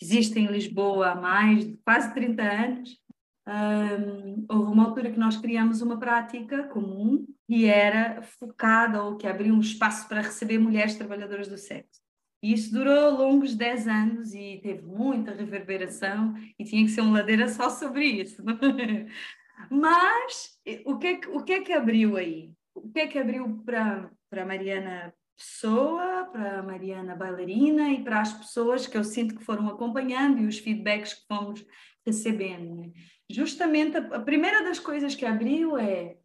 existe 0.00 0.38
em 0.38 0.46
Lisboa 0.46 1.10
há 1.10 1.14
mais 1.14 1.66
de 1.66 1.76
quase 1.84 2.12
30 2.14 2.42
anos, 2.42 2.98
um, 3.46 4.46
houve 4.48 4.72
uma 4.72 4.86
altura 4.86 5.10
que 5.10 5.18
nós 5.18 5.36
criamos 5.36 5.82
uma 5.82 5.98
prática 5.98 6.64
comum 6.64 7.26
que 7.46 7.66
era 7.66 8.22
focada 8.22 9.02
ou 9.02 9.16
que 9.16 9.26
abria 9.26 9.52
um 9.52 9.60
espaço 9.60 10.08
para 10.08 10.22
receber 10.22 10.58
mulheres 10.58 10.94
trabalhadoras 10.94 11.48
do 11.48 11.58
sexo. 11.58 12.02
E 12.42 12.52
isso 12.52 12.72
durou 12.72 13.10
longos 13.10 13.54
10 13.54 13.88
anos 13.88 14.34
e 14.34 14.60
teve 14.62 14.82
muita 14.82 15.32
reverberação 15.32 16.34
e 16.58 16.64
tinha 16.64 16.84
que 16.84 16.90
ser 16.90 17.00
uma 17.00 17.18
ladeira 17.18 17.48
só 17.48 17.70
sobre 17.70 18.04
isso. 18.04 18.42
É? 18.42 19.06
Mas 19.70 20.58
o 20.84 20.98
que, 20.98 21.06
é 21.06 21.16
que, 21.16 21.28
o 21.28 21.42
que 21.42 21.52
é 21.54 21.60
que 21.60 21.72
abriu 21.72 22.16
aí? 22.16 22.52
O 22.74 22.90
que 22.90 23.00
é 23.00 23.06
que 23.06 23.18
abriu 23.18 23.62
para, 23.64 24.10
para 24.28 24.44
Mariana 24.44 25.14
Pessoa, 25.36 26.28
para 26.32 26.62
Mariana 26.62 27.14
Bailarina 27.14 27.90
e 27.90 28.02
para 28.02 28.20
as 28.20 28.32
pessoas 28.32 28.86
que 28.86 28.96
eu 28.96 29.04
sinto 29.04 29.36
que 29.36 29.44
foram 29.44 29.68
acompanhando 29.68 30.42
e 30.42 30.46
os 30.46 30.58
feedbacks 30.58 31.14
que 31.14 31.26
fomos 31.26 31.64
recebendo? 32.04 32.92
Justamente 33.30 33.96
a, 33.96 34.16
a 34.16 34.20
primeira 34.20 34.62
das 34.62 34.78
coisas 34.78 35.14
que 35.14 35.24
abriu 35.24 35.76
é 35.78 36.16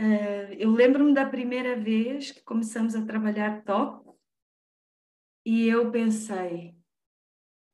uh, 0.00 0.52
eu 0.58 0.70
lembro-me 0.70 1.14
da 1.14 1.26
primeira 1.26 1.76
vez 1.76 2.30
que 2.32 2.42
começamos 2.42 2.94
a 2.94 3.04
trabalhar 3.04 3.62
toque 3.64 4.10
e 5.46 5.68
eu 5.68 5.90
pensei 5.90 6.74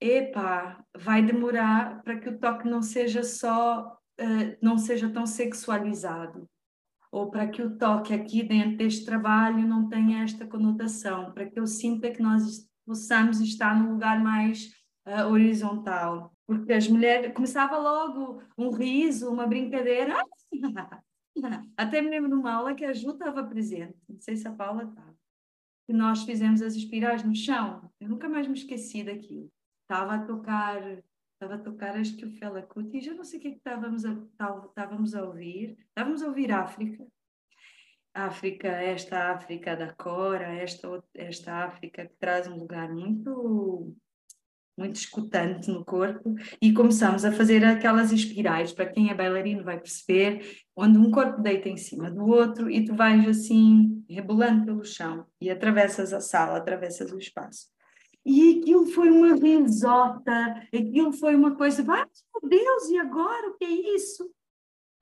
epá, 0.01 0.85
vai 0.97 1.23
demorar 1.23 2.03
para 2.03 2.19
que 2.19 2.29
o 2.29 2.39
toque 2.39 2.69
não 2.69 2.83
seja 2.83 3.23
só 3.23 3.99
uh, 4.21 4.57
não 4.63 4.79
seja 4.79 5.09
tão 5.11 5.27
sexualizado 5.27 6.49
ou 7.11 7.31
para 7.31 7.49
que 7.49 7.63
o 7.63 7.77
toque 7.77 8.15
aqui 8.15 8.43
dentro 8.43 8.77
deste 8.77 9.05
trabalho 9.05 9.67
não 9.67 9.89
tenha 9.89 10.23
esta 10.23 10.47
conotação, 10.47 11.33
para 11.33 11.45
que 11.45 11.59
eu 11.59 11.67
sinta 11.67 12.11
que 12.11 12.23
nós 12.23 12.69
possamos 12.87 13.41
estar 13.41 13.77
num 13.77 13.93
lugar 13.93 14.23
mais 14.23 14.73
uh, 15.07 15.27
horizontal. 15.29 16.33
Porque 16.51 16.73
as 16.73 16.89
mulheres, 16.89 17.33
começava 17.33 17.79
logo 17.79 18.43
um 18.59 18.71
riso, 18.71 19.31
uma 19.31 19.47
brincadeira. 19.47 20.17
Até 21.77 22.03
me 22.03 22.11
lembro 22.11 22.29
de 22.29 22.35
uma 22.35 22.55
aula 22.55 22.75
que 22.75 22.85
a 22.85 22.93
Ju 22.93 23.13
estava 23.13 23.45
presente, 23.45 23.97
não 24.09 24.21
sei 24.21 24.35
se 24.35 24.49
a 24.49 24.53
Paula 24.53 24.83
estava, 24.83 25.17
que 25.87 25.93
nós 25.93 26.25
fizemos 26.25 26.61
as 26.61 26.75
espirais 26.75 27.23
no 27.23 27.37
chão. 27.37 27.89
Eu 28.01 28.09
nunca 28.09 28.29
mais 28.29 28.49
me 28.49 28.55
esqueci 28.55 29.05
daquilo. 29.05 29.49
Estava 29.83 30.17
a 30.17 30.27
tocar, 30.27 30.83
estava 31.35 31.55
a 31.55 31.59
tocar 31.59 31.97
acho 31.97 32.17
que 32.17 32.27
o 32.27 32.33
Fela 32.33 32.63
Kuti, 32.63 33.01
já 33.01 33.15
não 33.15 33.23
sei 33.23 33.39
o 33.39 33.43
que, 33.43 33.49
é 33.49 33.51
que 33.53 33.59
estávamos, 33.59 34.05
a, 34.05 34.11
estávamos 34.11 35.15
a 35.15 35.25
ouvir. 35.25 35.79
Estávamos 35.91 36.21
a 36.21 36.27
ouvir 36.27 36.51
África. 36.51 37.07
África, 38.13 38.67
esta 38.67 39.31
África 39.31 39.77
da 39.77 39.95
Cora, 39.95 40.53
esta, 40.53 41.01
esta 41.15 41.65
África 41.65 42.09
que 42.09 42.17
traz 42.17 42.49
um 42.49 42.57
lugar 42.57 42.93
muito 42.93 43.97
muito 44.77 44.97
escutante 44.97 45.71
no 45.71 45.85
corpo, 45.85 46.35
e 46.61 46.73
começamos 46.73 47.25
a 47.25 47.33
fazer 47.33 47.65
aquelas 47.65 48.13
espirais, 48.13 48.73
para 48.73 48.87
quem 48.87 49.11
é 49.11 49.15
bailarino 49.15 49.65
vai 49.65 49.79
perceber, 49.79 50.63
onde 50.75 50.99
um 50.99 51.11
corpo 51.11 51.43
deita 51.43 51.69
em 51.69 51.77
cima 51.77 52.11
do 52.11 52.27
outro 52.27 52.71
e 52.71 52.85
tu 52.85 52.95
vais 52.95 53.29
assim, 53.29 54.05
rebolando 54.09 54.65
pelo 54.65 54.85
chão, 54.85 55.27
e 55.41 55.51
atravessas 55.51 56.13
a 56.13 56.21
sala, 56.21 56.59
atravessas 56.59 57.13
o 57.13 57.19
espaço. 57.19 57.69
E 58.25 58.61
aquilo 58.61 58.87
foi 58.87 59.11
uma 59.11 59.35
risota, 59.35 60.67
aquilo 60.75 61.13
foi 61.13 61.35
uma 61.35 61.55
coisa, 61.57 61.83
ah, 61.83 62.07
meu 62.43 62.51
Deus, 62.51 62.89
e 62.91 62.99
agora? 62.99 63.49
O 63.49 63.55
que 63.55 63.65
é 63.65 63.95
isso? 63.95 64.31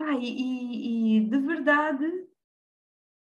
Ah, 0.00 0.16
e, 0.20 1.16
e 1.16 1.20
de 1.20 1.38
verdade, 1.38 2.06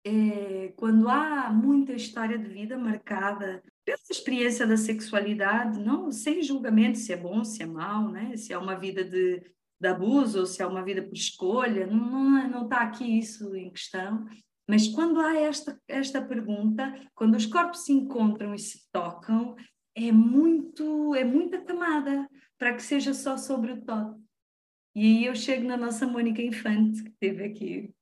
é, 0.05 0.73
quando 0.77 1.09
há 1.09 1.49
muita 1.51 1.93
história 1.93 2.37
de 2.37 2.49
vida 2.49 2.77
marcada 2.77 3.61
pela 3.85 3.97
experiência 4.09 4.65
da 4.65 4.77
sexualidade, 4.77 5.79
não 5.79 6.11
sem 6.11 6.41
julgamento 6.41 6.97
se 6.97 7.11
é 7.11 7.17
bom, 7.17 7.43
se 7.43 7.63
é 7.63 7.65
mau, 7.65 8.09
né? 8.09 8.35
se 8.35 8.53
é 8.53 8.57
uma 8.57 8.75
vida 8.75 9.03
de, 9.03 9.41
de 9.79 9.87
abuso 9.87 10.41
ou 10.41 10.45
se 10.45 10.61
é 10.61 10.65
uma 10.65 10.83
vida 10.83 11.01
por 11.01 11.13
escolha, 11.13 11.87
não, 11.87 11.97
não, 11.97 12.49
não 12.49 12.63
está 12.63 12.81
aqui 12.81 13.19
isso 13.19 13.55
em 13.55 13.71
questão. 13.71 14.25
Mas 14.67 14.87
quando 14.87 15.19
há 15.19 15.35
esta, 15.35 15.79
esta 15.87 16.21
pergunta, 16.21 16.93
quando 17.15 17.35
os 17.35 17.45
corpos 17.45 17.83
se 17.83 17.91
encontram 17.91 18.53
e 18.53 18.59
se 18.59 18.89
tocam, 18.91 19.55
é 19.95 20.11
muito 20.11 21.13
é 21.15 21.23
muita 21.23 21.61
camada 21.61 22.27
para 22.57 22.73
que 22.73 22.81
seja 22.81 23.13
só 23.13 23.37
sobre 23.37 23.73
o 23.73 23.81
toque. 23.81 24.21
E 24.95 25.05
aí 25.05 25.25
eu 25.25 25.35
chego 25.35 25.67
na 25.67 25.77
nossa 25.77 26.05
Mônica 26.05 26.41
Infante, 26.41 27.03
que 27.03 27.09
esteve 27.09 27.43
aqui. 27.43 27.93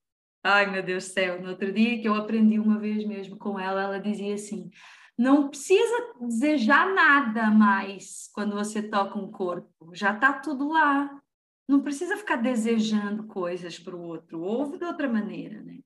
Ai, 0.43 0.69
meu 0.71 0.83
Deus 0.83 1.05
do 1.05 1.13
céu, 1.13 1.41
no 1.41 1.49
outro 1.49 1.71
dia 1.71 1.99
que 1.99 2.07
eu 2.07 2.15
aprendi 2.15 2.59
uma 2.59 2.79
vez 2.79 3.05
mesmo 3.05 3.37
com 3.37 3.59
ela, 3.59 3.83
ela 3.83 3.99
dizia 3.99 4.33
assim: 4.33 4.69
não 5.19 5.49
precisa 5.49 6.13
desejar 6.21 6.93
nada 6.93 7.51
mais 7.51 8.29
quando 8.33 8.55
você 8.55 8.81
toca 8.81 9.19
um 9.19 9.29
corpo, 9.29 9.93
já 9.93 10.13
está 10.13 10.31
tudo 10.31 10.69
lá. 10.69 11.21
Não 11.67 11.81
precisa 11.81 12.15
ficar 12.15 12.37
desejando 12.37 13.25
coisas 13.25 13.77
para 13.77 13.97
o 13.97 14.01
outro, 14.01 14.39
ouve 14.39 14.77
de 14.77 14.85
outra 14.85 15.09
maneira, 15.09 15.61
né? 15.61 15.79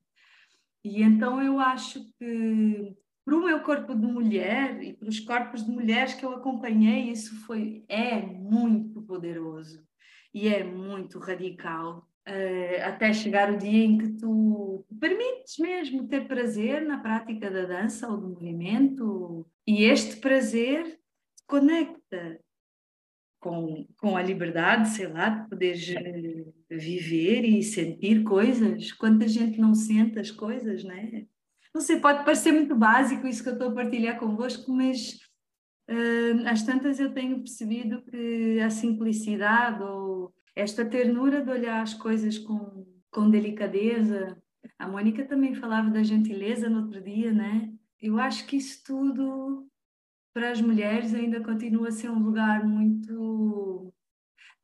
E 0.83 1.01
então 1.01 1.41
eu 1.41 1.59
acho 1.59 2.07
que 2.19 2.95
para 3.25 3.35
o 3.35 3.43
meu 3.43 3.63
corpo 3.63 3.95
de 3.95 4.05
mulher 4.05 4.83
e 4.83 4.93
para 4.93 5.09
os 5.09 5.19
corpos 5.19 5.65
de 5.65 5.71
mulheres 5.71 6.13
que 6.13 6.23
eu 6.23 6.33
acompanhei, 6.33 7.09
isso 7.09 7.35
foi 7.47 7.83
é 7.89 8.21
muito 8.21 9.01
poderoso 9.01 9.83
e 10.31 10.47
é 10.47 10.63
muito 10.63 11.17
radical 11.17 12.07
uh, 12.27 12.83
até 12.83 13.13
chegar 13.13 13.51
o 13.51 13.57
dia 13.57 13.85
em 13.85 13.97
que 13.97 14.09
tu 14.13 14.85
permites 14.99 15.57
mesmo 15.57 16.07
ter 16.07 16.27
prazer 16.27 16.81
na 16.85 16.97
prática 16.97 17.49
da 17.49 17.65
dança 17.65 18.07
ou 18.07 18.17
do 18.17 18.29
movimento, 18.29 19.45
e 19.65 19.83
este 19.83 20.17
prazer 20.17 20.85
te 20.85 21.43
conecta 21.47 22.39
com, 23.39 23.85
com 23.97 24.15
a 24.15 24.21
liberdade, 24.21 24.89
sei 24.89 25.07
lá, 25.07 25.27
de 25.27 25.49
poderes 25.49 25.89
eh, 25.89 26.45
viver 26.69 27.43
e 27.43 27.61
sentir 27.61 28.23
coisas. 28.23 28.93
Quanta 28.93 29.27
gente 29.27 29.59
não 29.59 29.75
sente 29.75 30.17
as 30.17 30.31
coisas, 30.31 30.83
né? 30.83 31.25
Não 31.73 31.81
sei, 31.81 31.99
pode 31.99 32.23
parecer 32.23 32.53
muito 32.53 32.73
básico 32.73 33.27
isso 33.27 33.43
que 33.43 33.49
eu 33.49 33.53
estou 33.53 33.69
a 33.69 33.73
partilhar 33.73 34.17
convosco, 34.17 34.71
mas 34.71 35.19
uh, 35.89 36.47
às 36.47 36.63
tantas 36.63 36.99
eu 36.99 37.13
tenho 37.13 37.39
percebido 37.39 38.01
que 38.03 38.59
a 38.61 38.69
simplicidade 38.69 39.83
ou 39.83 40.33
esta 40.55 40.85
ternura 40.85 41.41
de 41.41 41.51
olhar 41.51 41.81
as 41.81 41.93
coisas 41.93 42.37
com, 42.37 42.85
com 43.11 43.29
delicadeza. 43.29 44.41
A 44.77 44.87
Mônica 44.87 45.25
também 45.25 45.55
falava 45.55 45.89
da 45.89 46.03
gentileza 46.03 46.69
no 46.69 46.83
outro 46.83 47.01
dia, 47.01 47.31
né? 47.31 47.71
Eu 48.01 48.19
acho 48.19 48.45
que 48.45 48.57
isso 48.57 48.83
tudo 48.85 49.67
para 50.33 50.51
as 50.51 50.61
mulheres 50.61 51.13
ainda 51.13 51.43
continua 51.43 51.89
a 51.89 51.91
ser 51.91 52.09
um 52.09 52.19
lugar 52.19 52.65
muito 52.67 53.93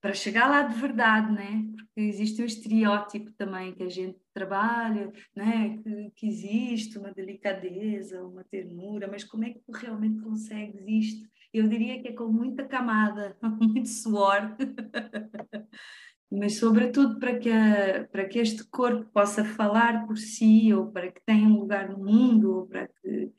para 0.01 0.13
chegar 0.13 0.49
lá 0.49 0.63
de 0.63 0.79
verdade, 0.79 1.31
né? 1.31 1.65
Porque 1.75 2.01
existe 2.01 2.41
um 2.41 2.45
estereótipo 2.45 3.31
também 3.33 3.73
que 3.73 3.83
a 3.83 3.89
gente 3.89 4.17
trabalha, 4.33 5.11
né? 5.35 5.77
Que, 5.77 6.11
que 6.15 6.27
existe 6.27 6.97
uma 6.97 7.11
delicadeza, 7.11 8.23
uma 8.23 8.43
ternura, 8.43 9.07
mas 9.07 9.23
como 9.23 9.43
é 9.43 9.51
que 9.51 9.59
tu 9.59 9.71
realmente 9.71 10.21
consegues 10.21 10.81
isto? 10.87 11.29
Eu 11.51 11.67
diria 11.67 12.01
que 12.01 12.09
é 12.09 12.13
com 12.13 12.27
muita 12.27 12.63
camada, 12.63 13.35
muito 13.59 13.89
suor, 13.89 14.55
mas 16.31 16.57
sobretudo 16.57 17.19
para 17.19 17.39
que, 17.39 17.49
a, 17.49 18.07
para 18.11 18.25
que 18.25 18.37
este 18.37 18.63
corpo 18.65 19.09
possa 19.11 19.43
falar 19.43 20.05
por 20.05 20.17
si, 20.17 20.71
ou 20.73 20.91
para 20.91 21.11
que 21.11 21.21
tenha 21.25 21.47
um 21.47 21.59
lugar 21.59 21.89
no 21.89 21.97
mundo, 21.97 22.55
ou 22.55 22.67
para 22.67 22.87
que. 22.87 23.31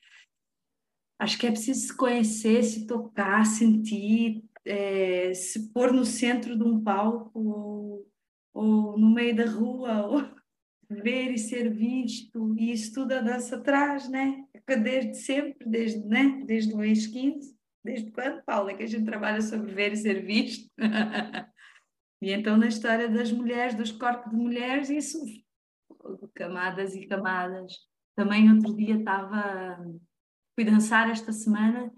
Acho 1.21 1.39
que 1.39 1.47
é 1.47 1.51
preciso 1.51 1.87
se 1.87 1.97
conhecer, 1.97 2.63
se 2.65 2.87
tocar, 2.87 3.45
sentir, 3.45 4.43
é, 4.65 5.35
se 5.35 5.71
pôr 5.71 5.93
no 5.93 6.05
centro 6.05 6.57
de 6.57 6.65
um 6.65 6.83
palco, 6.83 7.39
ou, 7.39 8.11
ou 8.55 8.99
no 8.99 9.11
meio 9.11 9.37
da 9.37 9.45
rua, 9.45 10.07
ou 10.07 10.25
ver 10.91 11.31
e 11.33 11.39
ser 11.39 11.71
visto, 11.71 12.57
e 12.59 12.73
isso 12.73 12.95
tudo 12.95 13.13
a 13.13 13.21
dança 13.21 13.61
traz, 13.61 14.09
né? 14.09 14.45
Desde 14.67 15.15
sempre, 15.15 15.69
desde, 15.69 16.05
né? 16.07 16.43
desde 16.47 16.75
o 16.75 16.83
ex-15. 16.83 17.60
Desde 17.83 18.11
quando, 18.11 18.43
Paula, 18.45 18.75
que 18.75 18.83
a 18.83 18.87
gente 18.87 19.05
trabalha 19.05 19.41
sobre 19.41 19.73
ver 19.73 19.93
e 19.93 19.97
ser 19.97 20.25
visto? 20.25 20.71
e 22.21 22.31
então, 22.31 22.57
na 22.57 22.67
história 22.67 23.09
das 23.09 23.33
mulheres, 23.33 23.75
dos 23.75 23.91
corpos 23.91 24.31
de 24.31 24.37
mulheres, 24.37 24.91
isso, 24.91 25.19
camadas 26.35 26.95
e 26.95 27.07
camadas. 27.07 27.73
Também 28.15 28.53
outro 28.53 28.77
dia 28.77 28.97
estava, 28.97 29.79
fui 30.55 30.65
dançar 30.65 31.11
esta 31.11 31.33
semana 31.33 31.91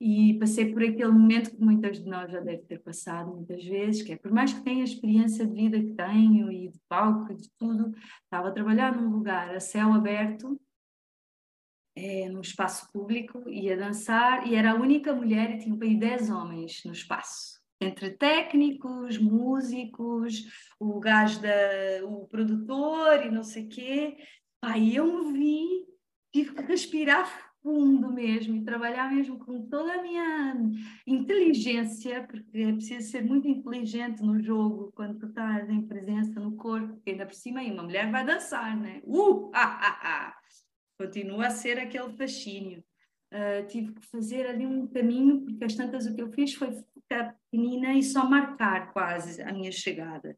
e 0.00 0.38
passei 0.38 0.72
por 0.72 0.82
aquele 0.82 1.10
momento 1.10 1.50
que 1.50 1.60
muitas 1.60 2.02
de 2.02 2.08
nós 2.08 2.30
já 2.30 2.40
devem 2.40 2.64
ter 2.66 2.78
passado 2.78 3.34
muitas 3.34 3.64
vezes, 3.64 4.02
que 4.02 4.12
é 4.12 4.16
por 4.16 4.32
mais 4.32 4.52
que 4.52 4.62
tenha 4.62 4.82
a 4.82 4.84
experiência 4.84 5.46
de 5.46 5.54
vida 5.54 5.80
que 5.80 5.94
tenho 5.94 6.50
e 6.50 6.68
de 6.68 6.80
palco 6.88 7.32
e 7.32 7.36
de 7.36 7.50
tudo, 7.58 7.92
estava 8.22 8.48
a 8.48 8.52
trabalhar 8.52 8.96
num 8.96 9.10
lugar 9.10 9.54
a 9.54 9.60
céu 9.60 9.92
aberto 9.92 10.60
é, 11.98 12.28
no 12.28 12.40
espaço 12.40 12.90
público, 12.92 13.48
ia 13.48 13.76
dançar 13.76 14.46
e 14.46 14.54
era 14.54 14.70
a 14.70 14.74
única 14.76 15.12
mulher 15.12 15.50
e 15.50 15.58
tinha 15.58 15.76
para 15.76 15.88
aí 15.88 15.96
10 15.96 16.30
homens 16.30 16.82
no 16.84 16.92
espaço. 16.92 17.58
Entre 17.80 18.10
técnicos, 18.10 19.18
músicos, 19.18 20.44
o 20.78 21.00
gajo 21.00 21.40
da, 21.42 21.48
o 22.04 22.26
produtor 22.28 23.26
e 23.26 23.30
não 23.30 23.42
sei 23.42 23.64
o 23.64 23.68
quê. 23.68 24.16
Aí 24.62 24.94
eu 24.94 25.32
me 25.32 25.38
vi, 25.38 25.86
tive 26.32 26.54
que 26.54 26.62
respirar 26.62 27.48
fundo 27.62 28.12
mesmo 28.12 28.56
e 28.56 28.64
trabalhar 28.64 29.12
mesmo 29.12 29.38
com 29.38 29.66
toda 29.66 29.94
a 29.94 30.02
minha 30.02 30.56
inteligência, 31.06 32.24
porque 32.28 32.58
é 32.58 32.72
preciso 32.72 33.10
ser 33.10 33.24
muito 33.24 33.48
inteligente 33.48 34.22
no 34.22 34.40
jogo 34.40 34.92
quando 34.94 35.18
tu 35.18 35.26
estás 35.26 35.68
em 35.68 35.82
presença 35.82 36.38
no 36.38 36.56
corpo, 36.56 36.94
porque 36.94 37.10
ainda 37.10 37.26
por 37.26 37.34
cima 37.34 37.60
aí 37.60 37.72
uma 37.72 37.82
mulher 37.82 38.10
vai 38.10 38.24
dançar, 38.24 38.76
né? 38.76 39.00
Uh! 39.04 39.50
Ah, 39.52 39.98
ah 40.02 40.37
continua 40.98 41.46
a 41.46 41.50
ser 41.50 41.78
aquele 41.78 42.12
fascínio. 42.12 42.84
Uh, 43.32 43.66
tive 43.68 43.92
que 43.92 44.06
fazer 44.06 44.46
ali 44.46 44.66
um 44.66 44.86
caminho, 44.86 45.42
porque 45.42 45.64
as 45.64 45.74
tantas 45.74 46.06
o 46.06 46.14
que 46.14 46.22
eu 46.22 46.32
fiz 46.32 46.54
foi 46.54 46.72
ficar 46.72 47.36
pequenina 47.50 47.94
e 47.94 48.02
só 48.02 48.28
marcar 48.28 48.92
quase 48.92 49.40
a 49.42 49.52
minha 49.52 49.70
chegada. 49.70 50.36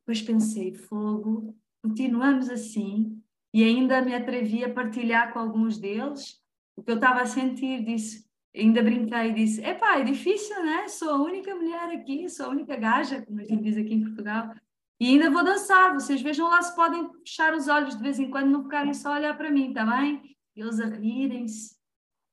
Depois 0.00 0.22
pensei, 0.22 0.74
fogo, 0.74 1.54
continuamos 1.82 2.48
assim, 2.48 3.22
e 3.52 3.62
ainda 3.62 4.02
me 4.02 4.14
atrevi 4.14 4.64
a 4.64 4.72
partilhar 4.72 5.32
com 5.32 5.38
alguns 5.38 5.78
deles 5.78 6.42
o 6.76 6.82
que 6.82 6.90
eu 6.90 6.96
estava 6.96 7.22
a 7.22 7.26
sentir, 7.26 7.82
disse, 7.84 8.26
ainda 8.54 8.82
brinquei 8.82 9.30
e 9.30 9.34
disse, 9.34 9.64
epá, 9.64 9.98
é 9.98 10.04
difícil, 10.04 10.62
né? 10.62 10.88
Sou 10.88 11.10
a 11.10 11.22
única 11.22 11.54
mulher 11.54 11.90
aqui, 11.90 12.28
sou 12.28 12.46
a 12.46 12.48
única 12.50 12.76
gaja, 12.76 13.22
como 13.22 13.40
a 13.40 13.44
gente 13.44 13.62
diz 13.62 13.76
aqui 13.76 13.94
em 13.94 14.04
Portugal, 14.04 14.54
e 14.98 15.08
ainda 15.08 15.30
vou 15.30 15.44
dançar, 15.44 15.92
vocês 15.92 16.22
vejam 16.22 16.48
lá 16.48 16.62
se 16.62 16.74
podem 16.74 17.10
fechar 17.18 17.54
os 17.54 17.68
olhos 17.68 17.96
de 17.96 18.02
vez 18.02 18.18
em 18.18 18.30
quando, 18.30 18.50
não 18.50 18.62
ficarem 18.62 18.94
só 18.94 19.12
a 19.12 19.16
olhar 19.16 19.36
para 19.36 19.50
mim, 19.50 19.68
está 19.68 19.84
bem? 19.84 20.36
Eles 20.54 20.80
a 20.80 20.86
rirem-se. 20.86 21.76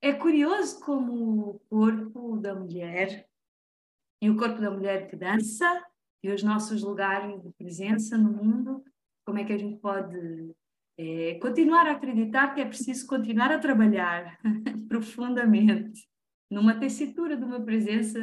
É 0.00 0.12
curioso 0.12 0.80
como 0.80 1.50
o 1.50 1.60
corpo 1.68 2.36
da 2.38 2.54
mulher 2.54 3.26
e 4.20 4.30
o 4.30 4.36
corpo 4.36 4.60
da 4.60 4.70
mulher 4.70 5.08
que 5.08 5.16
dança 5.16 5.84
e 6.22 6.30
os 6.30 6.42
nossos 6.42 6.82
lugares 6.82 7.42
de 7.42 7.52
presença 7.52 8.16
no 8.16 8.32
mundo, 8.32 8.82
como 9.26 9.38
é 9.38 9.44
que 9.44 9.52
a 9.52 9.58
gente 9.58 9.78
pode 9.78 10.54
é, 10.98 11.34
continuar 11.34 11.86
a 11.86 11.92
acreditar 11.92 12.54
que 12.54 12.62
é 12.62 12.64
preciso 12.64 13.06
continuar 13.06 13.50
a 13.50 13.58
trabalhar 13.58 14.38
profundamente 14.88 16.08
numa 16.50 16.78
tessitura 16.78 17.36
de 17.36 17.44
uma 17.44 17.60
presença 17.60 18.18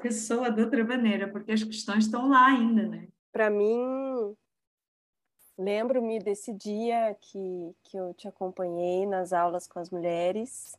que 0.00 0.10
soa 0.10 0.50
de 0.50 0.62
outra 0.62 0.84
maneira, 0.84 1.28
porque 1.28 1.52
as 1.52 1.62
questões 1.62 2.06
estão 2.06 2.28
lá 2.28 2.46
ainda, 2.46 2.88
né? 2.88 3.08
Para 3.34 3.50
mim, 3.50 4.36
lembro-me 5.58 6.20
desse 6.20 6.52
dia 6.52 7.16
que, 7.20 7.74
que 7.82 7.96
eu 7.96 8.14
te 8.14 8.28
acompanhei 8.28 9.04
nas 9.06 9.32
aulas 9.32 9.66
com 9.66 9.80
as 9.80 9.90
mulheres. 9.90 10.78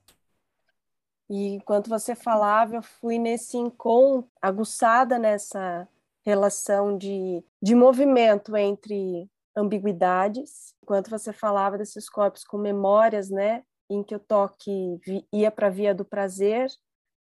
E 1.29 1.49
enquanto 1.49 1.89
você 1.89 2.15
falava, 2.15 2.77
eu 2.77 2.81
fui 2.81 3.19
nesse 3.19 3.57
encontro, 3.57 4.31
aguçada 4.41 5.19
nessa 5.19 5.85
relação 6.25 6.97
de, 6.97 7.43
de 7.61 7.75
movimento 7.75 8.55
entre 8.55 9.29
ambiguidades. 9.53 10.73
Enquanto 10.81 11.09
você 11.09 11.33
falava 11.33 11.77
desses 11.77 12.07
corpos 12.07 12.45
com 12.45 12.57
memórias, 12.57 13.29
né? 13.29 13.65
Em 13.89 14.01
que 14.01 14.15
o 14.15 14.19
toque 14.19 14.97
ia 15.29 15.51
para 15.51 15.67
a 15.67 15.71
via 15.71 15.93
do 15.93 16.05
prazer, 16.05 16.71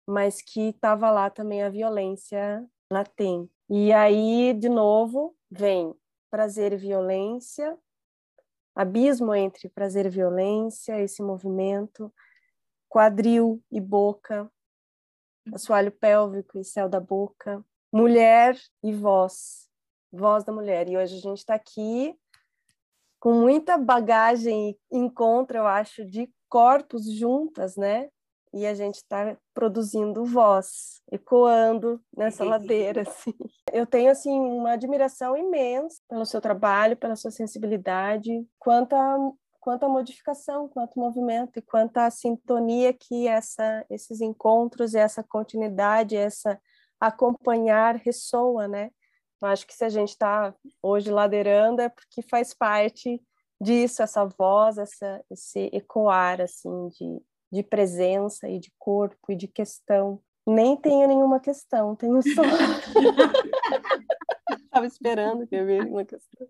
mas 0.07 0.41
que 0.41 0.69
estava 0.69 1.11
lá 1.11 1.29
também 1.29 1.65
a 1.65 1.69
violência 1.69 2.65
latente. 2.89 3.58
E 3.71 3.93
aí, 3.93 4.55
de 4.55 4.69
novo, 4.69 5.37
vem 5.51 5.95
prazer 6.31 6.73
e 6.73 6.77
violência, 6.77 7.77
abismo 8.75 9.35
entre 9.35 9.69
prazer 9.69 10.07
e 10.07 10.11
violência, 10.11 10.99
esse 11.01 11.23
movimento, 11.23 12.13
quadril 12.89 13.63
e 13.71 13.79
boca, 13.81 14.51
assoalho 15.53 15.93
pélvico 15.93 16.59
e 16.59 16.65
céu 16.65 16.89
da 16.89 16.99
boca, 16.99 17.63
mulher 17.93 18.59
e 18.83 18.93
voz, 18.93 19.69
voz 20.11 20.45
da 20.45 20.53
mulher. 20.53 20.89
E 20.89 20.97
hoje 20.97 21.17
a 21.17 21.21
gente 21.21 21.39
está 21.39 21.55
aqui 21.55 22.19
com 23.21 23.35
muita 23.35 23.77
bagagem 23.77 24.71
e 24.71 24.97
encontro, 24.97 25.59
eu 25.59 25.67
acho, 25.67 26.07
de 26.07 26.33
corpos 26.49 27.05
juntas, 27.13 27.77
né? 27.77 28.09
E 28.53 28.67
a 28.67 28.75
gente 28.75 28.97
está 28.97 29.37
produzindo 29.55 30.25
voz, 30.25 31.01
ecoando 31.11 32.01
nessa 32.17 32.45
ladeira. 32.45 33.03
Assim. 33.09 33.35
Eu 33.73 33.87
tenho 33.87 34.11
assim 34.11 34.39
uma 34.39 34.73
admiração 34.73 35.37
imensa 35.37 36.01
pelo 36.09 36.27
seu 36.27 36.41
trabalho, 36.41 36.97
pela 36.97 37.17
sua 37.17 37.31
sensibilidade, 37.31 38.47
quanto 38.59 38.95
a, 38.95 39.17
quanto 39.61 39.85
a 39.85 39.89
modificação, 39.89 40.69
quanto 40.69 40.99
movimento 40.99 41.59
e 41.59 41.63
quanto 41.63 41.99
a 41.99 42.11
sintonia 42.11 42.93
que 42.93 43.29
essa, 43.29 43.85
esses 43.91 44.21
encontros, 44.21 44.95
essa 44.95 45.23
continuidade, 45.23 46.17
essa 46.17 46.61
acompanhar 47.01 47.97
ressoa, 47.97 48.67
né? 48.67 48.91
Eu 49.41 49.49
acho 49.49 49.67
que 49.67 49.75
se 49.75 49.85
a 49.85 49.89
gente 49.89 50.11
está 50.11 50.55
hoje 50.83 51.11
ladeirando 51.11 51.81
é 51.81 51.89
porque 51.89 52.23
faz 52.23 52.53
parte 52.53 53.23
disso, 53.61 54.03
essa 54.03 54.25
voz, 54.25 54.79
essa, 54.79 55.25
esse 55.31 55.71
ecoar 55.73 56.41
assim 56.41 56.89
de 56.89 57.23
de 57.51 57.63
presença 57.63 58.49
e 58.49 58.59
de 58.59 58.73
corpo 58.79 59.31
e 59.31 59.37
de 59.37 59.49
questão. 59.49 60.21
Nem 60.47 60.77
tenho 60.77 61.07
nenhuma 61.07 61.41
questão, 61.41 61.95
tenho 61.95 62.21
só. 62.23 62.43
Estava 64.65 64.87
esperando 64.87 65.47
que 65.47 65.57
eu 65.57 65.67
viesse 65.67 65.89
uma 65.89 66.05
questão. 66.05 66.47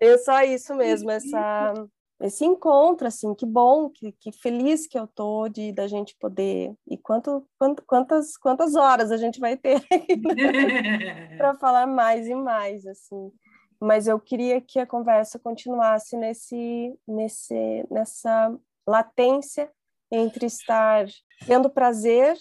É 0.00 0.18
só 0.18 0.42
isso 0.42 0.74
mesmo, 0.74 1.10
essa, 1.10 1.72
esse 2.20 2.44
encontro, 2.44 3.06
assim, 3.06 3.34
que 3.34 3.46
bom, 3.46 3.88
que, 3.90 4.12
que 4.12 4.32
feliz 4.32 4.86
que 4.86 4.98
eu 4.98 5.06
tô 5.06 5.48
de 5.48 5.72
da 5.72 5.86
gente 5.86 6.16
poder. 6.18 6.74
E 6.86 6.98
quanto, 6.98 7.46
quanto, 7.58 7.82
quantas, 7.86 8.36
quantas 8.36 8.74
horas 8.74 9.10
a 9.10 9.16
gente 9.16 9.40
vai 9.40 9.56
ter 9.56 9.80
para 11.38 11.54
falar 11.54 11.86
mais 11.86 12.26
e 12.26 12.34
mais, 12.34 12.86
assim. 12.86 13.32
Mas 13.80 14.06
eu 14.06 14.18
queria 14.18 14.60
que 14.60 14.78
a 14.78 14.86
conversa 14.86 15.38
continuasse 15.38 16.16
nesse, 16.16 16.98
nesse, 17.06 17.86
nessa 17.90 18.56
latência 18.86 19.70
entre 20.10 20.46
estar 20.46 21.06
tendo 21.46 21.70
prazer 21.70 22.36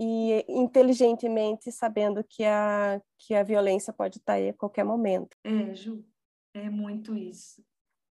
e 0.00 0.44
inteligentemente 0.48 1.70
sabendo 1.70 2.24
que 2.24 2.44
a, 2.44 3.00
que 3.18 3.34
a 3.34 3.42
violência 3.42 3.92
pode 3.92 4.18
estar 4.18 4.34
aí 4.34 4.48
a 4.48 4.54
qualquer 4.54 4.84
momento. 4.84 5.36
É, 5.44 5.74
Ju, 5.74 6.02
é 6.54 6.70
muito 6.70 7.14
isso. 7.14 7.62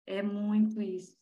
É 0.06 0.22
muito 0.22 0.82
isso. 0.82 1.18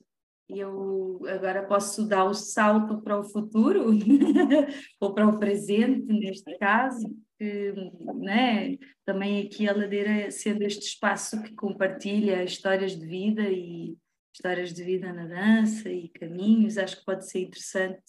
E 0.50 0.58
eu 0.58 1.20
agora 1.28 1.66
posso 1.66 2.08
dar 2.08 2.24
o 2.24 2.32
salto 2.34 3.02
para 3.02 3.20
o 3.20 3.24
futuro, 3.24 3.90
ou 4.98 5.14
para 5.14 5.28
o 5.28 5.38
presente, 5.38 6.06
neste 6.06 6.56
caso, 6.56 7.06
que, 7.38 7.72
né, 8.16 8.78
também 9.04 9.46
aqui 9.46 9.68
a 9.68 9.76
Ladeira 9.76 10.30
sendo 10.30 10.62
este 10.62 10.86
espaço 10.86 11.42
que 11.42 11.54
compartilha 11.54 12.42
histórias 12.42 12.98
de 12.98 13.06
vida 13.06 13.42
e 13.42 13.96
histórias 14.38 14.72
de 14.72 14.84
vida 14.84 15.12
na 15.12 15.26
dança 15.26 15.90
e 15.90 16.08
caminhos, 16.08 16.78
acho 16.78 17.00
que 17.00 17.04
pode 17.04 17.28
ser 17.28 17.40
interessante 17.40 18.00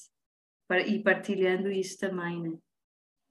ir 0.86 1.02
partilhando 1.02 1.72
isso 1.72 1.98
também, 1.98 2.44
né? 2.44 2.58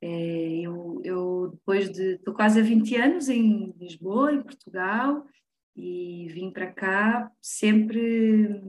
É, 0.01 0.61
eu, 0.61 1.01
eu 1.05 1.51
depois 1.53 1.91
de 1.91 2.15
estou 2.15 2.35
quase 2.35 2.61
há 2.61 2.63
20 2.63 2.97
anos 2.97 3.29
em 3.29 3.73
Lisboa, 3.79 4.33
em 4.33 4.43
Portugal, 4.43 5.25
e 5.77 6.29
vim 6.31 6.51
para 6.51 6.73
cá 6.73 7.31
sempre 7.41 8.61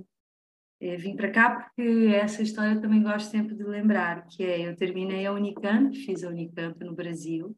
é, 0.80 0.96
vim 0.96 1.16
para 1.16 1.32
cá 1.32 1.56
porque 1.56 2.12
essa 2.14 2.44
história 2.44 2.76
eu 2.76 2.82
também 2.82 3.02
gosto 3.02 3.32
sempre 3.32 3.56
de 3.56 3.64
lembrar, 3.64 4.28
que 4.28 4.44
é 4.44 4.68
eu 4.68 4.76
terminei 4.76 5.26
a 5.26 5.34
Unicamp, 5.34 5.96
fiz 5.96 6.24
a 6.24 6.30
Unicamp 6.30 6.84
no 6.84 6.94
Brasil, 6.94 7.58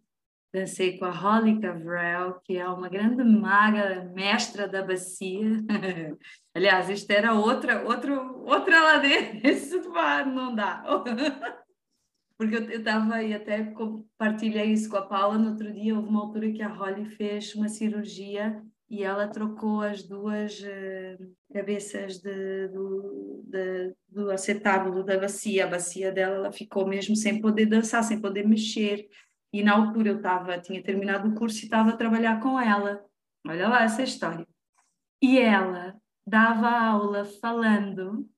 dancei 0.54 0.98
com 0.98 1.06
a 1.06 1.12
Holly 1.12 1.60
Cavrel, 1.60 2.40
que 2.44 2.58
é 2.58 2.68
uma 2.68 2.90
grande 2.90 3.24
maga, 3.24 4.04
mestra 4.14 4.68
da 4.68 4.84
bacia. 4.84 5.58
Aliás, 6.54 6.90
isto 6.90 7.10
era 7.12 7.34
outra, 7.34 7.84
outro, 7.84 8.44
outra 8.46 8.82
ladeira, 8.82 9.40
isso 9.48 9.82
não 10.34 10.54
dá. 10.54 10.84
Porque 12.38 12.56
eu 12.56 12.70
estava 12.72 13.22
e 13.22 13.34
até 13.34 13.64
compartilhei 13.66 14.72
isso 14.72 14.90
com 14.90 14.98
a 14.98 15.06
Paula 15.06 15.38
no 15.38 15.52
outro 15.52 15.72
dia, 15.72 15.96
houve 15.96 16.10
uma 16.10 16.22
altura 16.22 16.52
que 16.52 16.62
a 16.62 16.68
Holly 16.68 17.06
fez 17.06 17.54
uma 17.54 17.70
cirurgia 17.70 18.62
e 18.90 19.04
ela 19.04 19.28
trocou 19.28 19.82
as 19.82 20.04
duas 20.04 20.60
uh, 20.60 21.36
cabeças 21.54 22.18
de, 22.18 22.68
do, 22.68 23.42
de, 23.46 23.96
do 24.10 24.32
acetábulo 24.32 25.02
da 25.02 25.18
bacia. 25.18 25.64
A 25.64 25.70
bacia 25.70 26.12
dela 26.12 26.36
ela 26.36 26.52
ficou 26.52 26.86
mesmo 26.86 27.16
sem 27.16 27.40
poder 27.40 27.68
dançar, 27.68 28.04
sem 28.04 28.20
poder 28.20 28.46
mexer. 28.46 29.08
E 29.54 29.64
na 29.64 29.74
altura 29.74 30.10
eu 30.10 30.18
estava, 30.18 30.60
tinha 30.60 30.82
terminado 30.82 31.28
o 31.28 31.36
curso 31.36 31.60
e 31.60 31.64
estava 31.64 31.90
a 31.92 31.98
trabalhar 31.98 32.40
com 32.40 32.60
ela. 32.60 33.06
Olha 33.46 33.68
lá 33.68 33.84
essa 33.84 34.04
história. 34.04 34.48
E 35.22 35.38
ela 35.40 36.00
dava 36.26 36.70
aula 36.70 37.26
falando 37.26 38.30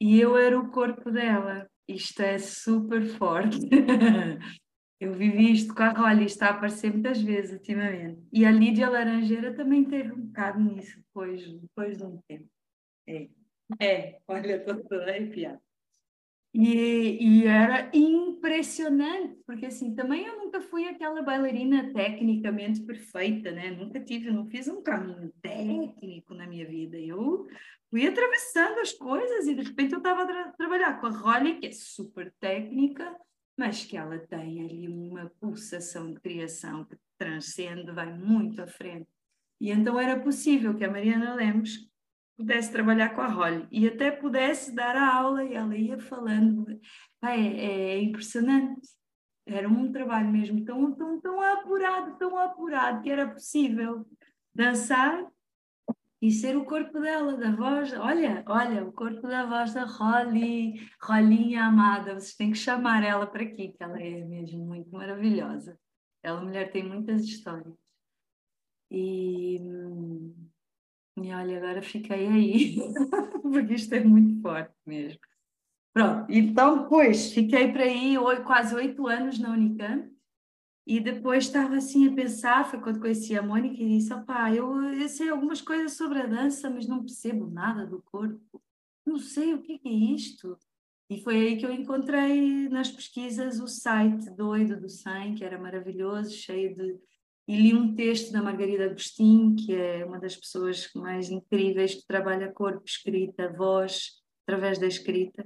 e 0.00 0.20
eu 0.20 0.36
era 0.36 0.58
o 0.58 0.70
corpo 0.70 1.10
dela. 1.10 1.68
Isto 1.88 2.22
é 2.22 2.38
super 2.38 3.04
forte. 3.04 3.58
eu 5.00 5.12
vivi 5.14 5.52
isto 5.52 5.74
com 5.74 5.82
a 5.82 5.90
Rolly, 5.90 6.24
está 6.24 6.48
a 6.48 6.50
aparecer 6.50 6.92
muitas 6.92 7.20
vezes 7.20 7.52
ultimamente. 7.52 8.22
E 8.32 8.44
a 8.44 8.50
Lídia 8.50 8.88
Laranjeira 8.88 9.54
também 9.54 9.84
teve 9.84 10.12
um 10.12 10.26
bocado 10.26 10.60
nisso 10.60 10.98
depois, 10.98 11.46
depois 11.52 11.98
de 11.98 12.04
um 12.04 12.20
tempo. 12.28 12.48
É, 13.08 13.28
é 13.80 14.20
olha, 14.28 14.56
estou 14.56 14.82
toda 14.84 15.10
arrepiada. 15.10 15.60
E, 16.52 17.42
e, 17.42 17.46
era 17.46 17.88
impressionante, 17.94 19.40
porque 19.46 19.66
assim, 19.66 19.94
também 19.94 20.26
eu 20.26 20.36
nunca 20.36 20.60
fui 20.60 20.84
aquela 20.88 21.22
bailarina 21.22 21.92
tecnicamente 21.92 22.80
perfeita, 22.80 23.52
né? 23.52 23.70
Nunca 23.70 24.00
tive, 24.00 24.32
não 24.32 24.46
fiz 24.46 24.66
um 24.66 24.82
caminho 24.82 25.32
técnico 25.40 26.34
na 26.34 26.48
minha 26.48 26.66
vida. 26.66 26.98
Eu 26.98 27.46
fui 27.88 28.04
atravessando 28.04 28.80
as 28.80 28.92
coisas 28.92 29.46
e 29.46 29.54
de 29.54 29.62
repente 29.62 29.92
eu 29.92 29.98
estava 29.98 30.24
a 30.24 30.26
tra 30.26 30.52
trabalhar 30.52 31.00
com 31.00 31.06
a 31.06 31.10
Rolly, 31.10 31.60
que 31.60 31.68
é 31.68 31.72
super 31.72 32.32
técnica, 32.40 33.16
mas 33.56 33.84
que 33.84 33.96
ela 33.96 34.18
tem 34.18 34.64
ali 34.64 34.88
uma 34.88 35.30
pulsação 35.40 36.12
de 36.12 36.20
criação 36.20 36.84
que 36.84 36.96
transcende, 37.16 37.92
vai 37.92 38.12
muito 38.12 38.60
à 38.60 38.66
frente. 38.66 39.06
E 39.60 39.70
então 39.70 40.00
era 40.00 40.18
possível 40.18 40.74
que 40.74 40.82
a 40.82 40.90
Mariana 40.90 41.34
Lemos 41.34 41.89
pudesse 42.40 42.72
trabalhar 42.72 43.10
com 43.10 43.20
a 43.20 43.28
Holly 43.28 43.68
e 43.70 43.86
até 43.86 44.10
pudesse 44.10 44.74
dar 44.74 44.96
a 44.96 45.14
aula 45.14 45.44
e 45.44 45.54
ela 45.54 45.76
ia 45.76 45.98
falando. 45.98 46.66
é, 47.22 47.36
é, 47.36 48.02
impressionante. 48.02 48.88
Era 49.46 49.68
um 49.68 49.92
trabalho 49.92 50.30
mesmo 50.30 50.64
tão, 50.64 50.94
tão, 50.94 51.20
tão 51.20 51.40
apurado, 51.40 52.16
tão 52.18 52.38
apurado, 52.38 53.02
que 53.02 53.10
era 53.10 53.28
possível 53.28 54.06
dançar 54.54 55.26
e 56.22 56.30
ser 56.30 56.56
o 56.56 56.64
corpo 56.64 56.98
dela, 57.00 57.36
da 57.36 57.54
voz. 57.54 57.92
Olha, 57.94 58.42
olha, 58.46 58.84
o 58.84 58.92
corpo 58.92 59.22
da 59.22 59.46
voz 59.46 59.74
da 59.74 59.84
Holly, 59.84 60.80
Rolinha 61.02 61.64
amada. 61.64 62.14
Vocês 62.14 62.36
têm 62.36 62.52
que 62.52 62.58
chamar 62.58 63.02
ela 63.02 63.26
para 63.26 63.42
aqui, 63.42 63.68
que 63.68 63.82
ela 63.82 64.00
é 64.00 64.24
mesmo 64.24 64.64
muito 64.64 64.90
maravilhosa. 64.90 65.78
Ela, 66.22 66.40
mulher, 66.40 66.70
tem 66.70 66.86
muitas 66.86 67.22
histórias. 67.24 67.74
E. 68.90 69.58
E 71.22 71.32
olha, 71.32 71.58
agora 71.58 71.82
fiquei 71.82 72.26
aí, 72.26 72.76
porque 73.42 73.74
isto 73.74 73.94
é 73.94 74.00
muito 74.00 74.40
forte 74.40 74.74
mesmo. 74.86 75.20
Pronto, 75.92 76.30
então 76.30 76.82
depois 76.82 77.32
fiquei 77.32 77.72
para 77.72 77.82
aí 77.82 78.16
quase 78.44 78.74
oito 78.74 79.06
anos 79.06 79.38
na 79.38 79.50
Unicamp 79.50 80.08
e 80.86 81.00
depois 81.00 81.44
estava 81.44 81.76
assim 81.76 82.08
a 82.08 82.14
pensar, 82.14 82.68
foi 82.68 82.80
quando 82.80 83.00
conheci 83.00 83.36
a 83.36 83.42
Mônica 83.42 83.82
e 83.82 83.98
disse, 83.98 84.12
opá, 84.12 84.54
eu, 84.54 84.82
eu 84.94 85.08
sei 85.08 85.28
algumas 85.28 85.60
coisas 85.60 85.92
sobre 85.92 86.20
a 86.20 86.26
dança, 86.26 86.70
mas 86.70 86.86
não 86.86 87.00
percebo 87.00 87.50
nada 87.50 87.86
do 87.86 88.02
corpo, 88.02 88.62
não 89.06 89.18
sei 89.18 89.54
o 89.54 89.62
que 89.62 89.80
é 89.84 89.88
isto. 89.88 90.58
E 91.10 91.20
foi 91.22 91.36
aí 91.36 91.56
que 91.56 91.66
eu 91.66 91.72
encontrei 91.72 92.68
nas 92.68 92.88
pesquisas 92.88 93.58
o 93.58 93.66
site 93.66 94.30
doido 94.30 94.80
do 94.80 94.88
100, 94.88 95.34
que 95.34 95.44
era 95.44 95.58
maravilhoso, 95.58 96.30
cheio 96.30 96.74
de. 96.76 97.00
E 97.50 97.56
li 97.56 97.74
um 97.74 97.96
texto 97.96 98.30
da 98.30 98.40
Margarida 98.40 98.84
Agostinho, 98.84 99.56
que 99.56 99.74
é 99.74 100.04
uma 100.04 100.20
das 100.20 100.36
pessoas 100.36 100.88
mais 100.94 101.30
incríveis 101.30 101.96
que 101.96 102.06
trabalha 102.06 102.52
corpo, 102.52 102.84
escrita, 102.86 103.52
voz, 103.52 104.22
através 104.44 104.78
da 104.78 104.86
escrita, 104.86 105.44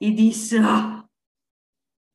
e 0.00 0.10
disse: 0.10 0.56
oh! 0.64 1.06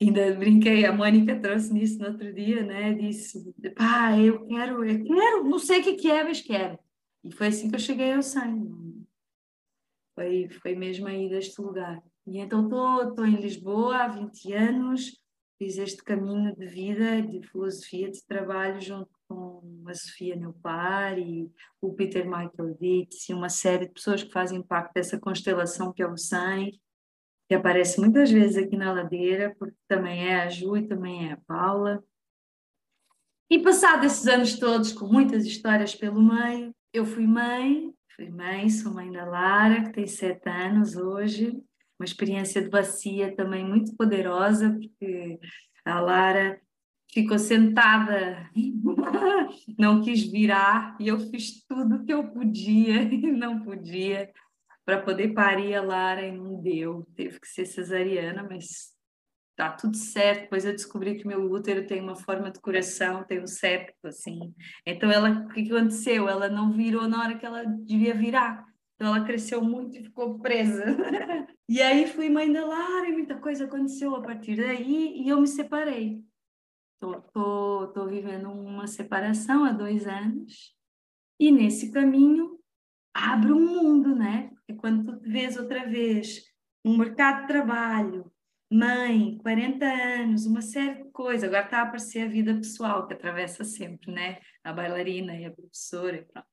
Ainda 0.01 0.33
brinquei, 0.33 0.85
a 0.85 0.91
Mônica 0.91 1.39
trouxe 1.39 1.71
nisso 1.71 1.99
no 1.99 2.07
outro 2.07 2.33
dia, 2.33 2.65
né? 2.65 2.95
Disse: 2.95 3.53
pá, 3.75 4.17
eu 4.19 4.43
quero, 4.47 4.83
eu 4.83 5.03
quero, 5.03 5.43
não 5.43 5.59
sei 5.59 5.81
o 5.81 5.83
que, 5.83 5.93
que 5.93 6.09
é, 6.09 6.23
mas 6.23 6.41
quero. 6.41 6.79
E 7.23 7.31
foi 7.31 7.47
assim 7.47 7.69
que 7.69 7.75
eu 7.75 7.79
cheguei 7.79 8.13
ao 8.13 8.23
100. 8.23 9.05
Foi, 10.15 10.49
foi 10.49 10.73
mesmo 10.73 11.05
aí 11.05 11.29
deste 11.29 11.61
lugar. 11.61 12.01
E 12.25 12.39
então 12.39 12.65
estou 12.65 13.23
em 13.23 13.35
Lisboa 13.35 13.97
há 13.97 14.07
20 14.07 14.53
anos, 14.53 15.21
fiz 15.59 15.77
este 15.77 16.03
caminho 16.03 16.55
de 16.55 16.65
vida, 16.65 17.21
de 17.21 17.47
filosofia 17.47 18.09
de 18.09 18.25
trabalho 18.25 18.81
junto 18.81 19.16
com 19.27 19.83
a 19.87 19.93
Sofia 19.93 20.35
Neupar 20.35 21.17
e 21.17 21.51
o 21.81 21.93
Peter 21.93 22.25
Michael 22.25 22.77
Dietz 22.79 23.29
e 23.29 23.33
uma 23.33 23.49
série 23.49 23.87
de 23.87 23.93
pessoas 23.93 24.23
que 24.23 24.31
fazem 24.31 24.61
parte 24.61 24.93
dessa 24.93 25.19
constelação 25.19 25.93
que 25.93 26.01
é 26.01 26.07
o 26.07 26.17
100, 26.17 26.79
que 27.47 27.55
aparece 27.55 27.99
muitas 27.99 28.31
vezes 28.31 28.57
aqui 28.57 28.75
na 28.75 28.93
ladeira, 28.93 29.55
porque 29.57 29.77
também 29.87 30.27
é 30.27 30.41
a 30.41 30.49
Ju 30.49 30.77
e 30.77 30.87
também 30.87 31.29
é 31.29 31.33
a 31.33 31.37
Paula. 31.47 32.03
E 33.49 33.59
passados 33.59 34.05
esses 34.05 34.27
anos 34.27 34.59
todos, 34.59 34.91
com 34.91 35.07
muitas 35.07 35.45
histórias 35.45 35.95
pelo 35.95 36.21
meio, 36.21 36.75
eu 36.91 37.05
fui 37.05 37.25
mãe, 37.25 37.93
fui 38.15 38.29
mãe, 38.29 38.69
sou 38.69 38.93
mãe 38.93 39.09
da 39.11 39.25
Lara, 39.25 39.83
que 39.83 39.93
tem 39.93 40.07
sete 40.07 40.49
anos 40.49 40.97
hoje, 40.97 41.51
uma 41.97 42.05
experiência 42.05 42.61
de 42.61 42.69
bacia 42.69 43.33
também 43.35 43.65
muito 43.65 43.95
poderosa, 43.95 44.71
porque 44.71 45.39
a 45.85 46.01
Lara 46.01 46.59
ficou 47.11 47.39
sentada, 47.39 48.49
não 49.77 50.01
quis 50.01 50.23
virar, 50.29 50.95
e 50.99 51.07
eu 51.07 51.19
fiz 51.19 51.65
tudo 51.65 52.03
que 52.03 52.13
eu 52.13 52.23
podia 52.25 53.01
e 53.11 53.31
não 53.31 53.63
podia 53.63 54.31
para 54.85 55.01
poder 55.01 55.33
parir 55.33 55.75
a 55.75 55.81
Lara 55.81 56.25
e 56.25 56.31
não 56.31 56.61
deu, 56.61 57.05
teve 57.15 57.39
que 57.39 57.47
ser 57.47 57.65
cesariana, 57.65 58.47
mas 58.49 58.95
tá 59.57 59.69
tudo 59.71 59.97
certo. 59.97 60.43
Depois 60.43 60.63
eu 60.63 60.71
descobri 60.71 61.17
que 61.17 61.27
meu 61.27 61.51
útero 61.51 61.85
tem 61.85 61.99
uma 61.99 62.15
forma 62.15 62.49
de 62.49 62.61
coração, 62.61 63.25
tem 63.25 63.41
um 63.41 63.47
septo, 63.47 64.07
assim. 64.07 64.53
Então, 64.85 65.11
ela, 65.11 65.29
o 65.29 65.49
que 65.49 65.69
aconteceu? 65.69 66.29
Ela 66.29 66.47
não 66.47 66.71
virou 66.71 67.07
na 67.07 67.21
hora 67.21 67.37
que 67.37 67.45
ela 67.45 67.65
devia 67.65 68.13
virar. 68.13 68.65
Então 68.95 69.15
ela 69.15 69.25
cresceu 69.25 69.61
muito 69.61 69.95
e 69.95 70.03
ficou 70.03 70.39
presa. 70.39 70.83
e 71.69 71.81
aí 71.81 72.07
fui 72.07 72.29
mãe 72.29 72.51
da 72.51 72.65
Lara 72.65 73.07
e 73.07 73.11
muita 73.11 73.35
coisa 73.37 73.65
aconteceu 73.65 74.15
a 74.15 74.21
partir 74.21 74.55
daí 74.55 75.21
e 75.21 75.29
eu 75.29 75.39
me 75.39 75.47
separei. 75.47 76.23
Estou 77.01 78.07
vivendo 78.07 78.51
uma 78.51 78.87
separação 78.87 79.63
há 79.63 79.71
dois 79.71 80.07
anos 80.07 80.75
e 81.39 81.51
nesse 81.51 81.91
caminho 81.91 82.59
abre 83.13 83.51
um 83.51 83.65
mundo, 83.65 84.15
né? 84.15 84.49
Porque 84.55 84.73
quando 84.73 85.05
tu 85.05 85.29
vês 85.29 85.57
outra 85.57 85.87
vez 85.87 86.43
um 86.83 86.97
mercado 86.97 87.41
de 87.41 87.47
trabalho, 87.47 88.31
mãe, 88.71 89.37
40 89.39 89.85
anos, 89.85 90.45
uma 90.45 90.61
série 90.61 91.03
de 91.03 91.11
coisas, 91.11 91.43
agora 91.43 91.65
está 91.65 91.79
a 91.79 91.83
aparecer 91.83 92.21
a 92.21 92.29
vida 92.29 92.55
pessoal 92.55 93.07
que 93.07 93.13
atravessa 93.13 93.63
sempre, 93.63 94.11
né? 94.11 94.39
A 94.63 94.73
bailarina 94.73 95.35
e 95.35 95.45
a 95.45 95.51
professora 95.51 96.17
e 96.17 96.25
pronto 96.25 96.47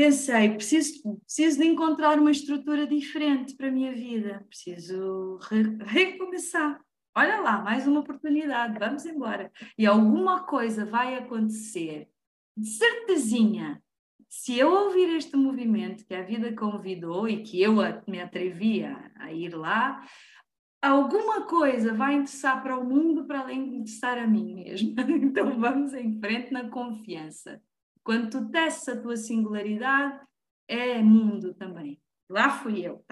pensei, 0.00 0.54
preciso, 0.54 1.18
preciso 1.26 1.58
de 1.58 1.66
encontrar 1.66 2.18
uma 2.18 2.30
estrutura 2.30 2.86
diferente 2.86 3.54
para 3.54 3.68
a 3.68 3.70
minha 3.70 3.92
vida, 3.92 4.42
preciso 4.48 5.38
re 5.42 5.62
recomeçar. 5.84 6.80
Olha 7.16 7.40
lá, 7.40 7.60
mais 7.60 7.88
uma 7.88 8.00
oportunidade, 8.00 8.78
vamos 8.78 9.04
embora. 9.04 9.50
E 9.76 9.84
alguma 9.84 10.44
coisa 10.44 10.84
vai 10.84 11.16
acontecer, 11.16 12.08
de 12.56 12.68
certezinha. 12.68 13.82
Se 14.28 14.56
eu 14.56 14.72
ouvir 14.72 15.16
este 15.16 15.36
movimento 15.36 16.06
que 16.06 16.14
a 16.14 16.22
vida 16.22 16.54
convidou 16.54 17.28
e 17.28 17.42
que 17.42 17.60
eu 17.60 17.76
me 18.06 18.20
atrevia 18.20 19.10
a 19.16 19.32
ir 19.32 19.56
lá, 19.56 20.06
alguma 20.80 21.46
coisa 21.46 21.92
vai 21.92 22.14
interessar 22.14 22.62
para 22.62 22.78
o 22.78 22.84
mundo 22.84 23.26
para 23.26 23.40
além 23.40 23.68
de 23.68 23.76
interessar 23.76 24.16
a 24.16 24.26
mim 24.26 24.54
mesma. 24.54 24.94
Então 25.10 25.58
vamos 25.58 25.92
em 25.94 26.18
frente 26.20 26.52
na 26.52 26.70
confiança. 26.70 27.60
Quando 28.04 28.30
tu 28.30 28.50
testes 28.50 28.88
a 28.88 29.00
tua 29.00 29.16
singularidade, 29.16 30.24
é 30.68 31.02
mundo 31.02 31.54
também. 31.54 32.00
Lá 32.28 32.50
fui 32.50 32.86
eu. 32.86 33.04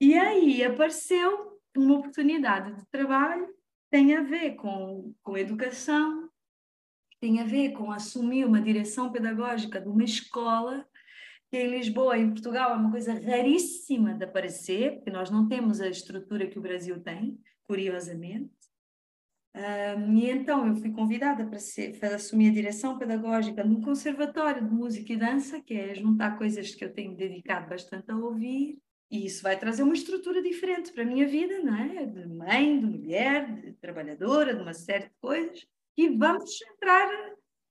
E 0.00 0.18
aí 0.18 0.64
apareceu 0.64 1.51
uma 1.80 1.98
oportunidade 1.98 2.74
de 2.74 2.86
trabalho 2.86 3.48
tem 3.90 4.14
a 4.16 4.22
ver 4.22 4.56
com, 4.56 5.14
com 5.22 5.36
educação, 5.36 6.30
tem 7.20 7.40
a 7.40 7.44
ver 7.44 7.72
com 7.72 7.92
assumir 7.92 8.44
uma 8.44 8.60
direção 8.60 9.12
pedagógica 9.12 9.80
de 9.80 9.88
uma 9.88 10.02
escola 10.02 10.86
que 11.50 11.58
em 11.58 11.68
Lisboa, 11.68 12.16
em 12.16 12.30
Portugal, 12.30 12.70
é 12.70 12.76
uma 12.76 12.90
coisa 12.90 13.12
raríssima 13.12 14.14
de 14.14 14.24
aparecer, 14.24 14.94
porque 14.94 15.10
nós 15.10 15.30
não 15.30 15.46
temos 15.46 15.82
a 15.82 15.88
estrutura 15.88 16.46
que 16.46 16.58
o 16.58 16.62
Brasil 16.62 16.98
tem, 17.02 17.38
curiosamente. 17.64 18.50
Um, 19.54 20.16
e 20.16 20.30
então 20.30 20.66
eu 20.66 20.74
fui 20.76 20.90
convidada 20.90 21.44
para, 21.44 21.58
ser, 21.58 21.98
para 21.98 22.14
assumir 22.14 22.48
a 22.48 22.54
direção 22.54 22.98
pedagógica 22.98 23.62
no 23.62 23.82
Conservatório 23.82 24.66
de 24.66 24.74
Música 24.74 25.12
e 25.12 25.16
Dança, 25.18 25.60
que 25.60 25.74
é 25.74 25.94
juntar 25.94 26.38
coisas 26.38 26.74
que 26.74 26.82
eu 26.82 26.92
tenho 26.92 27.14
dedicado 27.14 27.68
bastante 27.68 28.10
a 28.10 28.16
ouvir, 28.16 28.78
e 29.12 29.26
isso 29.26 29.42
vai 29.42 29.58
trazer 29.58 29.82
uma 29.82 29.92
estrutura 29.92 30.40
diferente 30.42 30.90
para 30.90 31.02
a 31.02 31.06
minha 31.06 31.28
vida, 31.28 31.58
não 31.58 31.76
é? 31.76 32.06
De 32.06 32.26
mãe, 32.26 32.80
de 32.80 32.86
mulher, 32.86 33.60
de 33.60 33.72
trabalhadora, 33.74 34.54
de 34.54 34.62
uma 34.62 34.72
série 34.72 35.04
de 35.04 35.14
coisas, 35.20 35.66
e 35.94 36.08
vamos 36.08 36.58
entrar, 36.62 37.10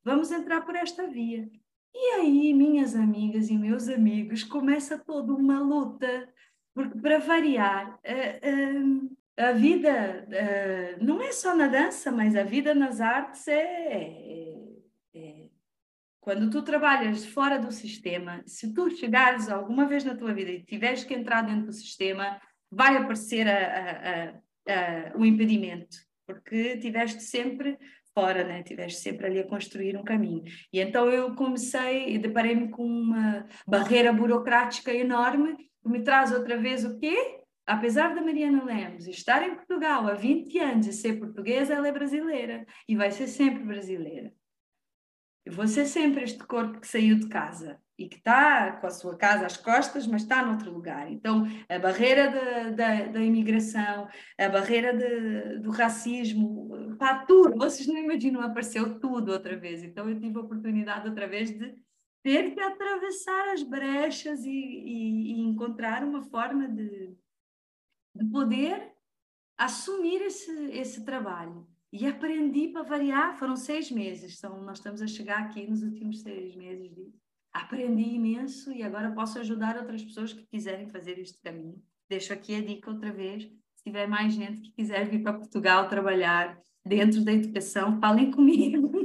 vamos 0.03 0.31
entrar 0.31 0.61
por 0.61 0.75
esta 0.75 1.07
via. 1.07 1.49
E 1.95 2.11
aí, 2.13 2.53
minhas 2.53 2.95
amigas 2.95 3.49
e 3.49 3.57
meus 3.57 3.89
amigos, 3.89 4.43
começa 4.43 4.99
toda 4.99 5.33
uma 5.33 5.59
luta, 5.59 6.29
porque 6.75 6.99
para 6.99 7.17
variar, 7.17 7.99
uh, 8.05 9.07
uh, 9.07 9.17
a 9.35 9.51
vida 9.51 10.27
uh, 10.27 11.03
não 11.03 11.23
é 11.23 11.31
só 11.31 11.55
na 11.55 11.67
dança, 11.67 12.11
mas 12.11 12.35
a 12.35 12.43
vida 12.43 12.75
nas 12.75 13.01
artes 13.01 13.47
é, 13.47 13.63
é, 13.63 14.50
Quando 16.21 16.51
tu 16.51 16.61
trabalhas 16.61 17.25
fora 17.25 17.57
do 17.57 17.71
sistema, 17.71 18.43
se 18.45 18.73
tu 18.73 18.89
chegares 18.91 19.49
alguma 19.49 19.87
vez 19.87 20.03
na 20.03 20.15
tua 20.15 20.33
vida 20.33 20.51
e 20.51 20.63
tiveres 20.63 21.03
que 21.03 21.15
entrar 21.15 21.41
dentro 21.41 21.65
do 21.65 21.73
sistema, 21.73 22.39
vai 22.71 22.95
aparecer 22.95 23.47
a, 23.47 23.57
a, 23.57 24.29
a, 24.71 25.17
o 25.17 25.25
impedimento, 25.25 25.97
porque 26.27 26.77
tiveste 26.77 27.23
sempre 27.23 27.77
fora, 28.13 28.43
né? 28.43 28.61
Tiveste 28.61 29.01
sempre 29.01 29.25
ali 29.25 29.39
a 29.39 29.47
construir 29.47 29.97
um 29.97 30.03
caminho. 30.03 30.43
E 30.71 30.79
então 30.79 31.09
eu 31.09 31.33
comecei 31.33 32.13
e 32.13 32.19
deparei-me 32.19 32.69
com 32.69 32.85
uma 32.85 33.47
barreira 33.67 34.13
burocrática 34.13 34.93
enorme 34.93 35.57
que 35.81 35.89
me 35.89 36.03
traz 36.03 36.31
outra 36.31 36.55
vez 36.55 36.85
o 36.85 36.99
quê? 36.99 37.41
apesar 37.65 38.13
da 38.13 38.21
Mariana 38.21 38.63
Lemos 38.63 39.07
estar 39.07 39.47
em 39.47 39.55
Portugal 39.55 40.07
há 40.07 40.13
20 40.13 40.59
anos 40.59 40.87
e 40.87 40.93
ser 40.93 41.17
portuguesa, 41.19 41.73
ela 41.73 41.87
é 41.87 41.91
brasileira 41.91 42.65
e 42.87 42.95
vai 42.95 43.11
ser 43.11 43.27
sempre 43.27 43.63
brasileira. 43.63 44.33
Ser 45.67 45.85
sempre 45.85 46.23
este 46.23 46.43
corpo 46.43 46.79
que 46.79 46.87
saiu 46.87 47.17
de 47.17 47.27
casa 47.27 47.79
e 47.97 48.07
que 48.07 48.17
está 48.17 48.73
com 48.73 48.87
a 48.87 48.91
sua 48.91 49.15
casa 49.15 49.45
às 49.45 49.57
costas, 49.57 50.05
mas 50.07 50.21
está 50.21 50.45
noutro 50.45 50.71
lugar. 50.71 51.11
Então, 51.11 51.45
a 51.67 51.79
barreira 51.79 52.29
da, 52.29 52.69
da, 52.69 53.05
da 53.07 53.23
imigração, 53.23 54.07
a 54.37 54.49
barreira 54.49 54.95
de, 54.95 55.59
do 55.59 55.71
racismo, 55.71 56.95
pá, 56.97 57.25
tudo, 57.25 57.57
vocês 57.57 57.87
não 57.87 57.97
imaginam, 57.97 58.41
apareceu 58.41 58.99
tudo 58.99 59.31
outra 59.31 59.57
vez. 59.57 59.83
Então, 59.83 60.09
eu 60.09 60.19
tive 60.19 60.37
a 60.37 60.41
oportunidade 60.41 61.07
outra 61.07 61.27
vez 61.27 61.51
de 61.51 61.75
ter 62.23 62.53
que 62.53 62.59
atravessar 62.59 63.49
as 63.49 63.63
brechas 63.63 64.45
e, 64.45 64.49
e, 64.49 65.33
e 65.33 65.39
encontrar 65.41 66.03
uma 66.03 66.21
forma 66.21 66.67
de, 66.67 67.15
de 68.15 68.25
poder 68.31 68.93
assumir 69.57 70.21
esse, 70.21 70.51
esse 70.71 71.03
trabalho. 71.03 71.67
E 71.91 72.07
aprendi 72.07 72.69
para 72.69 72.83
variar, 72.83 73.37
foram 73.37 73.57
seis 73.57 73.91
meses, 73.91 74.39
são, 74.39 74.63
nós 74.63 74.77
estamos 74.77 75.01
a 75.01 75.07
chegar 75.07 75.39
aqui 75.39 75.67
nos 75.67 75.83
últimos 75.83 76.21
seis 76.21 76.55
meses. 76.55 76.89
Aprendi 77.51 78.15
imenso 78.15 78.71
e 78.71 78.81
agora 78.81 79.11
posso 79.11 79.37
ajudar 79.39 79.75
outras 79.77 80.01
pessoas 80.01 80.31
que 80.31 80.45
quiserem 80.45 80.89
fazer 80.89 81.19
este 81.19 81.37
caminho. 81.41 81.83
Deixo 82.09 82.31
aqui 82.31 82.55
a 82.55 82.61
dica 82.61 82.89
outra 82.89 83.11
vez, 83.11 83.43
se 83.43 83.83
tiver 83.83 84.07
mais 84.07 84.33
gente 84.33 84.61
que 84.61 84.71
quiser 84.71 85.09
vir 85.09 85.21
para 85.21 85.33
Portugal 85.33 85.89
trabalhar 85.89 86.57
dentro 86.85 87.25
da 87.25 87.33
educação, 87.33 87.99
falem 87.99 88.31
comigo. 88.31 88.89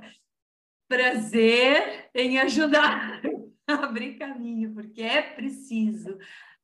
prazer 0.87 2.07
em 2.13 2.37
ajudar 2.39 3.19
abrir 3.83 4.17
caminho, 4.17 4.73
porque 4.73 5.01
é 5.01 5.21
preciso 5.21 6.17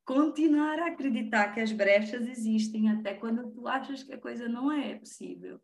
continuar 0.06 0.80
a 0.80 0.88
acreditar 0.88 1.54
que 1.54 1.60
as 1.60 1.72
brechas 1.72 2.28
existem 2.28 2.89
até 2.89 3.14
quando 3.14 3.51
tu 3.51 3.68
achas 3.68 4.04
que 4.04 4.14
a 4.14 4.20
coisa 4.20 4.47
não 4.47 4.72
é 4.72 4.95
possível. 4.95 5.62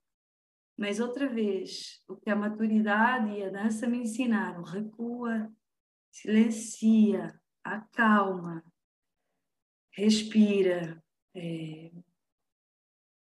Mas 0.78 1.00
outra 1.00 1.28
vez, 1.28 2.02
o 2.08 2.16
que 2.16 2.30
a 2.30 2.36
maturidade 2.36 3.32
e 3.32 3.44
a 3.44 3.50
dança 3.50 3.86
me 3.86 3.98
ensinaram, 4.00 4.64
recua, 4.64 5.52
silencia, 6.10 7.38
acalma, 7.64 8.64
respira, 9.92 11.04
é, 11.36 11.92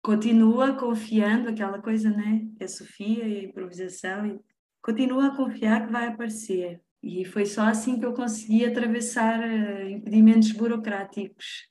continua 0.01 0.77
confiando, 0.77 1.49
aquela 1.49 1.83
coisa, 1.83 2.09
né? 2.11 2.49
Que 2.57 2.65
é 2.65 2.69
Sofia 2.69 3.27
e 3.27 3.41
a 3.41 3.45
improvisação, 3.45 4.27
e 4.27 4.41
continua 4.81 5.27
a 5.27 5.37
confiar 5.37 5.87
que 5.87 5.93
vai 5.93 6.07
aparecer. 6.07 6.81
E 7.03 7.25
foi 7.25 7.47
só 7.47 7.63
assim 7.63 7.99
que 7.99 8.05
eu 8.05 8.13
consegui 8.13 8.65
atravessar 8.65 9.41
uh, 9.41 9.89
impedimentos 9.89 10.53
burocráticos. 10.53 11.69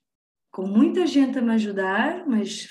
Com 0.52 0.66
muita 0.66 1.06
gente 1.06 1.38
a 1.38 1.42
me 1.42 1.54
ajudar, 1.54 2.26
mas 2.26 2.68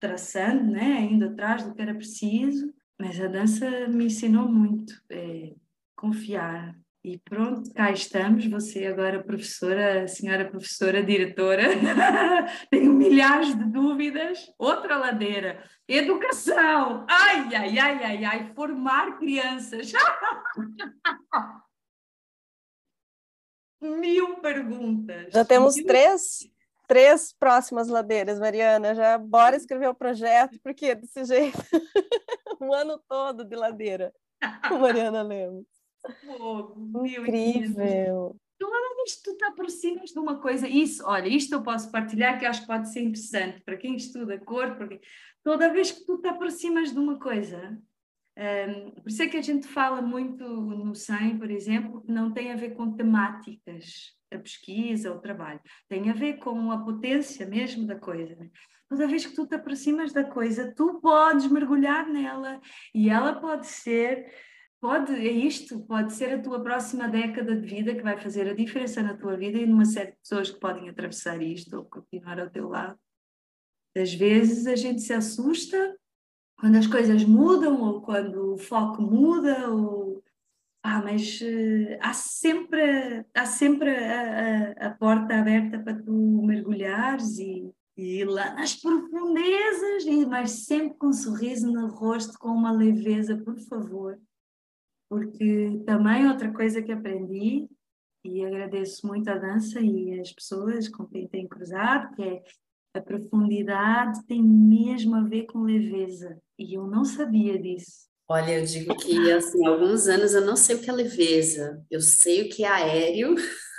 traçando, 0.00 0.72
né, 0.72 1.02
indo 1.02 1.26
atrás 1.26 1.64
do 1.64 1.72
que 1.72 1.80
era 1.80 1.94
preciso. 1.94 2.72
Mas 2.98 3.20
a 3.20 3.28
dança 3.28 3.88
me 3.88 4.06
ensinou 4.06 4.48
muito, 4.48 5.00
é, 5.08 5.54
confiar. 5.96 6.74
E 7.02 7.16
pronto, 7.18 7.72
cá 7.72 7.90
estamos. 7.90 8.44
Você 8.46 8.84
agora 8.86 9.22
professora, 9.22 10.06
senhora 10.06 10.50
professora, 10.50 11.02
diretora. 11.02 11.62
Tenho 12.70 12.92
milhares 12.92 13.56
de 13.56 13.64
dúvidas. 13.64 14.52
Outra 14.58 14.98
ladeira. 14.98 15.64
Educação. 15.88 17.06
Ai, 17.08 17.54
ai, 17.54 17.78
ai, 17.78 18.04
ai, 18.04 18.24
ai. 18.24 18.52
Formar 18.54 19.18
crianças. 19.18 19.92
Mil 23.80 24.36
perguntas. 24.40 25.32
Já 25.32 25.44
temos 25.44 25.76
Mil... 25.76 25.86
três, 25.86 26.48
três 26.86 27.32
próximas 27.32 27.88
ladeiras, 27.88 28.38
Mariana. 28.38 28.94
Já 28.94 29.16
bora 29.16 29.56
escrever 29.56 29.88
o 29.88 29.94
projeto, 29.94 30.58
porque 30.62 30.94
desse 30.94 31.24
jeito, 31.24 31.58
um 32.60 32.72
ano 32.72 33.00
todo 33.08 33.44
de 33.44 33.56
com 34.68 34.78
Mariana 34.78 35.22
Lemos. 35.22 35.66
Fogo, 36.24 37.06
Incrível. 37.06 38.36
Toda 38.58 38.94
vez 38.96 39.14
que 39.14 39.22
tu 39.22 39.36
te 39.36 39.44
aproximas 39.44 40.10
de 40.10 40.18
uma 40.18 40.38
coisa, 40.38 40.68
isso, 40.68 41.02
olha, 41.06 41.28
isto 41.28 41.54
eu 41.54 41.62
posso 41.62 41.90
partilhar 41.90 42.38
que 42.38 42.44
acho 42.44 42.62
que 42.62 42.66
pode 42.66 42.92
ser 42.92 43.00
interessante 43.00 43.60
para 43.62 43.76
quem 43.76 43.96
estuda 43.96 44.38
cor, 44.38 44.76
porque 44.76 45.00
toda 45.42 45.72
vez 45.72 45.90
que 45.90 46.04
tu 46.04 46.18
te 46.18 46.28
aproximas 46.28 46.92
de 46.92 46.98
uma 46.98 47.18
coisa, 47.18 47.78
um, 48.40 48.90
por 48.92 49.08
isso 49.10 49.22
é 49.22 49.28
que 49.28 49.36
a 49.36 49.42
gente 49.42 49.68
fala 49.68 50.00
muito 50.00 50.42
no 50.42 50.94
SEM, 50.94 51.38
por 51.38 51.50
exemplo, 51.50 52.00
que 52.00 52.10
não 52.10 52.32
tem 52.32 52.50
a 52.50 52.56
ver 52.56 52.70
com 52.70 52.96
temáticas, 52.96 54.16
a 54.32 54.38
pesquisa, 54.38 55.12
o 55.12 55.20
trabalho, 55.20 55.60
tem 55.86 56.08
a 56.08 56.14
ver 56.14 56.38
com 56.38 56.72
a 56.72 56.82
potência 56.82 57.46
mesmo 57.46 57.86
da 57.86 57.96
coisa. 57.96 58.34
Né? 58.36 58.48
Toda 58.88 59.06
vez 59.06 59.26
que 59.26 59.34
tu 59.34 59.46
te 59.46 59.56
aproximas 59.56 60.14
da 60.14 60.24
coisa, 60.24 60.72
tu 60.74 61.00
podes 61.02 61.50
mergulhar 61.50 62.08
nela 62.08 62.58
e 62.94 63.10
ela 63.10 63.38
pode 63.38 63.66
ser, 63.66 64.32
pode, 64.80 65.12
é 65.12 65.30
isto, 65.30 65.84
pode 65.84 66.14
ser 66.14 66.32
a 66.32 66.40
tua 66.40 66.62
próxima 66.62 67.08
década 67.08 67.54
de 67.54 67.66
vida 67.66 67.94
que 67.94 68.02
vai 68.02 68.18
fazer 68.18 68.48
a 68.48 68.54
diferença 68.54 69.02
na 69.02 69.14
tua 69.14 69.36
vida 69.36 69.58
e 69.58 69.66
numa 69.66 69.84
série 69.84 70.12
de 70.12 70.16
pessoas 70.16 70.50
que 70.50 70.58
podem 70.58 70.88
atravessar 70.88 71.42
isto 71.42 71.76
ou 71.76 71.84
continuar 71.84 72.40
ao 72.40 72.48
teu 72.48 72.68
lado. 72.68 72.98
Às 73.94 74.14
vezes 74.14 74.66
a 74.66 74.76
gente 74.76 75.02
se 75.02 75.12
assusta 75.12 75.99
quando 76.60 76.76
as 76.76 76.86
coisas 76.86 77.24
mudam 77.24 77.80
ou 77.80 78.02
quando 78.02 78.52
o 78.52 78.58
foco 78.58 79.00
muda 79.00 79.70
ou 79.70 80.22
ah, 80.82 81.02
mas 81.02 81.40
uh, 81.40 81.98
há 82.00 82.12
sempre 82.12 83.24
há 83.34 83.46
sempre 83.46 83.90
a, 83.90 84.72
a, 84.86 84.86
a, 84.88 84.90
porta 84.90 85.34
aberta 85.34 85.78
para 85.78 86.02
tu 86.02 86.12
mergulhares 86.42 87.38
e, 87.38 87.70
e 87.96 88.20
ir 88.20 88.24
lá 88.26 88.54
nas 88.54 88.76
profundezas 88.76 90.04
e 90.04 90.26
mas 90.26 90.50
sempre 90.64 90.96
com 90.98 91.08
um 91.08 91.12
sorriso 91.12 91.70
no 91.70 91.88
rosto 91.88 92.38
com 92.38 92.48
uma 92.48 92.72
leveza 92.72 93.36
por 93.38 93.58
favor. 93.60 94.18
Porque 95.08 95.82
também 95.84 96.28
outra 96.28 96.52
coisa 96.52 96.82
que 96.82 96.92
aprendi 96.92 97.68
e 98.24 98.44
agradeço 98.44 99.06
muito 99.06 99.28
a 99.28 99.36
dança 99.36 99.80
e 99.80 100.20
as 100.20 100.32
pessoas 100.32 100.88
com 100.88 101.06
quem 101.06 101.26
tenho 101.26 101.48
cruzado 101.48 102.14
que 102.14 102.22
é 102.22 102.42
a 102.94 103.00
profundidade 103.00 104.26
tem 104.26 104.42
mesmo 104.42 105.14
a 105.14 105.22
ver 105.22 105.44
com 105.46 105.62
leveza 105.62 106.40
e 106.58 106.74
eu 106.74 106.86
não 106.86 107.04
sabia 107.04 107.58
disso. 107.58 108.08
Olha, 108.28 108.58
eu 108.58 108.64
digo 108.64 108.94
que 108.96 109.32
assim, 109.32 109.66
há 109.66 109.70
alguns 109.70 110.06
anos 110.06 110.34
eu 110.34 110.44
não 110.44 110.56
sei 110.56 110.76
o 110.76 110.80
que 110.80 110.88
é 110.88 110.92
leveza, 110.92 111.84
eu 111.90 112.00
sei 112.00 112.42
o 112.42 112.48
que 112.48 112.64
é 112.64 112.68
aéreo, 112.68 113.34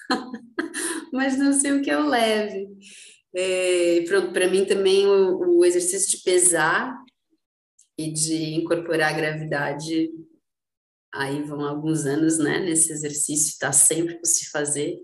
mas 1.13 1.37
não 1.37 1.53
sei 1.53 1.73
o 1.73 1.81
que 1.81 1.89
é 1.89 1.97
o 1.97 2.07
leve. 2.07 2.67
É, 3.33 4.03
pronto, 4.07 4.33
para 4.33 4.49
mim 4.49 4.65
também 4.65 5.07
o, 5.07 5.59
o 5.59 5.65
exercício 5.65 6.17
de 6.17 6.23
pesar 6.23 6.93
e 7.97 8.11
de 8.11 8.55
incorporar 8.55 9.13
a 9.13 9.17
gravidade, 9.17 10.09
aí 11.13 11.41
vão 11.43 11.65
alguns 11.65 12.05
anos, 12.05 12.37
né, 12.37 12.59
nesse 12.59 12.91
exercício, 12.91 13.51
está 13.51 13.71
sempre 13.71 14.15
por 14.15 14.25
se 14.25 14.49
fazer, 14.49 14.97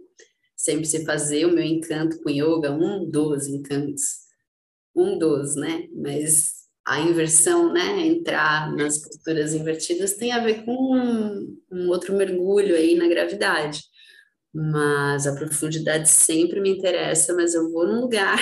sempre 0.57 0.85
se 0.85 1.05
fazer 1.05 1.45
o 1.45 1.53
meu 1.53 1.63
encanto 1.63 2.19
com 2.21 2.29
yoga, 2.29 2.71
um 2.71 3.07
dos 3.09 3.47
encantos, 3.47 4.25
um 4.95 5.17
dos, 5.19 5.55
né? 5.55 5.87
Mas 5.95 6.57
a 6.85 6.99
inversão, 6.99 7.71
né? 7.71 8.07
Entrar 8.07 8.73
nas 8.75 8.97
posturas 8.97 9.53
invertidas 9.53 10.15
tem 10.15 10.31
a 10.31 10.43
ver 10.43 10.65
com 10.65 10.73
um, 10.73 11.57
um 11.71 11.89
outro 11.89 12.15
mergulho 12.15 12.75
aí 12.75 12.95
na 12.95 13.07
gravidade. 13.07 13.83
Mas 14.53 15.27
a 15.27 15.35
profundidade 15.35 16.09
sempre 16.09 16.59
me 16.59 16.71
interessa, 16.71 17.35
mas 17.35 17.53
eu 17.53 17.71
vou 17.71 17.85
num 17.85 18.01
lugar 18.01 18.39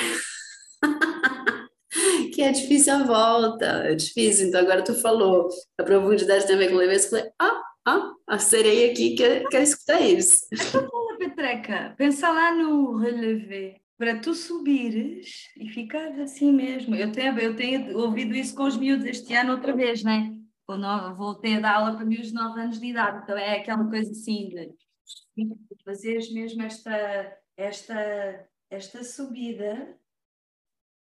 que 2.33 2.41
é 2.41 2.51
difícil 2.51 2.93
a 2.93 3.03
volta, 3.03 3.65
é 3.65 3.95
difícil. 3.95 4.47
Então 4.47 4.61
agora 4.61 4.83
tu 4.83 4.93
falou, 4.93 5.49
a 5.77 5.83
profundidade 5.83 6.45
tem 6.45 6.55
a 6.55 6.59
ver 6.59 6.69
com 6.69 6.75
leveza, 6.75 7.05
eu 7.05 7.09
falei, 7.09 7.31
ah, 7.39 7.61
ah, 7.87 8.13
a 8.27 8.39
sereia 8.39 8.91
aqui 8.91 9.15
quer, 9.15 9.43
quer 9.49 9.63
escutar 9.63 9.99
isso. 10.01 10.45
Petreca, 11.35 11.93
pensa 11.97 12.29
lá 12.29 12.55
no 12.55 12.95
relevé. 12.97 13.81
Para 13.97 14.19
tu 14.19 14.33
subires 14.33 15.49
e 15.57 15.69
ficares 15.69 16.19
assim 16.19 16.51
mesmo. 16.51 16.95
Eu 16.95 17.11
tenho, 17.11 17.37
eu 17.39 17.55
tenho 17.55 17.97
ouvido 17.97 18.35
isso 18.35 18.55
com 18.55 18.63
os 18.63 18.75
miúdos 18.75 19.05
este 19.05 19.33
ano 19.33 19.53
outra 19.53 19.73
vez, 19.73 20.03
né? 20.03 20.35
Quando 20.65 21.15
voltei 21.15 21.55
a 21.55 21.59
dar 21.59 21.75
aula 21.75 21.95
para 21.95 22.05
miúdos 22.05 22.27
de 22.27 22.33
9 22.33 22.59
anos 22.59 22.79
de 22.79 22.87
idade. 22.87 23.23
Então 23.23 23.37
é 23.37 23.57
aquela 23.59 23.87
coisa 23.89 24.11
assim 24.11 24.49
de 24.49 25.83
fazeres 25.83 26.31
mesmo 26.33 26.61
esta, 26.63 27.37
esta, 27.57 28.49
esta 28.69 29.03
subida 29.03 29.97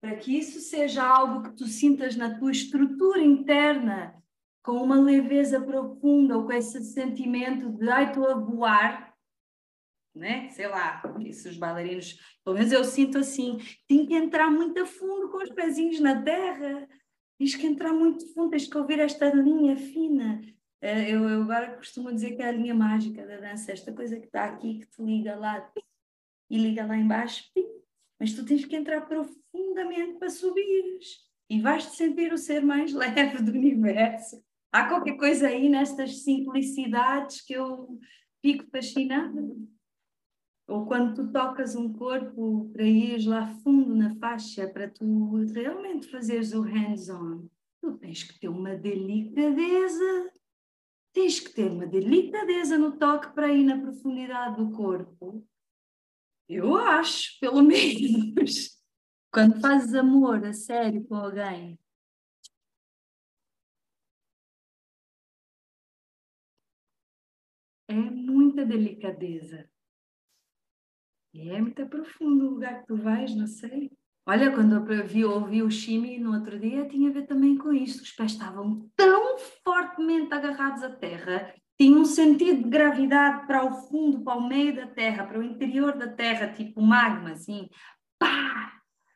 para 0.00 0.16
que 0.16 0.36
isso 0.38 0.60
seja 0.60 1.04
algo 1.04 1.42
que 1.42 1.56
tu 1.56 1.66
sintas 1.66 2.14
na 2.14 2.38
tua 2.38 2.52
estrutura 2.52 3.20
interna 3.20 4.14
com 4.62 4.82
uma 4.82 5.00
leveza 5.00 5.60
profunda 5.60 6.36
ou 6.36 6.44
com 6.44 6.52
esse 6.52 6.84
sentimento 6.84 7.70
de 7.70 7.88
ai, 7.88 8.08
estou 8.08 8.28
a 8.28 8.34
voar, 8.34 9.07
né? 10.18 10.48
Sei 10.50 10.66
lá, 10.66 11.00
se 11.32 11.48
os 11.48 11.56
bailarinos, 11.56 12.18
pelo 12.44 12.56
menos 12.56 12.72
eu 12.72 12.84
sinto 12.84 13.18
assim, 13.18 13.58
tem 13.86 14.04
que 14.04 14.14
entrar 14.14 14.50
muito 14.50 14.80
a 14.80 14.86
fundo 14.86 15.30
com 15.30 15.38
os 15.38 15.50
pezinhos 15.50 16.00
na 16.00 16.20
terra, 16.22 16.86
tens 17.38 17.54
que 17.54 17.66
entrar 17.66 17.92
muito 17.92 18.26
fundo, 18.34 18.50
tens 18.50 18.66
que 18.66 18.76
ouvir 18.76 18.98
esta 18.98 19.32
linha 19.32 19.76
fina. 19.76 20.42
Eh, 20.80 21.10
eu, 21.10 21.28
eu 21.28 21.42
agora 21.42 21.76
costumo 21.76 22.12
dizer 22.12 22.36
que 22.36 22.42
é 22.42 22.48
a 22.48 22.52
linha 22.52 22.74
mágica 22.74 23.26
da 23.26 23.38
dança, 23.38 23.72
esta 23.72 23.92
coisa 23.92 24.18
que 24.18 24.26
está 24.26 24.44
aqui, 24.44 24.80
que 24.80 24.86
te 24.86 25.02
liga 25.02 25.36
lá 25.36 25.70
e 26.50 26.58
liga 26.58 26.84
lá 26.84 26.96
embaixo, 26.96 27.44
mas 28.18 28.32
tu 28.32 28.44
tens 28.44 28.64
que 28.64 28.74
entrar 28.74 29.02
profundamente 29.02 30.18
para 30.18 30.30
subires 30.30 31.28
e 31.48 31.60
vais-te 31.60 31.96
sentir 31.96 32.32
o 32.32 32.38
ser 32.38 32.62
mais 32.62 32.92
leve 32.94 33.42
do 33.42 33.52
universo. 33.52 34.42
Há 34.72 34.88
qualquer 34.88 35.16
coisa 35.16 35.48
aí 35.48 35.68
nestas 35.68 36.22
simplicidades 36.22 37.40
que 37.40 37.54
eu 37.54 37.98
fico 38.42 38.66
fascinada 38.70 39.40
ou 40.68 40.84
quando 40.84 41.14
tu 41.14 41.32
tocas 41.32 41.74
um 41.74 41.90
corpo 41.94 42.68
para 42.74 42.84
ires 42.84 43.24
lá 43.24 43.48
fundo 43.62 43.96
na 43.96 44.14
faixa, 44.16 44.68
para 44.68 44.88
tu 44.88 45.34
realmente 45.46 46.10
fazeres 46.10 46.52
o 46.52 46.60
hands-on, 46.60 47.48
tu 47.80 47.96
tens 47.96 48.22
que 48.22 48.38
ter 48.38 48.48
uma 48.48 48.76
delicadeza, 48.76 50.30
tens 51.14 51.40
que 51.40 51.54
ter 51.54 51.70
uma 51.70 51.86
delicadeza 51.86 52.76
no 52.76 52.98
toque 52.98 53.32
para 53.34 53.48
ir 53.48 53.64
na 53.64 53.80
profundidade 53.80 54.62
do 54.62 54.70
corpo. 54.72 55.42
Eu 56.46 56.76
acho, 56.76 57.40
pelo 57.40 57.62
menos, 57.64 58.78
quando 59.32 59.58
fazes 59.62 59.94
amor 59.94 60.44
a 60.44 60.52
sério 60.52 61.02
com 61.06 61.14
alguém, 61.14 61.78
é 67.88 67.94
muita 67.94 68.66
delicadeza. 68.66 69.66
É 71.34 71.60
muito 71.60 71.86
profundo 71.86 72.46
o 72.46 72.50
lugar 72.50 72.80
que 72.80 72.86
tu 72.86 72.96
vais, 72.96 73.34
não 73.34 73.46
sei. 73.46 73.90
Olha, 74.26 74.52
quando 74.52 74.92
eu 74.92 75.06
vi, 75.06 75.24
ouvi 75.24 75.62
o 75.62 75.70
Shimi 75.70 76.18
no 76.18 76.34
outro 76.34 76.58
dia, 76.58 76.86
tinha 76.86 77.08
a 77.08 77.12
ver 77.12 77.26
também 77.26 77.56
com 77.56 77.72
isto. 77.72 78.02
Os 78.02 78.12
pés 78.12 78.32
estavam 78.32 78.88
tão 78.94 79.38
fortemente 79.64 80.34
agarrados 80.34 80.82
à 80.82 80.90
terra, 80.90 81.54
tinham 81.78 82.00
um 82.00 82.04
sentido 82.04 82.64
de 82.64 82.68
gravidade 82.68 83.46
para 83.46 83.64
o 83.64 83.72
fundo, 83.88 84.22
para 84.22 84.36
o 84.36 84.46
meio 84.46 84.74
da 84.74 84.86
terra, 84.86 85.26
para 85.26 85.38
o 85.38 85.42
interior 85.42 85.96
da 85.96 86.08
terra, 86.08 86.52
tipo 86.52 86.82
magma, 86.82 87.30
assim. 87.30 87.70
Pá! 88.18 88.72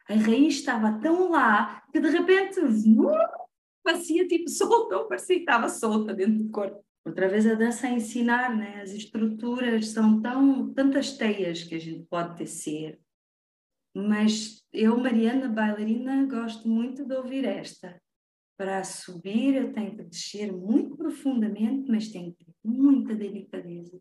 A 0.09 0.15
raiz 0.15 0.55
estava 0.55 0.99
tão 1.01 1.31
lá 1.31 1.83
que 1.93 2.01
de 2.01 2.09
repente 2.09 2.61
parecia 3.83 4.27
tipo 4.27 4.49
solta, 4.49 5.05
parecia 5.05 5.37
que 5.37 5.43
estava 5.43 5.69
solta 5.69 6.15
dentro 6.15 6.45
do 6.45 6.51
corpo. 6.51 6.85
Outra 7.05 7.29
vez 7.29 7.47
a 7.47 7.55
dança 7.55 7.89
a 7.89 7.91
ensinar, 7.91 8.57
né? 8.57 8.81
As 8.81 8.93
estruturas 8.93 9.89
são 9.89 10.21
tão 10.21 10.73
tantas 10.73 11.17
teias 11.17 11.65
que 11.65 11.75
a 11.75 11.79
gente 11.79 12.07
pode 12.07 12.37
tecer. 12.37 13.01
Mas 13.95 14.65
eu, 14.73 14.97
Mariana, 14.97 15.49
bailarina, 15.49 16.25
gosto 16.27 16.69
muito 16.69 17.05
de 17.05 17.15
ouvir 17.15 17.45
esta. 17.45 18.01
Para 18.57 18.85
subir, 18.85 19.55
eu 19.55 19.73
tenho 19.73 19.97
que 19.97 20.05
descer 20.05 20.53
muito 20.53 20.97
profundamente, 20.97 21.91
mas 21.91 22.09
tenho 22.09 22.33
que 22.33 22.45
ter 22.45 22.55
muita 22.65 23.15
delicadeza. 23.15 24.01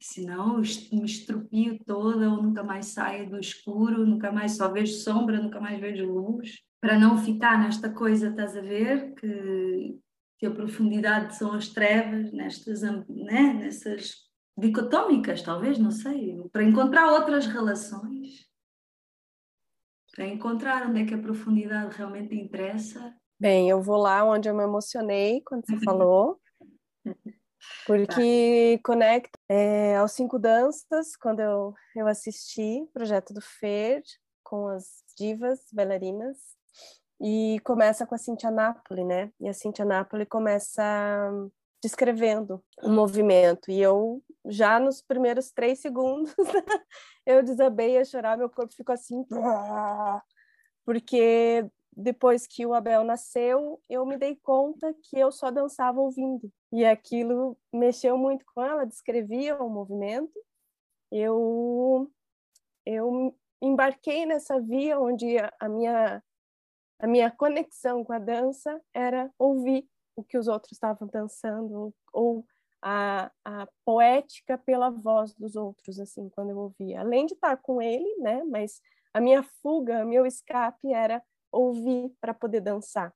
Senão 0.00 0.56
eu 0.56 0.62
me 0.92 1.06
estropio 1.06 1.78
toda, 1.84 2.28
ou 2.28 2.42
nunca 2.42 2.62
mais 2.62 2.86
saio 2.86 3.30
do 3.30 3.38
escuro, 3.38 4.06
nunca 4.06 4.30
mais 4.30 4.56
só 4.56 4.70
vejo 4.70 4.92
sombra, 4.94 5.40
nunca 5.40 5.60
mais 5.60 5.80
vejo 5.80 6.04
luz. 6.04 6.60
Para 6.80 6.98
não 6.98 7.16
ficar 7.16 7.58
nesta 7.58 7.88
coisa, 7.88 8.28
estás 8.28 8.56
a 8.56 8.60
ver, 8.60 9.14
que 9.14 9.96
que 10.42 10.46
a 10.46 10.50
profundidade 10.50 11.36
são 11.36 11.52
as 11.52 11.68
trevas, 11.68 12.32
nestas, 12.32 12.82
né, 12.82 13.52
nessas 13.52 14.28
dicotómicas, 14.58 15.40
talvez, 15.40 15.78
não 15.78 15.92
sei, 15.92 16.36
para 16.50 16.64
encontrar 16.64 17.12
outras 17.12 17.46
relações, 17.46 18.50
para 20.12 20.26
encontrar 20.26 20.88
onde 20.88 21.02
é 21.02 21.06
que 21.06 21.14
a 21.14 21.22
profundidade 21.22 21.96
realmente 21.96 22.34
interessa. 22.34 23.14
Bem, 23.38 23.70
eu 23.70 23.80
vou 23.80 23.96
lá 23.96 24.24
onde 24.24 24.48
eu 24.48 24.54
me 24.56 24.64
emocionei 24.64 25.42
quando 25.42 25.64
você 25.64 25.78
falou, 25.84 26.40
porque 27.86 28.78
tá. 28.78 28.82
conecta 28.82 29.38
é, 29.48 29.94
aos 29.94 30.10
cinco 30.10 30.40
danças, 30.40 31.14
quando 31.14 31.38
eu, 31.38 31.72
eu 31.94 32.08
assisti 32.08 32.82
o 32.82 32.88
projeto 32.88 33.32
do 33.32 33.40
Fer 33.40 34.02
com 34.42 34.66
as 34.66 35.04
divas 35.16 35.60
bailarinas, 35.72 36.36
e 37.22 37.60
começa 37.60 38.04
com 38.04 38.16
a 38.16 38.18
Cintia 38.18 38.50
Napoli, 38.50 39.04
né? 39.04 39.30
E 39.38 39.48
a 39.48 39.54
Cintia 39.54 39.84
Napoli 39.84 40.26
começa 40.26 40.82
descrevendo 41.80 42.62
o 42.82 42.88
movimento. 42.88 43.70
E 43.70 43.80
eu, 43.80 44.20
já 44.44 44.80
nos 44.80 45.00
primeiros 45.00 45.52
três 45.52 45.78
segundos, 45.78 46.34
eu 47.24 47.40
desabei 47.44 47.96
a 47.96 48.04
chorar, 48.04 48.36
meu 48.36 48.50
corpo 48.50 48.74
ficou 48.74 48.92
assim. 48.92 49.24
Porque 50.84 51.64
depois 51.96 52.44
que 52.44 52.66
o 52.66 52.74
Abel 52.74 53.04
nasceu, 53.04 53.80
eu 53.88 54.04
me 54.04 54.16
dei 54.16 54.34
conta 54.42 54.92
que 55.04 55.16
eu 55.16 55.30
só 55.30 55.48
dançava 55.48 56.00
ouvindo. 56.00 56.50
E 56.72 56.84
aquilo 56.84 57.56
mexeu 57.72 58.18
muito 58.18 58.44
com 58.52 58.64
ela, 58.64 58.84
descrevia 58.84 59.56
o 59.62 59.70
movimento. 59.70 60.32
Eu, 61.10 62.10
eu 62.84 63.32
embarquei 63.60 64.26
nessa 64.26 64.58
via 64.58 64.98
onde 64.98 65.36
a 65.60 65.68
minha 65.68 66.20
a 67.02 67.06
minha 67.08 67.32
conexão 67.32 68.04
com 68.04 68.12
a 68.12 68.18
dança 68.20 68.80
era 68.94 69.28
ouvir 69.36 69.88
o 70.14 70.22
que 70.22 70.38
os 70.38 70.46
outros 70.46 70.72
estavam 70.72 71.08
dançando 71.08 71.92
ou 72.12 72.46
a, 72.80 73.28
a 73.44 73.68
poética 73.84 74.56
pela 74.56 74.88
voz 74.88 75.34
dos 75.34 75.56
outros, 75.56 75.98
assim, 75.98 76.28
quando 76.28 76.50
eu 76.50 76.58
ouvia. 76.58 77.00
Além 77.00 77.26
de 77.26 77.34
estar 77.34 77.56
com 77.56 77.82
ele, 77.82 78.16
né? 78.18 78.44
Mas 78.44 78.80
a 79.12 79.20
minha 79.20 79.42
fuga, 79.42 80.04
meu 80.04 80.24
escape 80.24 80.92
era 80.92 81.20
ouvir 81.50 82.14
para 82.20 82.32
poder 82.32 82.60
dançar. 82.60 83.12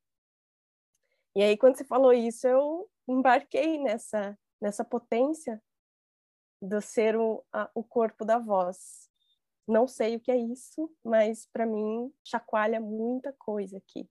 E 1.36 1.42
aí, 1.42 1.56
quando 1.56 1.76
você 1.76 1.84
falou 1.84 2.12
isso, 2.12 2.44
eu 2.46 2.90
embarquei 3.06 3.78
nessa, 3.78 4.36
nessa 4.60 4.84
potência 4.84 5.62
do 6.60 6.80
ser 6.80 7.16
o, 7.16 7.44
a, 7.52 7.70
o 7.72 7.84
corpo 7.84 8.24
da 8.24 8.38
voz. 8.38 9.05
Não 9.66 9.86
sei 9.88 10.16
o 10.16 10.20
que 10.20 10.30
é 10.30 10.36
isso, 10.36 10.90
mas 11.04 11.46
para 11.52 11.66
mim 11.66 12.12
chacoalha 12.24 12.80
muita 12.80 13.32
coisa 13.32 13.78
aqui. 13.78 14.08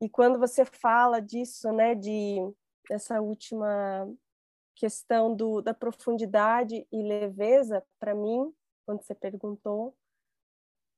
E 0.00 0.08
quando 0.08 0.38
você 0.38 0.64
fala 0.64 1.20
disso, 1.20 1.70
né, 1.72 1.94
de 1.94 2.38
essa 2.90 3.20
última 3.20 4.10
questão 4.74 5.34
do, 5.36 5.60
da 5.60 5.74
profundidade 5.74 6.86
e 6.90 7.02
leveza, 7.02 7.84
para 7.98 8.14
mim, 8.14 8.52
quando 8.86 9.02
você 9.02 9.14
perguntou, 9.14 9.94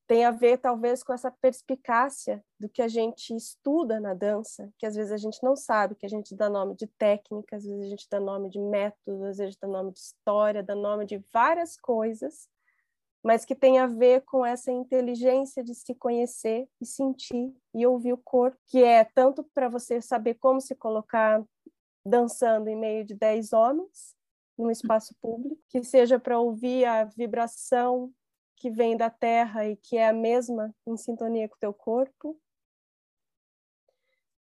tem 0.07 0.25
a 0.25 0.31
ver 0.31 0.57
talvez 0.57 1.03
com 1.03 1.13
essa 1.13 1.31
perspicácia 1.31 2.43
do 2.59 2.67
que 2.67 2.81
a 2.81 2.87
gente 2.87 3.35
estuda 3.35 3.99
na 3.99 4.13
dança, 4.13 4.71
que 4.77 4.85
às 4.85 4.95
vezes 4.95 5.11
a 5.11 5.17
gente 5.17 5.41
não 5.43 5.55
sabe, 5.55 5.95
que 5.95 6.05
a 6.05 6.09
gente 6.09 6.35
dá 6.35 6.49
nome 6.49 6.75
de 6.75 6.87
técnica, 6.87 7.55
às 7.55 7.65
vezes 7.65 7.85
a 7.85 7.89
gente 7.89 8.07
dá 8.09 8.19
nome 8.19 8.49
de 8.49 8.59
método, 8.59 9.25
às 9.25 9.37
vezes 9.37 9.55
dá 9.57 9.67
nome 9.67 9.91
de 9.91 9.99
história, 9.99 10.63
dá 10.63 10.75
nome 10.75 11.05
de 11.05 11.23
várias 11.31 11.77
coisas, 11.77 12.49
mas 13.23 13.45
que 13.45 13.55
tem 13.55 13.79
a 13.79 13.87
ver 13.87 14.21
com 14.25 14.45
essa 14.45 14.71
inteligência 14.71 15.63
de 15.63 15.73
se 15.73 15.95
conhecer 15.95 16.67
e 16.81 16.85
sentir 16.85 17.55
e 17.73 17.87
ouvir 17.87 18.11
o 18.11 18.17
corpo, 18.17 18.57
que 18.67 18.83
é 18.83 19.05
tanto 19.05 19.45
para 19.53 19.69
você 19.69 20.01
saber 20.01 20.33
como 20.35 20.59
se 20.59 20.75
colocar 20.75 21.41
dançando 22.05 22.67
em 22.67 22.75
meio 22.75 23.05
de 23.05 23.15
dez 23.15 23.53
homens 23.53 24.13
num 24.57 24.69
espaço 24.69 25.15
público, 25.21 25.59
que 25.69 25.81
seja 25.83 26.19
para 26.19 26.37
ouvir 26.37 26.85
a 26.85 27.05
vibração 27.05 28.13
que 28.57 28.69
vem 28.69 28.95
da 28.95 29.09
terra 29.09 29.65
e 29.67 29.77
que 29.77 29.97
é 29.97 30.09
a 30.09 30.13
mesma 30.13 30.75
em 30.85 30.97
sintonia 30.97 31.47
com 31.47 31.55
o 31.55 31.59
teu 31.59 31.73
corpo, 31.73 32.39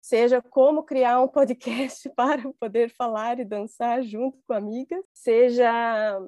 seja 0.00 0.40
como 0.40 0.84
criar 0.84 1.20
um 1.20 1.26
podcast 1.26 2.08
para 2.14 2.52
poder 2.60 2.90
falar 2.90 3.40
e 3.40 3.44
dançar 3.44 4.02
junto 4.02 4.38
com 4.46 4.52
amigas, 4.52 5.02
seja 5.12 6.20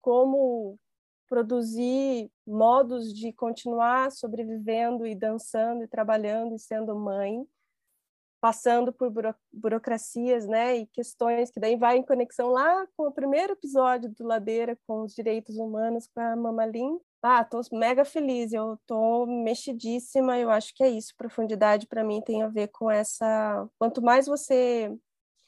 como 0.00 0.78
produzir 1.30 2.28
modos 2.44 3.14
de 3.14 3.32
continuar 3.32 4.10
sobrevivendo 4.10 5.06
e 5.06 5.14
dançando 5.14 5.84
e 5.84 5.88
trabalhando 5.88 6.56
e 6.56 6.58
sendo 6.58 6.92
mãe, 6.98 7.46
passando 8.40 8.92
por 8.92 9.10
buro 9.10 9.32
burocracias, 9.52 10.48
né, 10.48 10.78
e 10.78 10.86
questões 10.88 11.50
que 11.50 11.60
daí 11.60 11.76
vai 11.76 11.98
em 11.98 12.02
conexão 12.02 12.48
lá 12.48 12.84
com 12.96 13.06
o 13.06 13.12
primeiro 13.12 13.52
episódio 13.52 14.10
do 14.10 14.26
Ladeira 14.26 14.76
com 14.86 15.02
os 15.02 15.14
direitos 15.14 15.56
humanos 15.56 16.08
com 16.12 16.20
a 16.20 16.34
Mamalin. 16.34 16.98
Ah, 17.22 17.44
tô 17.44 17.60
mega 17.72 18.04
feliz, 18.04 18.52
eu 18.52 18.78
tô 18.86 19.26
mexidíssima, 19.26 20.38
eu 20.38 20.50
acho 20.50 20.74
que 20.74 20.82
é 20.82 20.88
isso, 20.88 21.14
profundidade 21.16 21.86
para 21.86 22.02
mim 22.02 22.20
tem 22.22 22.42
a 22.42 22.48
ver 22.48 22.68
com 22.68 22.90
essa, 22.90 23.68
quanto 23.78 24.02
mais 24.02 24.26
você 24.26 24.92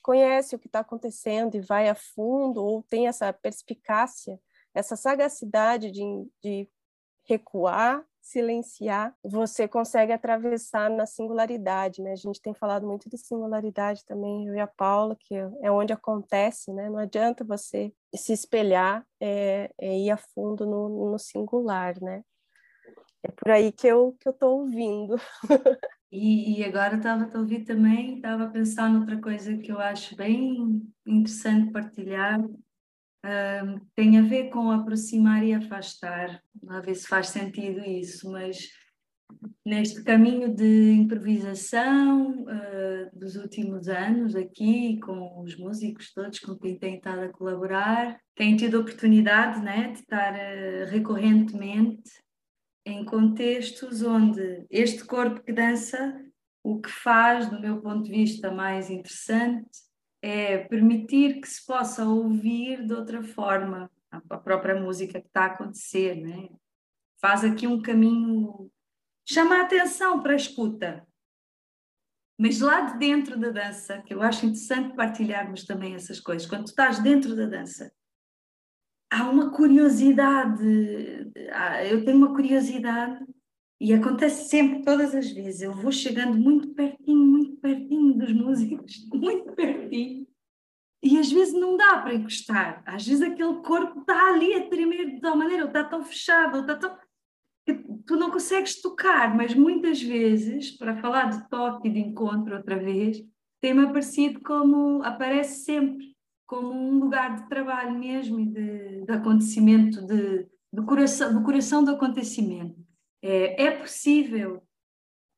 conhece 0.02 0.54
o 0.54 0.58
que 0.58 0.66
está 0.68 0.80
acontecendo 0.80 1.56
e 1.56 1.60
vai 1.60 1.88
a 1.88 1.94
fundo 1.94 2.62
ou 2.62 2.82
tem 2.84 3.08
essa 3.08 3.32
perspicácia 3.32 4.38
essa 4.74 4.96
sagacidade 4.96 5.90
de, 5.90 6.02
de 6.42 6.68
recuar, 7.24 8.04
silenciar, 8.20 9.14
você 9.22 9.66
consegue 9.66 10.12
atravessar 10.12 10.88
na 10.88 11.06
singularidade, 11.06 12.00
né? 12.00 12.12
A 12.12 12.16
gente 12.16 12.40
tem 12.40 12.54
falado 12.54 12.86
muito 12.86 13.10
de 13.10 13.18
singularidade 13.18 14.04
também, 14.06 14.46
eu 14.46 14.54
e 14.54 14.60
a 14.60 14.66
Paula, 14.66 15.16
que 15.18 15.34
é 15.34 15.70
onde 15.70 15.92
acontece, 15.92 16.72
né? 16.72 16.88
Não 16.88 16.98
adianta 16.98 17.44
você 17.44 17.92
se 18.14 18.32
espelhar, 18.32 19.04
é, 19.20 19.70
é 19.78 19.98
ir 19.98 20.10
a 20.10 20.16
fundo 20.16 20.64
no, 20.64 21.10
no 21.10 21.18
singular, 21.18 22.00
né? 22.00 22.22
É 23.24 23.30
por 23.30 23.50
aí 23.50 23.72
que 23.72 23.86
eu 23.86 24.16
que 24.20 24.28
eu 24.28 24.32
estou 24.32 24.60
ouvindo. 24.60 25.16
E, 26.14 26.60
e, 26.60 26.64
agora 26.64 26.96
estava 26.96 27.24
a 27.24 27.38
ouvir 27.38 27.64
também, 27.64 28.16
estava 28.16 28.44
a 28.44 28.50
pensar 28.50 28.90
noutra 28.90 29.18
coisa 29.18 29.56
que 29.56 29.72
eu 29.72 29.80
acho 29.80 30.14
bem 30.14 30.86
interessante 31.06 31.72
partilhar, 31.72 32.38
tem 33.94 34.18
a 34.18 34.22
ver 34.22 34.50
com 34.50 34.70
aproximar 34.70 35.44
e 35.44 35.54
afastar, 35.54 36.42
a 36.68 36.80
ver 36.80 36.94
se 36.94 37.06
faz 37.06 37.28
sentido 37.28 37.80
isso, 37.84 38.30
mas 38.30 38.68
neste 39.64 40.02
caminho 40.02 40.54
de 40.54 40.92
improvisação 40.92 42.42
uh, 42.42 43.18
dos 43.18 43.36
últimos 43.36 43.88
anos 43.88 44.34
aqui, 44.34 44.98
com 45.00 45.40
os 45.40 45.56
músicos 45.56 46.12
todos 46.12 46.38
com 46.38 46.56
quem 46.56 46.78
tenho 46.78 46.96
estado 46.96 47.22
a 47.22 47.28
colaborar, 47.28 48.18
tenho 48.34 48.56
tido 48.56 48.76
a 48.76 48.80
oportunidade 48.80 49.60
né, 49.62 49.92
de 49.92 50.00
estar 50.00 50.34
uh, 50.34 50.90
recorrentemente 50.90 52.10
em 52.84 53.04
contextos 53.04 54.02
onde 54.02 54.66
este 54.68 55.04
corpo 55.04 55.42
que 55.42 55.52
dança, 55.52 56.20
o 56.64 56.80
que 56.80 56.90
faz, 56.90 57.48
do 57.48 57.60
meu 57.60 57.80
ponto 57.80 58.02
de 58.02 58.10
vista 58.10 58.50
mais 58.50 58.90
interessante, 58.90 59.70
é 60.22 60.58
permitir 60.58 61.40
que 61.40 61.48
se 61.48 61.66
possa 61.66 62.04
ouvir 62.04 62.86
de 62.86 62.94
outra 62.94 63.22
forma 63.22 63.90
a 64.08 64.38
própria 64.38 64.80
música 64.80 65.20
que 65.20 65.26
está 65.26 65.42
a 65.42 65.46
acontecer, 65.46 66.14
né? 66.14 66.48
Faz 67.20 67.44
aqui 67.44 67.66
um 67.66 67.82
caminho, 67.82 68.70
chama 69.28 69.56
a 69.56 69.62
atenção 69.62 70.22
para 70.22 70.32
a 70.32 70.36
escuta. 70.36 71.06
Mas 72.38 72.60
lá 72.60 72.82
de 72.82 72.98
dentro 72.98 73.38
da 73.38 73.50
dança, 73.50 74.00
que 74.02 74.14
eu 74.14 74.22
acho 74.22 74.46
interessante 74.46 74.94
partilharmos 74.94 75.64
também 75.64 75.94
essas 75.94 76.20
coisas, 76.20 76.48
quando 76.48 76.64
tu 76.64 76.68
estás 76.68 76.98
dentro 76.98 77.34
da 77.34 77.46
dança, 77.46 77.92
há 79.10 79.28
uma 79.28 79.50
curiosidade, 79.50 80.62
eu 81.88 82.04
tenho 82.04 82.16
uma 82.16 82.34
curiosidade 82.34 83.24
e 83.82 83.92
acontece 83.92 84.48
sempre, 84.48 84.84
todas 84.84 85.12
as 85.12 85.32
vezes, 85.32 85.60
eu 85.60 85.74
vou 85.74 85.90
chegando 85.90 86.38
muito 86.38 86.68
pertinho, 86.68 87.26
muito 87.26 87.56
pertinho 87.56 88.16
dos 88.16 88.32
músicos, 88.32 89.04
muito 89.12 89.52
pertinho. 89.56 90.24
E 91.02 91.18
às 91.18 91.32
vezes 91.32 91.52
não 91.52 91.76
dá 91.76 91.98
para 91.98 92.14
encostar. 92.14 92.80
Às 92.86 93.04
vezes 93.04 93.20
aquele 93.22 93.56
corpo 93.56 94.02
está 94.02 94.28
ali 94.28 94.54
a 94.54 94.68
tremer 94.68 95.10
de 95.10 95.20
tal 95.20 95.36
maneira, 95.36 95.64
ou 95.64 95.66
está 95.68 95.82
tão 95.82 96.04
fechado, 96.04 96.58
ou 96.58 96.60
está 96.60 96.76
tão. 96.76 96.96
tu 98.06 98.14
não 98.14 98.30
consegues 98.30 98.80
tocar, 98.80 99.34
mas 99.36 99.52
muitas 99.52 100.00
vezes, 100.00 100.70
para 100.70 100.98
falar 100.98 101.30
de 101.30 101.48
toque 101.48 101.88
e 101.88 101.92
de 101.92 101.98
encontro 101.98 102.54
outra 102.54 102.78
vez, 102.78 103.20
tem-me 103.60 103.82
aparecido 103.82 104.40
como 104.42 105.02
aparece 105.02 105.64
sempre, 105.64 106.14
como 106.46 106.72
um 106.72 107.00
lugar 107.00 107.34
de 107.34 107.48
trabalho 107.48 107.98
mesmo 107.98 108.38
e 108.38 108.46
de, 108.46 109.04
de 109.06 109.12
acontecimento, 109.12 110.06
de, 110.06 110.46
de 110.72 110.82
coração, 110.86 111.34
do 111.34 111.42
coração 111.42 111.82
do 111.82 111.90
acontecimento. 111.90 112.80
É, 113.22 113.64
é 113.64 113.70
possível 113.70 114.62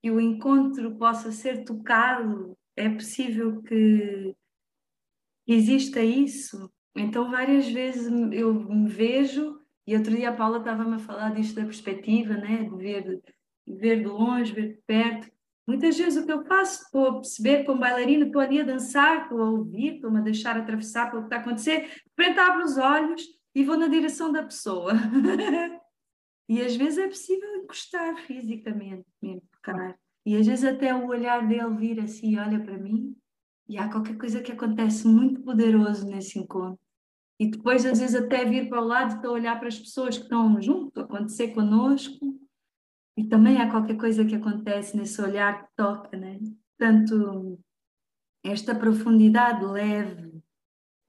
que 0.02 0.10
o 0.10 0.20
encontro 0.20 0.96
possa 0.96 1.30
ser 1.30 1.64
tocado, 1.64 2.56
é 2.74 2.88
possível 2.88 3.62
que 3.62 4.34
exista 5.46 6.02
isso. 6.02 6.70
Então, 6.96 7.30
várias 7.30 7.68
vezes 7.68 8.10
eu 8.32 8.54
me 8.54 8.88
vejo, 8.88 9.60
e 9.86 9.94
outro 9.94 10.16
dia 10.16 10.30
a 10.30 10.34
Paula 10.34 10.58
estava-me 10.58 10.94
a 10.94 10.98
falar 10.98 11.34
disto 11.34 11.56
da 11.56 11.64
perspectiva, 11.64 12.34
né? 12.34 12.64
de 12.64 12.76
ver, 12.76 13.22
de 13.66 13.74
ver 13.74 13.98
de 14.00 14.06
longe, 14.06 14.52
ver 14.52 14.74
de 14.74 14.82
perto. 14.86 15.30
Muitas 15.66 15.96
vezes 15.96 16.22
o 16.22 16.26
que 16.26 16.32
eu 16.32 16.44
faço, 16.44 16.84
estou 16.84 17.08
a 17.08 17.14
perceber 17.14 17.64
como 17.64 17.80
bailarina, 17.80 18.26
estou 18.26 18.40
ali 18.40 18.60
a 18.60 18.64
dançar, 18.64 19.22
estou 19.22 19.40
a 19.40 19.50
ouvir, 19.50 19.96
estou-me 19.96 20.18
a 20.18 20.22
deixar 20.22 20.56
atravessar 20.56 21.10
pelo 21.10 21.22
que 21.22 21.26
está 21.26 21.36
a 21.36 21.40
acontecer, 21.40 21.80
de 21.80 22.24
repente 22.24 22.38
abro 22.38 22.64
os 22.64 22.76
olhos 22.76 23.22
e 23.54 23.64
vou 23.64 23.76
na 23.76 23.88
direção 23.88 24.30
da 24.30 24.42
pessoa. 24.42 24.92
e 26.48 26.60
às 26.60 26.76
vezes 26.76 26.98
é 26.98 27.08
possível 27.08 27.56
encostar 27.56 28.16
fisicamente, 28.26 29.06
mesmo 29.20 29.42
tocar. 29.52 29.98
E 30.26 30.36
às 30.36 30.46
vezes 30.46 30.64
até 30.64 30.94
o 30.94 31.06
olhar 31.06 31.46
dele 31.46 31.76
vir 31.76 32.00
assim, 32.00 32.38
olha 32.38 32.60
para 32.60 32.78
mim, 32.78 33.16
e 33.68 33.78
há 33.78 33.88
qualquer 33.88 34.16
coisa 34.16 34.42
que 34.42 34.52
acontece 34.52 35.06
muito 35.06 35.40
poderoso 35.42 36.06
nesse 36.06 36.38
encontro. 36.38 36.78
E 37.38 37.50
depois, 37.50 37.84
às 37.84 37.98
vezes, 37.98 38.14
até 38.14 38.44
vir 38.44 38.68
para 38.68 38.80
o 38.80 38.84
lado 38.84 39.24
e 39.24 39.28
olhar 39.28 39.58
para 39.58 39.68
as 39.68 39.78
pessoas 39.78 40.16
que 40.16 40.24
estão 40.24 40.60
junto, 40.60 41.00
acontecer 41.00 41.48
conosco. 41.48 42.38
E 43.16 43.24
também 43.24 43.60
há 43.60 43.70
qualquer 43.70 43.96
coisa 43.96 44.24
que 44.24 44.34
acontece 44.34 44.96
nesse 44.96 45.20
olhar 45.20 45.64
que 45.64 45.72
toca, 45.76 46.16
né? 46.16 46.38
Portanto, 46.76 47.58
esta 48.44 48.74
profundidade 48.74 49.64
leve, 49.64 50.42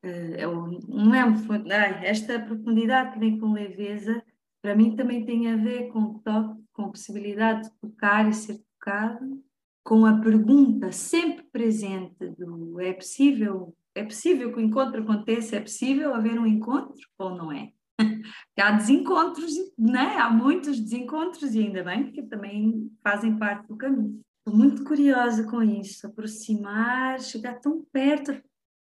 uh, 0.03 0.79
não 0.87 1.13
é 1.13 2.07
esta 2.07 2.39
profundidade 2.39 3.13
que 3.13 3.19
vem 3.19 3.39
com 3.39 3.51
leveza, 3.51 4.23
para 4.65 4.75
mim 4.75 4.95
também 4.95 5.23
tem 5.23 5.51
a 5.51 5.55
ver 5.55 5.89
com 5.89 6.17
toque, 6.17 6.59
com 6.73 6.85
a 6.85 6.89
possibilidade 6.89 7.69
de 7.69 7.75
tocar 7.79 8.27
e 8.27 8.33
ser 8.33 8.57
tocado, 8.73 9.39
com 9.83 10.07
a 10.07 10.19
pergunta 10.19 10.91
sempre 10.91 11.43
presente 11.51 12.29
do 12.29 12.81
é 12.81 12.91
possível, 12.91 13.77
é 13.93 14.03
possível 14.03 14.51
que 14.51 14.57
o 14.57 14.61
encontro 14.61 15.03
aconteça, 15.03 15.57
é 15.57 15.61
possível 15.61 16.15
haver 16.15 16.39
um 16.39 16.47
encontro 16.47 16.99
ou 17.19 17.35
não 17.35 17.51
é? 17.51 17.69
há 18.59 18.71
desencontros, 18.71 19.53
né? 19.77 20.17
há 20.17 20.31
muitos 20.31 20.79
desencontros 20.79 21.53
e 21.53 21.59
ainda 21.59 21.83
bem 21.83 22.05
porque 22.05 22.23
também 22.23 22.91
fazem 23.03 23.37
parte 23.37 23.67
do 23.67 23.77
caminho. 23.77 24.19
Estou 24.39 24.59
muito 24.59 24.83
curiosa 24.83 25.43
com 25.43 25.61
isso, 25.61 26.07
aproximar, 26.07 27.19
chegar 27.19 27.59
tão 27.59 27.85
perto, 27.93 28.35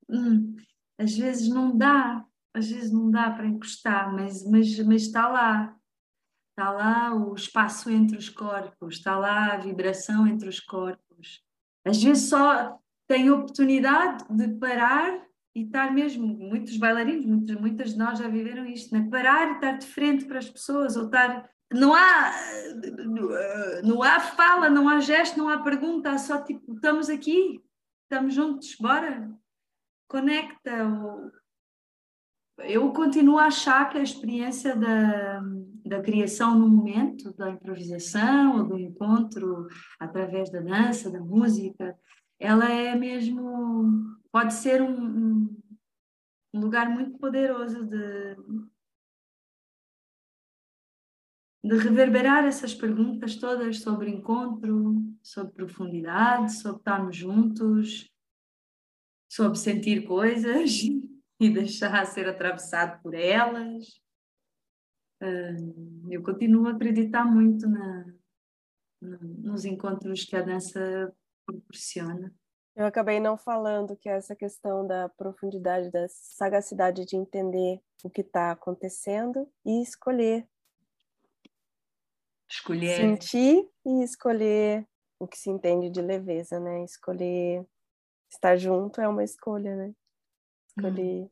hum, 0.09 0.57
às 0.97 1.15
vezes 1.15 1.47
não 1.47 1.77
dá, 1.77 2.25
às 2.53 2.69
vezes 2.69 2.91
não 2.91 3.09
dá 3.09 3.29
para 3.31 3.47
encostar, 3.47 4.13
mas, 4.13 4.43
mas, 4.49 4.79
mas 4.79 5.01
está 5.03 5.27
lá, 5.27 5.75
está 6.51 6.71
lá 6.71 7.13
o 7.15 7.33
espaço 7.33 7.89
entre 7.89 8.17
os 8.17 8.29
corpos, 8.29 8.95
está 8.95 9.17
lá 9.17 9.53
a 9.53 9.57
vibração 9.57 10.27
entre 10.27 10.49
os 10.49 10.59
corpos. 10.59 11.43
Às 11.85 12.01
vezes 12.01 12.29
só 12.29 12.79
tem 13.07 13.29
oportunidade 13.31 14.25
de 14.29 14.47
parar 14.59 15.25
e 15.55 15.63
estar 15.63 15.91
mesmo, 15.91 16.27
muitos 16.27 16.77
bailarinos, 16.77 17.25
muitas, 17.25 17.55
muitas 17.59 17.91
de 17.91 17.97
nós 17.97 18.19
já 18.19 18.27
viveram 18.27 18.65
isto, 18.65 18.93
né? 18.93 19.07
parar 19.09 19.49
e 19.49 19.53
estar 19.53 19.77
de 19.77 19.87
frente 19.87 20.25
para 20.25 20.39
as 20.39 20.49
pessoas, 20.49 20.95
ou 20.95 21.05
estar. 21.05 21.49
Não 21.71 21.93
há, 21.93 22.33
não 23.83 24.01
há 24.01 24.19
fala, 24.19 24.69
não 24.69 24.89
há 24.89 24.99
gesto, 24.99 25.37
não 25.37 25.49
há 25.49 25.61
pergunta, 25.61 26.11
há 26.11 26.17
só 26.17 26.41
tipo, 26.41 26.73
estamos 26.73 27.09
aqui, 27.09 27.63
estamos 28.03 28.33
juntos, 28.33 28.75
bora, 28.79 29.29
conecta. 30.07 30.83
Ou... 30.87 31.31
Eu 32.63 32.91
continuo 32.91 33.37
a 33.37 33.45
achar 33.45 33.89
que 33.89 33.97
a 33.97 34.03
experiência 34.03 34.75
da, 34.75 35.39
da 35.85 36.01
criação 36.01 36.57
no 36.57 36.67
momento, 36.67 37.33
da 37.33 37.49
improvisação 37.49 38.57
ou 38.57 38.67
do 38.67 38.79
encontro 38.79 39.67
através 39.99 40.51
da 40.51 40.59
dança, 40.59 41.11
da 41.11 41.19
música, 41.19 41.97
ela 42.39 42.69
é 42.69 42.95
mesmo, 42.95 44.17
pode 44.31 44.53
ser 44.53 44.81
um, 44.81 45.55
um 46.53 46.59
lugar 46.59 46.89
muito 46.89 47.17
poderoso 47.17 47.85
de, 47.85 48.35
de 51.63 51.77
reverberar 51.77 52.45
essas 52.45 52.73
perguntas 52.73 53.35
todas 53.35 53.79
sobre 53.79 54.09
encontro, 54.09 55.03
sobre 55.21 55.53
profundidade, 55.53 56.53
sobre 56.53 56.79
estarmos 56.79 57.15
juntos, 57.15 58.11
sobre 59.29 59.57
sentir 59.57 60.05
coisas 60.05 60.81
e 61.47 61.49
deixar 61.49 62.05
ser 62.05 62.27
atravessado 62.27 63.01
por 63.01 63.13
elas 63.13 64.01
eu 66.09 66.23
continuo 66.23 66.67
a 66.67 66.71
acreditar 66.71 67.25
muito 67.25 67.67
na, 67.67 68.05
nos 69.01 69.65
encontros 69.65 70.23
que 70.23 70.35
a 70.35 70.41
dança 70.41 71.13
proporciona. 71.45 72.33
Eu 72.75 72.85
acabei 72.85 73.19
não 73.19 73.37
falando 73.37 73.97
que 73.97 74.07
essa 74.07 74.35
questão 74.35 74.87
da 74.87 75.09
profundidade, 75.09 75.91
da 75.91 76.07
sagacidade 76.07 77.05
de 77.05 77.17
entender 77.17 77.81
o 78.03 78.09
que 78.09 78.21
está 78.21 78.51
acontecendo 78.51 79.51
e 79.65 79.81
escolher. 79.81 80.47
Escolher. 82.49 82.95
Sentir 82.95 83.69
e 83.85 84.03
escolher 84.03 84.87
o 85.19 85.27
que 85.27 85.37
se 85.37 85.49
entende 85.49 85.89
de 85.89 86.01
leveza, 86.01 86.59
né? 86.59 86.83
Escolher 86.85 87.67
estar 88.31 88.55
junto 88.55 89.01
é 89.01 89.07
uma 89.07 89.23
escolha, 89.23 89.75
né? 89.75 89.93
Escolher 90.77 91.23
hum. 91.23 91.29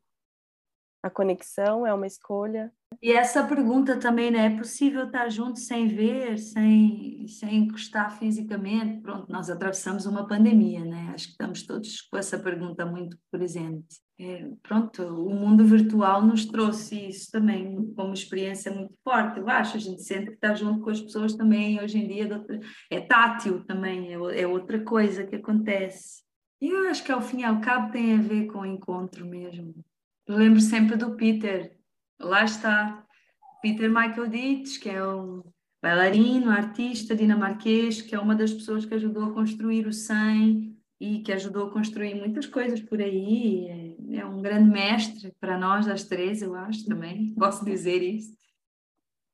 a 1.03 1.09
conexão 1.09 1.85
é 1.85 1.93
uma 1.93 2.07
escolha, 2.07 2.73
e 3.01 3.11
essa 3.11 3.43
pergunta 3.45 3.99
também, 3.99 4.31
né? 4.31 4.47
É 4.47 4.57
possível 4.57 5.05
estar 5.05 5.29
junto 5.29 5.59
sem 5.59 5.87
ver, 5.87 6.39
sem, 6.39 7.27
sem 7.27 7.57
encostar 7.57 8.17
fisicamente? 8.17 9.01
Pronto, 9.01 9.31
nós 9.31 9.49
atravessamos 9.49 10.05
uma 10.05 10.27
pandemia, 10.27 10.83
né? 10.83 11.11
Acho 11.13 11.25
que 11.25 11.31
estamos 11.31 11.63
todos 11.63 12.01
com 12.01 12.17
essa 12.17 12.39
pergunta 12.39 12.85
muito 12.85 13.17
presente. 13.29 14.01
É, 14.19 14.49
pronto, 14.63 15.03
o 15.03 15.29
mundo 15.29 15.63
virtual 15.63 16.23
nos 16.23 16.45
trouxe 16.45 17.09
isso 17.09 17.29
também 17.29 17.93
como 17.93 18.13
experiência 18.13 18.71
muito 18.73 18.95
forte, 19.03 19.39
eu 19.39 19.47
acho. 19.47 19.77
A 19.77 19.79
gente 19.79 20.01
sente 20.01 20.27
que 20.27 20.35
está 20.35 20.55
junto 20.55 20.81
com 20.81 20.89
as 20.89 21.01
pessoas 21.01 21.35
também 21.35 21.79
hoje 21.79 21.99
em 21.99 22.07
dia, 22.07 22.43
é 22.89 22.99
tátil 23.01 23.63
também, 23.65 24.13
é, 24.13 24.41
é 24.41 24.47
outra 24.47 24.83
coisa 24.83 25.23
que 25.23 25.35
acontece. 25.35 26.26
E 26.59 26.69
eu 26.69 26.89
acho 26.89 27.03
que 27.03 27.11
ao 27.11 27.21
fim 27.21 27.41
e 27.41 27.43
ao 27.43 27.61
cabo 27.61 27.91
tem 27.91 28.15
a 28.15 28.21
ver 28.21 28.47
com 28.47 28.59
o 28.59 28.65
encontro 28.65 29.25
mesmo. 29.25 29.75
Eu 30.25 30.35
lembro 30.35 30.59
sempre 30.59 30.97
do 30.97 31.15
Peter, 31.15 31.77
lá 32.19 32.43
está 32.43 33.05
Peter 33.61 33.89
Michael 33.89 34.27
Dietz, 34.27 34.77
que 34.77 34.89
é 34.89 35.05
um 35.05 35.43
bailarino, 35.81 36.49
artista 36.49 37.15
dinamarquês, 37.15 38.01
que 38.01 38.15
é 38.15 38.19
uma 38.19 38.35
das 38.35 38.51
pessoas 38.51 38.85
que 38.85 38.93
ajudou 38.95 39.25
a 39.25 39.33
construir 39.33 39.85
o 39.87 39.93
100 39.93 40.75
e 40.99 41.19
que 41.19 41.31
ajudou 41.31 41.67
a 41.67 41.71
construir 41.71 42.15
muitas 42.15 42.47
coisas 42.47 42.81
por 42.81 42.99
aí. 42.99 43.95
É, 44.09 44.17
é 44.17 44.25
um 44.25 44.41
grande 44.41 44.69
mestre 44.69 45.33
para 45.39 45.57
nós, 45.57 45.87
as 45.87 46.03
três, 46.03 46.41
eu 46.41 46.55
acho 46.55 46.85
também, 46.85 47.33
posso 47.37 47.63
dizer 47.63 48.01
isso. 48.01 48.35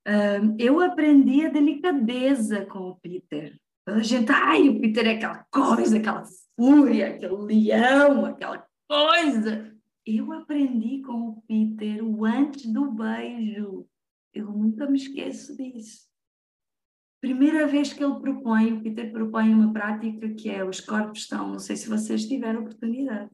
Uh, 0.05 0.55
eu 0.59 0.81
aprendi 0.81 1.45
a 1.45 1.49
delicadeza 1.49 2.65
com 2.65 2.89
o 2.89 2.95
Peter. 2.97 3.57
A 3.85 3.99
gente, 3.99 4.31
ai, 4.31 4.67
o 4.67 4.79
Peter 4.79 5.07
é 5.07 5.13
aquela 5.13 5.45
coisa, 5.49 5.97
aquela 5.97 6.23
fúria, 6.55 7.09
aquele 7.09 7.35
leão, 7.35 8.25
aquela 8.25 8.67
coisa 8.87 9.73
eu 10.05 10.31
aprendi 10.33 11.01
com 11.01 11.29
o 11.29 11.41
Peter 11.43 12.03
o 12.03 12.25
antes 12.25 12.65
do 12.71 12.91
beijo. 12.91 13.87
Eu 14.33 14.51
nunca 14.51 14.89
me 14.89 14.97
esqueço 14.97 15.55
disso. 15.55 16.07
Primeira 17.21 17.65
vez 17.67 17.93
que 17.93 18.03
ele 18.03 18.19
propõe, 18.19 18.73
o 18.73 18.83
Peter 18.83 19.11
propõe 19.11 19.53
uma 19.53 19.71
prática 19.71 20.33
que 20.33 20.49
é 20.49 20.63
os 20.63 20.81
corpos 20.81 21.21
estão, 21.21 21.47
não 21.47 21.59
sei 21.59 21.77
se 21.77 21.87
vocês 21.87 22.27
tiveram 22.27 22.61
oportunidade. 22.61 23.31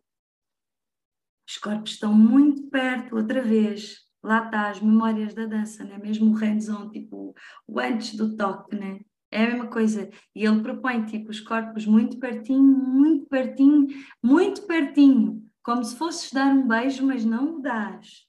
Os 1.47 1.57
corpos 1.57 1.93
estão 1.93 2.13
muito 2.13 2.69
perto, 2.69 3.15
outra 3.15 3.41
vez. 3.41 4.07
Lá 4.21 4.45
está 4.45 4.69
as 4.69 4.79
memórias 4.79 5.33
da 5.33 5.47
dança, 5.47 5.83
né? 5.83 5.97
mesmo 5.97 6.29
o 6.29 6.35
hands-on, 6.35 6.89
tipo 6.91 7.33
o 7.65 7.79
antes 7.79 8.15
do 8.15 8.35
toque, 8.35 8.75
né? 8.75 8.99
É 9.31 9.43
a 9.43 9.47
mesma 9.47 9.67
coisa. 9.67 10.09
E 10.35 10.45
ele 10.45 10.61
propõe 10.61 11.05
tipo 11.05 11.29
os 11.29 11.39
corpos 11.39 11.85
muito 11.85 12.19
pertinho, 12.19 12.61
muito 12.61 13.27
pertinho, 13.27 13.87
muito 14.23 14.65
pertinho 14.65 15.49
como 15.69 15.83
se 15.83 15.95
fosses 15.95 16.31
dar 16.31 16.47
um 16.47 16.67
beijo, 16.67 17.05
mas 17.05 17.23
não 17.23 17.57
o 17.57 17.61
dás. 17.61 18.27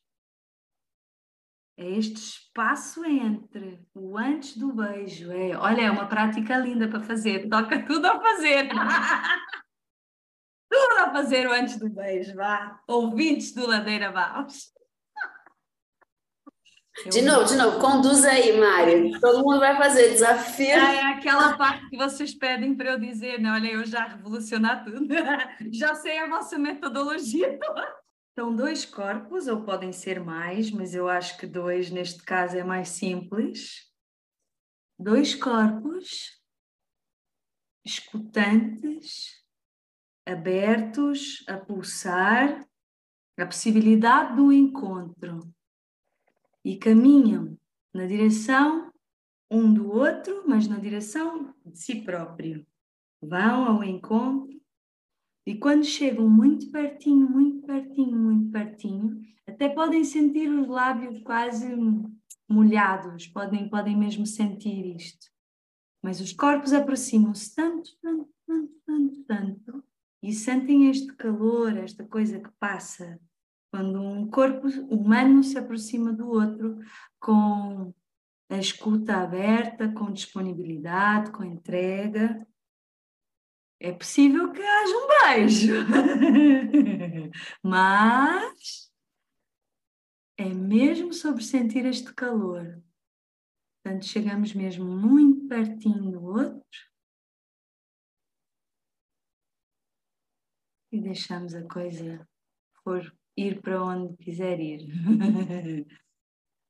É 1.78 1.88
este 1.92 2.16
espaço 2.16 3.03
entre 3.07 3.82
o 3.94 4.18
antes 4.18 4.59
do 4.59 4.74
beijo. 4.74 5.32
É, 5.32 5.57
olha, 5.57 5.82
é 5.82 5.90
uma 5.90 6.07
prática 6.07 6.59
linda 6.59 6.86
para 6.86 7.01
fazer. 7.01 7.48
Toca 7.48 7.82
tudo 7.86 8.05
a 8.05 8.20
fazer. 8.20 8.68
tudo 10.68 10.98
a 10.98 11.11
fazer 11.12 11.48
o 11.48 11.53
antes 11.53 11.78
do 11.78 11.88
beijo, 11.88 12.34
vá. 12.34 12.78
Ouvintes 12.86 13.55
do 13.55 13.66
Ladeira 13.66 14.12
Baus. 14.12 14.70
Eu... 17.05 17.11
De 17.11 17.22
novo, 17.22 17.44
de 17.44 17.57
novo, 17.57 17.78
conduz 17.78 18.24
aí, 18.24 18.59
Mário. 18.59 19.18
Todo 19.20 19.42
mundo 19.44 19.59
vai 19.59 19.76
fazer 19.76 20.11
desafio. 20.11 20.66
É, 20.66 20.96
é 20.96 21.07
aquela 21.14 21.57
parte 21.57 21.88
que 21.88 21.96
vocês 21.96 22.34
pedem 22.34 22.74
para 22.74 22.92
eu 22.92 23.01
dizer, 23.01 23.40
né? 23.40 23.51
Olha, 23.53 23.72
eu 23.72 23.84
já 23.84 24.05
revolucionar 24.05 24.84
tudo. 24.84 25.07
já 25.72 25.94
sei 25.94 26.18
a 26.18 26.28
vossa 26.28 26.59
metodologia 26.59 27.59
toda. 27.59 28.01
Então, 28.32 28.55
dois 28.55 28.84
corpos, 28.84 29.48
ou 29.48 29.62
podem 29.62 29.92
ser 29.92 30.20
mais, 30.20 30.70
mas 30.70 30.94
eu 30.94 31.09
acho 31.09 31.36
que 31.38 31.46
dois 31.46 31.90
neste 31.90 32.22
caso 32.22 32.57
é 32.57 32.64
mais 32.64 32.88
simples. 32.88 33.90
Dois 34.98 35.34
corpos 35.34 36.38
escutantes, 37.84 39.42
abertos 40.26 41.42
a 41.48 41.57
pulsar 41.57 42.64
a 43.38 43.46
possibilidade 43.46 44.36
do 44.36 44.53
encontro 44.53 45.40
e 46.64 46.76
caminham 46.76 47.58
na 47.92 48.06
direção 48.06 48.90
um 49.50 49.72
do 49.72 49.90
outro, 49.90 50.44
mas 50.46 50.68
na 50.68 50.78
direção 50.78 51.54
de 51.64 51.78
si 51.78 52.02
próprio. 52.02 52.64
Vão 53.20 53.64
ao 53.64 53.84
encontro 53.84 54.61
e 55.46 55.56
quando 55.56 55.84
chegam 55.84 56.28
muito 56.28 56.70
pertinho, 56.70 57.28
muito 57.28 57.66
pertinho, 57.66 58.16
muito 58.16 58.50
pertinho, 58.52 59.20
até 59.46 59.68
podem 59.68 60.04
sentir 60.04 60.48
os 60.48 60.68
lábios 60.68 61.20
quase 61.22 61.66
molhados, 62.48 63.26
podem, 63.26 63.68
podem 63.68 63.96
mesmo 63.96 64.26
sentir 64.26 64.94
isto. 64.94 65.26
Mas 66.02 66.20
os 66.20 66.32
corpos 66.32 66.72
aproximam-se 66.72 67.54
tanto, 67.54 67.90
tanto, 68.00 68.28
tanto, 68.46 68.72
tanto, 68.86 69.24
tanto, 69.24 69.84
e 70.22 70.32
sentem 70.32 70.88
este 70.88 71.12
calor, 71.14 71.76
esta 71.76 72.04
coisa 72.04 72.38
que 72.38 72.50
passa 72.58 73.20
quando 73.70 74.00
um 74.00 74.28
corpo 74.28 74.66
humano 74.92 75.42
se 75.42 75.56
aproxima 75.56 76.12
do 76.12 76.28
outro 76.28 76.78
com 77.20 77.94
a 78.48 78.56
escuta 78.58 79.16
aberta, 79.18 79.92
com 79.92 80.12
disponibilidade, 80.12 81.30
com 81.30 81.44
entrega. 81.44 82.46
É 83.78 83.92
possível 83.92 84.52
que 84.52 84.60
haja 84.60 84.94
um 84.94 85.08
beijo, 85.08 85.74
mas 87.62 88.92
é 90.36 90.48
mesmo 90.52 91.14
sobre 91.14 91.42
sentir 91.42 91.86
este 91.86 92.12
calor. 92.12 92.82
Portanto, 93.82 94.04
chegamos 94.04 94.52
mesmo 94.52 94.84
muito 94.84 95.48
pertinho 95.48 96.10
do 96.10 96.22
outro 96.24 96.90
e 100.92 101.00
deixamos 101.00 101.54
a 101.54 101.62
coisa 101.66 102.28
for 102.82 103.19
ir 103.41 103.61
para 103.61 103.82
onde 103.82 104.16
quiser 104.16 104.61
ir. 104.61 104.86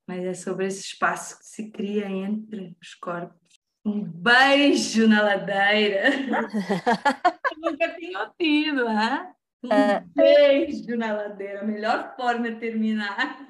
Mas 0.06 0.24
é 0.24 0.34
sobre 0.34 0.66
esse 0.66 0.80
espaço 0.80 1.38
que 1.38 1.46
se 1.46 1.70
cria 1.70 2.10
entre 2.10 2.76
os 2.80 2.94
corpos. 2.94 3.60
Um 3.84 4.02
beijo 4.02 5.06
na 5.08 5.22
ladeira. 5.22 6.10
Nunca 7.58 7.88
tinha 7.96 8.20
ouvido, 8.20 8.88
hein? 8.88 9.32
Um 9.62 9.72
é. 9.72 10.04
beijo 10.14 10.96
na 10.96 11.12
ladeira, 11.12 11.60
a 11.60 11.64
melhor 11.64 12.14
forma 12.16 12.50
de 12.50 12.58
terminar. 12.58 13.46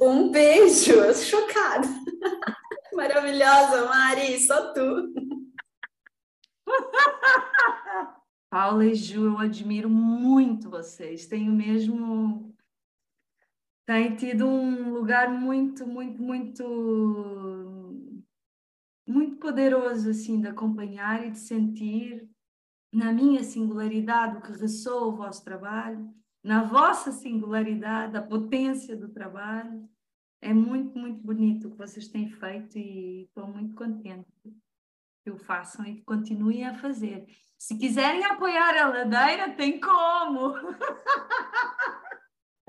Um 0.00 0.30
beijo, 0.30 0.92
eu 0.92 1.14
sou 1.14 1.40
chocada. 1.40 1.86
Maravilhosa, 2.92 3.86
Mari, 3.86 4.38
só 4.40 4.72
tu. 4.72 5.12
Paula 8.50 8.86
e 8.86 8.94
Ju, 8.94 9.26
eu 9.26 9.38
admiro 9.38 9.90
muito 9.90 10.70
vocês. 10.70 11.26
Tenho 11.26 11.52
mesmo. 11.52 12.54
Tem 13.88 14.14
tido 14.14 14.46
um 14.46 14.92
lugar 14.92 15.30
muito, 15.30 15.86
muito, 15.86 16.22
muito. 16.22 16.62
Muito 19.06 19.36
poderoso, 19.36 20.10
assim, 20.10 20.42
de 20.42 20.46
acompanhar 20.46 21.26
e 21.26 21.30
de 21.30 21.38
sentir 21.38 22.28
na 22.92 23.10
minha 23.10 23.42
singularidade 23.42 24.36
o 24.36 24.42
que 24.42 24.52
ressoa 24.52 25.06
o 25.06 25.16
vosso 25.16 25.42
trabalho, 25.42 26.14
na 26.44 26.64
vossa 26.64 27.10
singularidade, 27.10 28.14
a 28.14 28.20
potência 28.20 28.94
do 28.94 29.08
trabalho. 29.08 29.88
É 30.42 30.52
muito, 30.52 30.98
muito 30.98 31.22
bonito 31.22 31.68
o 31.68 31.70
que 31.70 31.78
vocês 31.78 32.08
têm 32.08 32.28
feito 32.28 32.76
e 32.76 33.22
estou 33.22 33.46
muito 33.46 33.74
contente 33.74 34.28
que 35.24 35.30
o 35.30 35.38
façam 35.38 35.86
e 35.86 35.94
que 35.94 36.02
continuem 36.02 36.66
a 36.66 36.74
fazer. 36.74 37.26
Se 37.56 37.78
quiserem 37.78 38.22
apoiar 38.22 38.76
a 38.76 38.88
ladeira, 38.88 39.54
tem 39.54 39.80
como. 39.80 40.52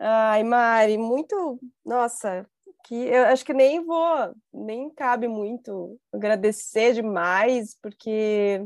Ai, 0.01 0.43
Mari, 0.43 0.97
muito. 0.97 1.59
Nossa, 1.85 2.47
que 2.85 2.95
eu 2.95 3.25
acho 3.25 3.45
que 3.45 3.53
nem 3.53 3.83
vou, 3.83 4.33
nem 4.53 4.89
cabe 4.89 5.27
muito 5.27 5.99
agradecer 6.13 6.93
demais, 6.93 7.77
porque 7.81 8.65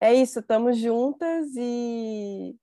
é 0.00 0.14
isso, 0.14 0.40
estamos 0.40 0.78
juntas 0.78 1.48
e, 1.54 2.56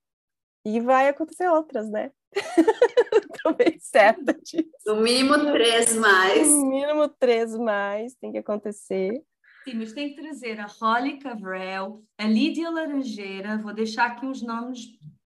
e 0.66 0.80
vai 0.80 1.10
acontecer 1.10 1.48
outras, 1.48 1.90
né? 1.92 2.12
Estou 3.36 3.54
bem 3.54 3.78
certa 3.80 4.34
disso. 4.34 4.70
No 4.88 5.02
mínimo 5.02 5.52
três 5.52 5.96
mais. 5.96 6.50
No 6.50 6.66
mínimo 6.66 7.08
três 7.08 7.56
mais 7.56 8.16
tem 8.16 8.32
que 8.32 8.40
acontecer. 8.40 9.24
Sim, 9.64 9.76
mas 9.76 9.94
tem 9.94 10.10
que 10.10 10.22
trazer 10.22 10.60
a 10.60 10.66
Holly 10.66 11.20
Cavrel, 11.20 12.04
a 12.18 12.26
Lídia 12.26 12.72
Laranjeira, 12.72 13.60
vou 13.60 13.74
deixar 13.74 14.08
aqui 14.08 14.26
uns 14.26 14.42
nomes. 14.42 14.88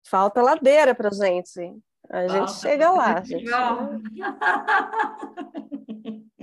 Falta 0.05 0.43
ladeira 0.43 0.95
para 0.95 1.11
gente. 1.11 1.81
A 2.11 2.29
gente 2.29 2.61
chega 2.61 2.91
lá. 2.91 3.23
Gente. 3.23 3.45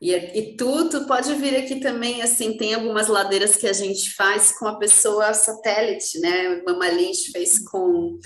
E, 0.00 0.14
e 0.14 0.56
tu, 0.56 0.88
tu 0.88 1.06
pode 1.06 1.34
vir 1.34 1.54
aqui 1.54 1.78
também, 1.78 2.22
assim, 2.22 2.56
tem 2.56 2.72
algumas 2.72 3.06
ladeiras 3.06 3.54
que 3.54 3.66
a 3.66 3.72
gente 3.72 4.14
faz 4.14 4.58
com 4.58 4.66
a 4.66 4.78
pessoa 4.78 5.34
satélite, 5.34 6.18
né? 6.20 6.62
Mama 6.66 6.88
Lynch 6.88 7.30
fez 7.30 7.58
com 7.68 8.18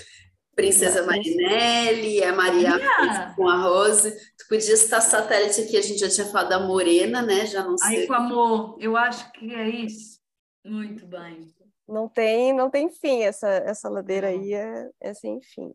Princesa 0.55 1.05
Marinelli, 1.05 2.23
a 2.23 2.33
Maria 2.33 2.79
fez 2.79 3.35
com 3.35 3.49
a 3.49 3.57
Rose. 3.57 4.09
Tu 4.37 4.47
podia 4.47 4.73
estar 4.73 5.01
satélite 5.01 5.61
aqui, 5.61 5.75
a 5.75 5.81
gente 5.81 5.99
já 5.99 6.07
tinha 6.07 6.25
falado 6.27 6.47
da 6.47 6.59
Morena, 6.59 7.21
né? 7.21 7.45
Já 7.45 7.61
não 7.61 7.77
sei. 7.77 7.99
Ai, 7.99 8.07
com 8.07 8.13
amor, 8.13 8.77
eu 8.79 8.95
acho 8.95 9.29
que 9.33 9.53
é 9.53 9.67
isso. 9.67 10.21
Muito 10.63 11.05
bem. 11.05 11.53
Não 11.85 12.07
tem, 12.07 12.53
não 12.53 12.69
tem 12.69 12.89
fim, 12.89 13.23
essa, 13.23 13.49
essa 13.49 13.89
ladeira 13.89 14.29
aí 14.29 14.53
é, 14.53 14.89
é 15.01 15.13
sem 15.13 15.41
fim. 15.41 15.73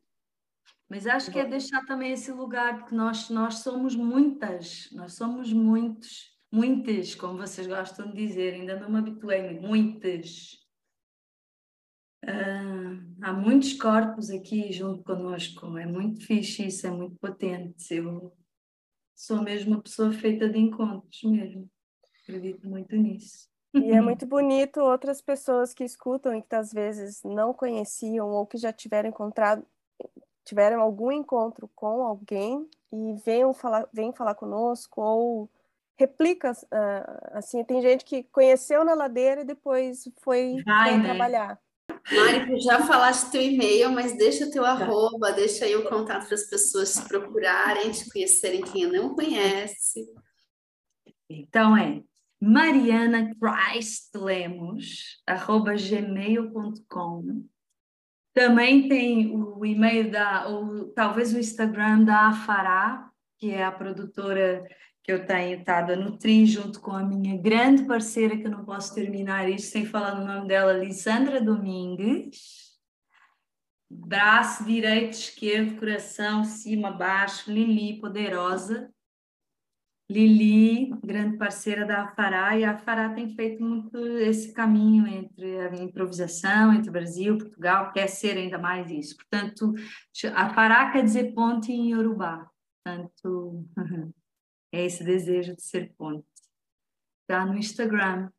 Mas 0.91 1.07
acho 1.07 1.31
que 1.31 1.39
é 1.39 1.47
deixar 1.47 1.87
também 1.87 2.11
esse 2.11 2.33
lugar, 2.33 2.81
porque 2.81 2.97
nós, 2.97 3.31
nós 3.31 3.61
somos 3.61 3.95
muitas, 3.95 4.91
nós 4.91 5.15
somos 5.15 5.53
muitos, 5.53 6.37
muitas, 6.51 7.15
como 7.15 7.39
vocês 7.39 7.69
gostam 7.69 8.11
de 8.11 8.17
dizer, 8.27 8.55
ainda 8.55 8.75
não 8.75 8.91
me 8.91 8.99
habituei, 8.99 9.61
muitas. 9.61 10.59
Uh, 12.25 13.07
há 13.23 13.33
muitos 13.33 13.75
corpos 13.75 14.31
aqui 14.31 14.73
junto 14.73 15.05
conosco, 15.05 15.79
é 15.79 15.87
muito 15.87 16.27
fixe 16.27 16.67
isso, 16.67 16.89
é 16.89 16.91
muito 16.91 17.17
potente. 17.21 17.95
Eu 17.95 18.37
sou 19.15 19.41
mesmo 19.43 19.75
uma 19.75 19.83
pessoa 19.83 20.13
feita 20.13 20.49
de 20.49 20.59
encontros 20.59 21.23
mesmo, 21.23 21.71
acredito 22.25 22.69
muito 22.69 22.97
nisso. 22.97 23.49
E 23.75 23.93
é 23.93 24.01
muito 24.03 24.27
bonito 24.27 24.81
outras 24.81 25.23
pessoas 25.23 25.73
que 25.73 25.85
escutam 25.85 26.35
e 26.35 26.43
que 26.43 26.57
às 26.57 26.73
vezes 26.73 27.23
não 27.23 27.55
conheciam 27.55 28.29
ou 28.31 28.45
que 28.45 28.59
já 28.59 28.73
tiveram 28.73 29.09
encontrado 29.09 29.65
tiveram 30.45 30.81
algum 30.81 31.13
encontro 31.13 31.69
com 31.75 32.03
alguém 32.03 32.69
e 32.93 33.15
venham 33.25 33.53
falar, 33.53 33.89
vem 33.93 34.13
falar 34.13 34.35
conosco 34.35 35.01
ou 35.01 35.51
replica, 35.99 36.53
uh, 36.53 37.37
assim, 37.37 37.63
tem 37.63 37.83
gente 37.83 38.05
que 38.05 38.23
conheceu 38.25 38.85
na 38.85 38.95
ladeira 38.95 39.43
e 39.43 39.45
depois 39.45 40.09
foi, 40.23 40.63
Vai, 40.65 40.97
né? 40.97 41.05
trabalhar. 41.05 41.61
Mari, 42.11 42.61
já 42.61 42.81
falaste 42.87 43.31
teu 43.31 43.43
e-mail, 43.43 43.93
mas 43.93 44.17
deixa 44.17 44.51
teu 44.51 44.63
tá. 44.63 44.71
arroba, 44.71 45.33
deixa 45.33 45.65
aí 45.65 45.77
o 45.77 45.89
contato 45.89 46.27
para 46.27 46.35
as 46.35 46.45
pessoas 46.45 46.95
te 46.95 47.07
procurarem, 47.07 47.91
te 47.91 48.11
conhecerem 48.11 48.63
quem 48.63 48.87
não 48.87 49.15
conhece. 49.15 50.07
Então 51.29 51.77
é 51.77 52.03
Mariana 52.41 53.31
Christ 53.35 54.15
Lemos, 54.15 55.21
arroba 55.27 55.75
gmail.com. 55.75 57.45
Também 58.33 58.89
tem 58.89 59.35
o 59.35 59.65
e-mail 59.65 60.11
da, 60.11 60.47
ou 60.47 60.89
talvez 60.93 61.33
o 61.35 61.39
Instagram 61.39 62.05
da 62.05 62.29
Afará, 62.29 63.11
que 63.39 63.51
é 63.51 63.65
a 63.65 63.73
produtora 63.73 64.65
que 65.03 65.11
eu 65.11 65.27
tenho 65.27 65.59
estado 65.59 65.93
a 65.93 65.97
nutrir 65.97 66.47
junto 66.47 66.81
com 66.81 66.93
a 66.93 67.03
minha 67.03 67.37
grande 67.41 67.85
parceira, 67.85 68.37
que 68.37 68.47
eu 68.47 68.51
não 68.51 68.65
posso 68.65 68.95
terminar 68.95 69.49
isto 69.49 69.73
sem 69.73 69.85
falar 69.85 70.15
no 70.15 70.27
nome 70.27 70.47
dela, 70.47 70.73
Lisandra 70.73 71.41
Domingues. 71.41 72.71
Braço 73.91 74.65
direito, 74.65 75.15
esquerdo, 75.15 75.77
coração, 75.77 76.45
cima, 76.45 76.93
baixo, 76.93 77.51
Lili, 77.51 77.99
poderosa. 77.99 78.93
Lili, 80.11 80.91
grande 81.05 81.37
parceira 81.37 81.87
da 81.87 82.03
Afará, 82.03 82.59
e 82.59 82.65
a 82.65 82.73
Afará 82.73 83.15
tem 83.15 83.29
feito 83.29 83.63
muito 83.63 83.97
esse 84.19 84.53
caminho 84.53 85.07
entre 85.07 85.61
a 85.61 85.73
improvisação, 85.77 86.75
entre 86.75 86.91
Brasil, 86.91 87.39
Portugal, 87.39 87.93
quer 87.93 88.09
ser 88.09 88.37
ainda 88.37 88.59
mais 88.59 88.91
isso. 88.91 89.17
Portanto, 89.17 89.73
Afará 90.35 90.91
quer 90.91 91.05
dizer 91.05 91.33
ponte 91.33 91.71
em 91.71 91.93
Yorubá. 91.93 92.51
Portanto, 92.85 93.65
é 94.75 94.85
esse 94.85 95.05
desejo 95.05 95.55
de 95.55 95.63
ser 95.63 95.95
ponte. 95.97 96.27
Está 97.23 97.47
no 97.47 97.57
Instagram. 97.57 98.31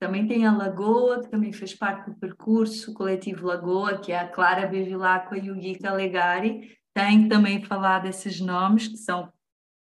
Também 0.00 0.28
tem 0.28 0.46
a 0.46 0.56
Lagoa, 0.56 1.20
que 1.20 1.30
também 1.30 1.52
fez 1.52 1.74
parte 1.74 2.08
do 2.08 2.16
percurso, 2.16 2.92
o 2.92 2.94
coletivo 2.94 3.44
Lagoa, 3.44 3.98
que 3.98 4.12
é 4.12 4.20
a 4.20 4.28
Clara 4.28 4.68
Bevilacqua 4.68 5.36
e 5.36 5.50
o 5.50 5.56
Gui 5.56 5.80
Calegari. 5.80 6.78
Tem 6.94 7.28
também 7.28 7.64
falar 7.64 7.98
desses 7.98 8.40
nomes, 8.40 8.86
que 8.86 8.96
são 8.96 9.32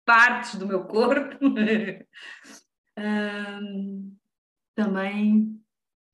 partes 0.05 0.56
do 0.56 0.66
meu 0.66 0.85
corpo. 0.85 1.39
um, 2.98 4.16
também 4.74 5.60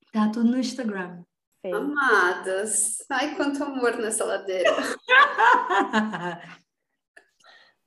está 0.06 0.28
tudo 0.28 0.50
no 0.50 0.58
Instagram. 0.58 1.22
Sim. 1.64 1.74
Amadas, 1.74 3.04
ai 3.10 3.36
quanto 3.36 3.62
amor 3.62 3.96
nessa 3.96 4.24
ladeira. 4.24 4.70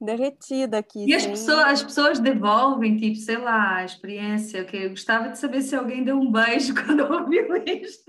Derretida 0.04 0.80
aqui. 0.80 1.06
E 1.06 1.14
as 1.14 1.26
pessoas, 1.26 1.60
as 1.60 1.84
pessoas 1.84 2.20
devolvem, 2.20 2.98
tipo, 2.98 3.16
sei 3.16 3.38
lá, 3.38 3.78
a 3.78 3.86
experiência, 3.86 4.66
que 4.66 4.76
eu 4.76 4.90
gostava 4.90 5.30
de 5.30 5.40
saber 5.40 5.62
se 5.62 5.74
alguém 5.76 6.04
deu 6.04 6.18
um 6.18 6.30
beijo 6.30 6.76
quando 6.86 7.02
ouviu 7.10 7.56
isso. 7.66 8.04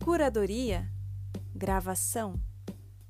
Curadoria, 0.03 0.91
gravação, 1.55 2.37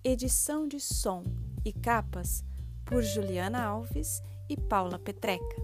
edição 0.03 0.67
de 0.67 0.79
som 0.79 1.23
e 1.63 1.71
capas 1.71 2.43
por 2.85 3.01
Juliana 3.01 3.63
Alves 3.63 4.21
e 4.49 4.57
Paula 4.57 4.99
Petreca. 4.99 5.55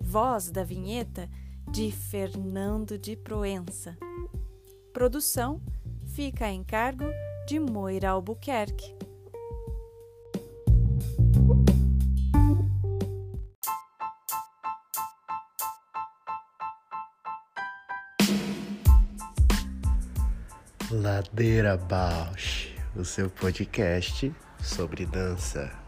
Voz 0.00 0.50
da 0.50 0.64
vinheta 0.64 1.30
de 1.70 1.92
Fernando 1.92 2.98
de 2.98 3.16
Proença. 3.16 3.96
Produção 4.92 5.60
fica 6.06 6.48
em 6.48 6.64
cargo 6.64 7.04
de 7.46 7.60
Moira 7.60 8.10
Albuquerque. 8.10 8.96
Ladeira 20.90 21.76
Bausch, 21.76 22.65
o 22.96 23.04
seu 23.04 23.28
podcast 23.28 24.32
sobre 24.62 25.04
dança. 25.04 25.85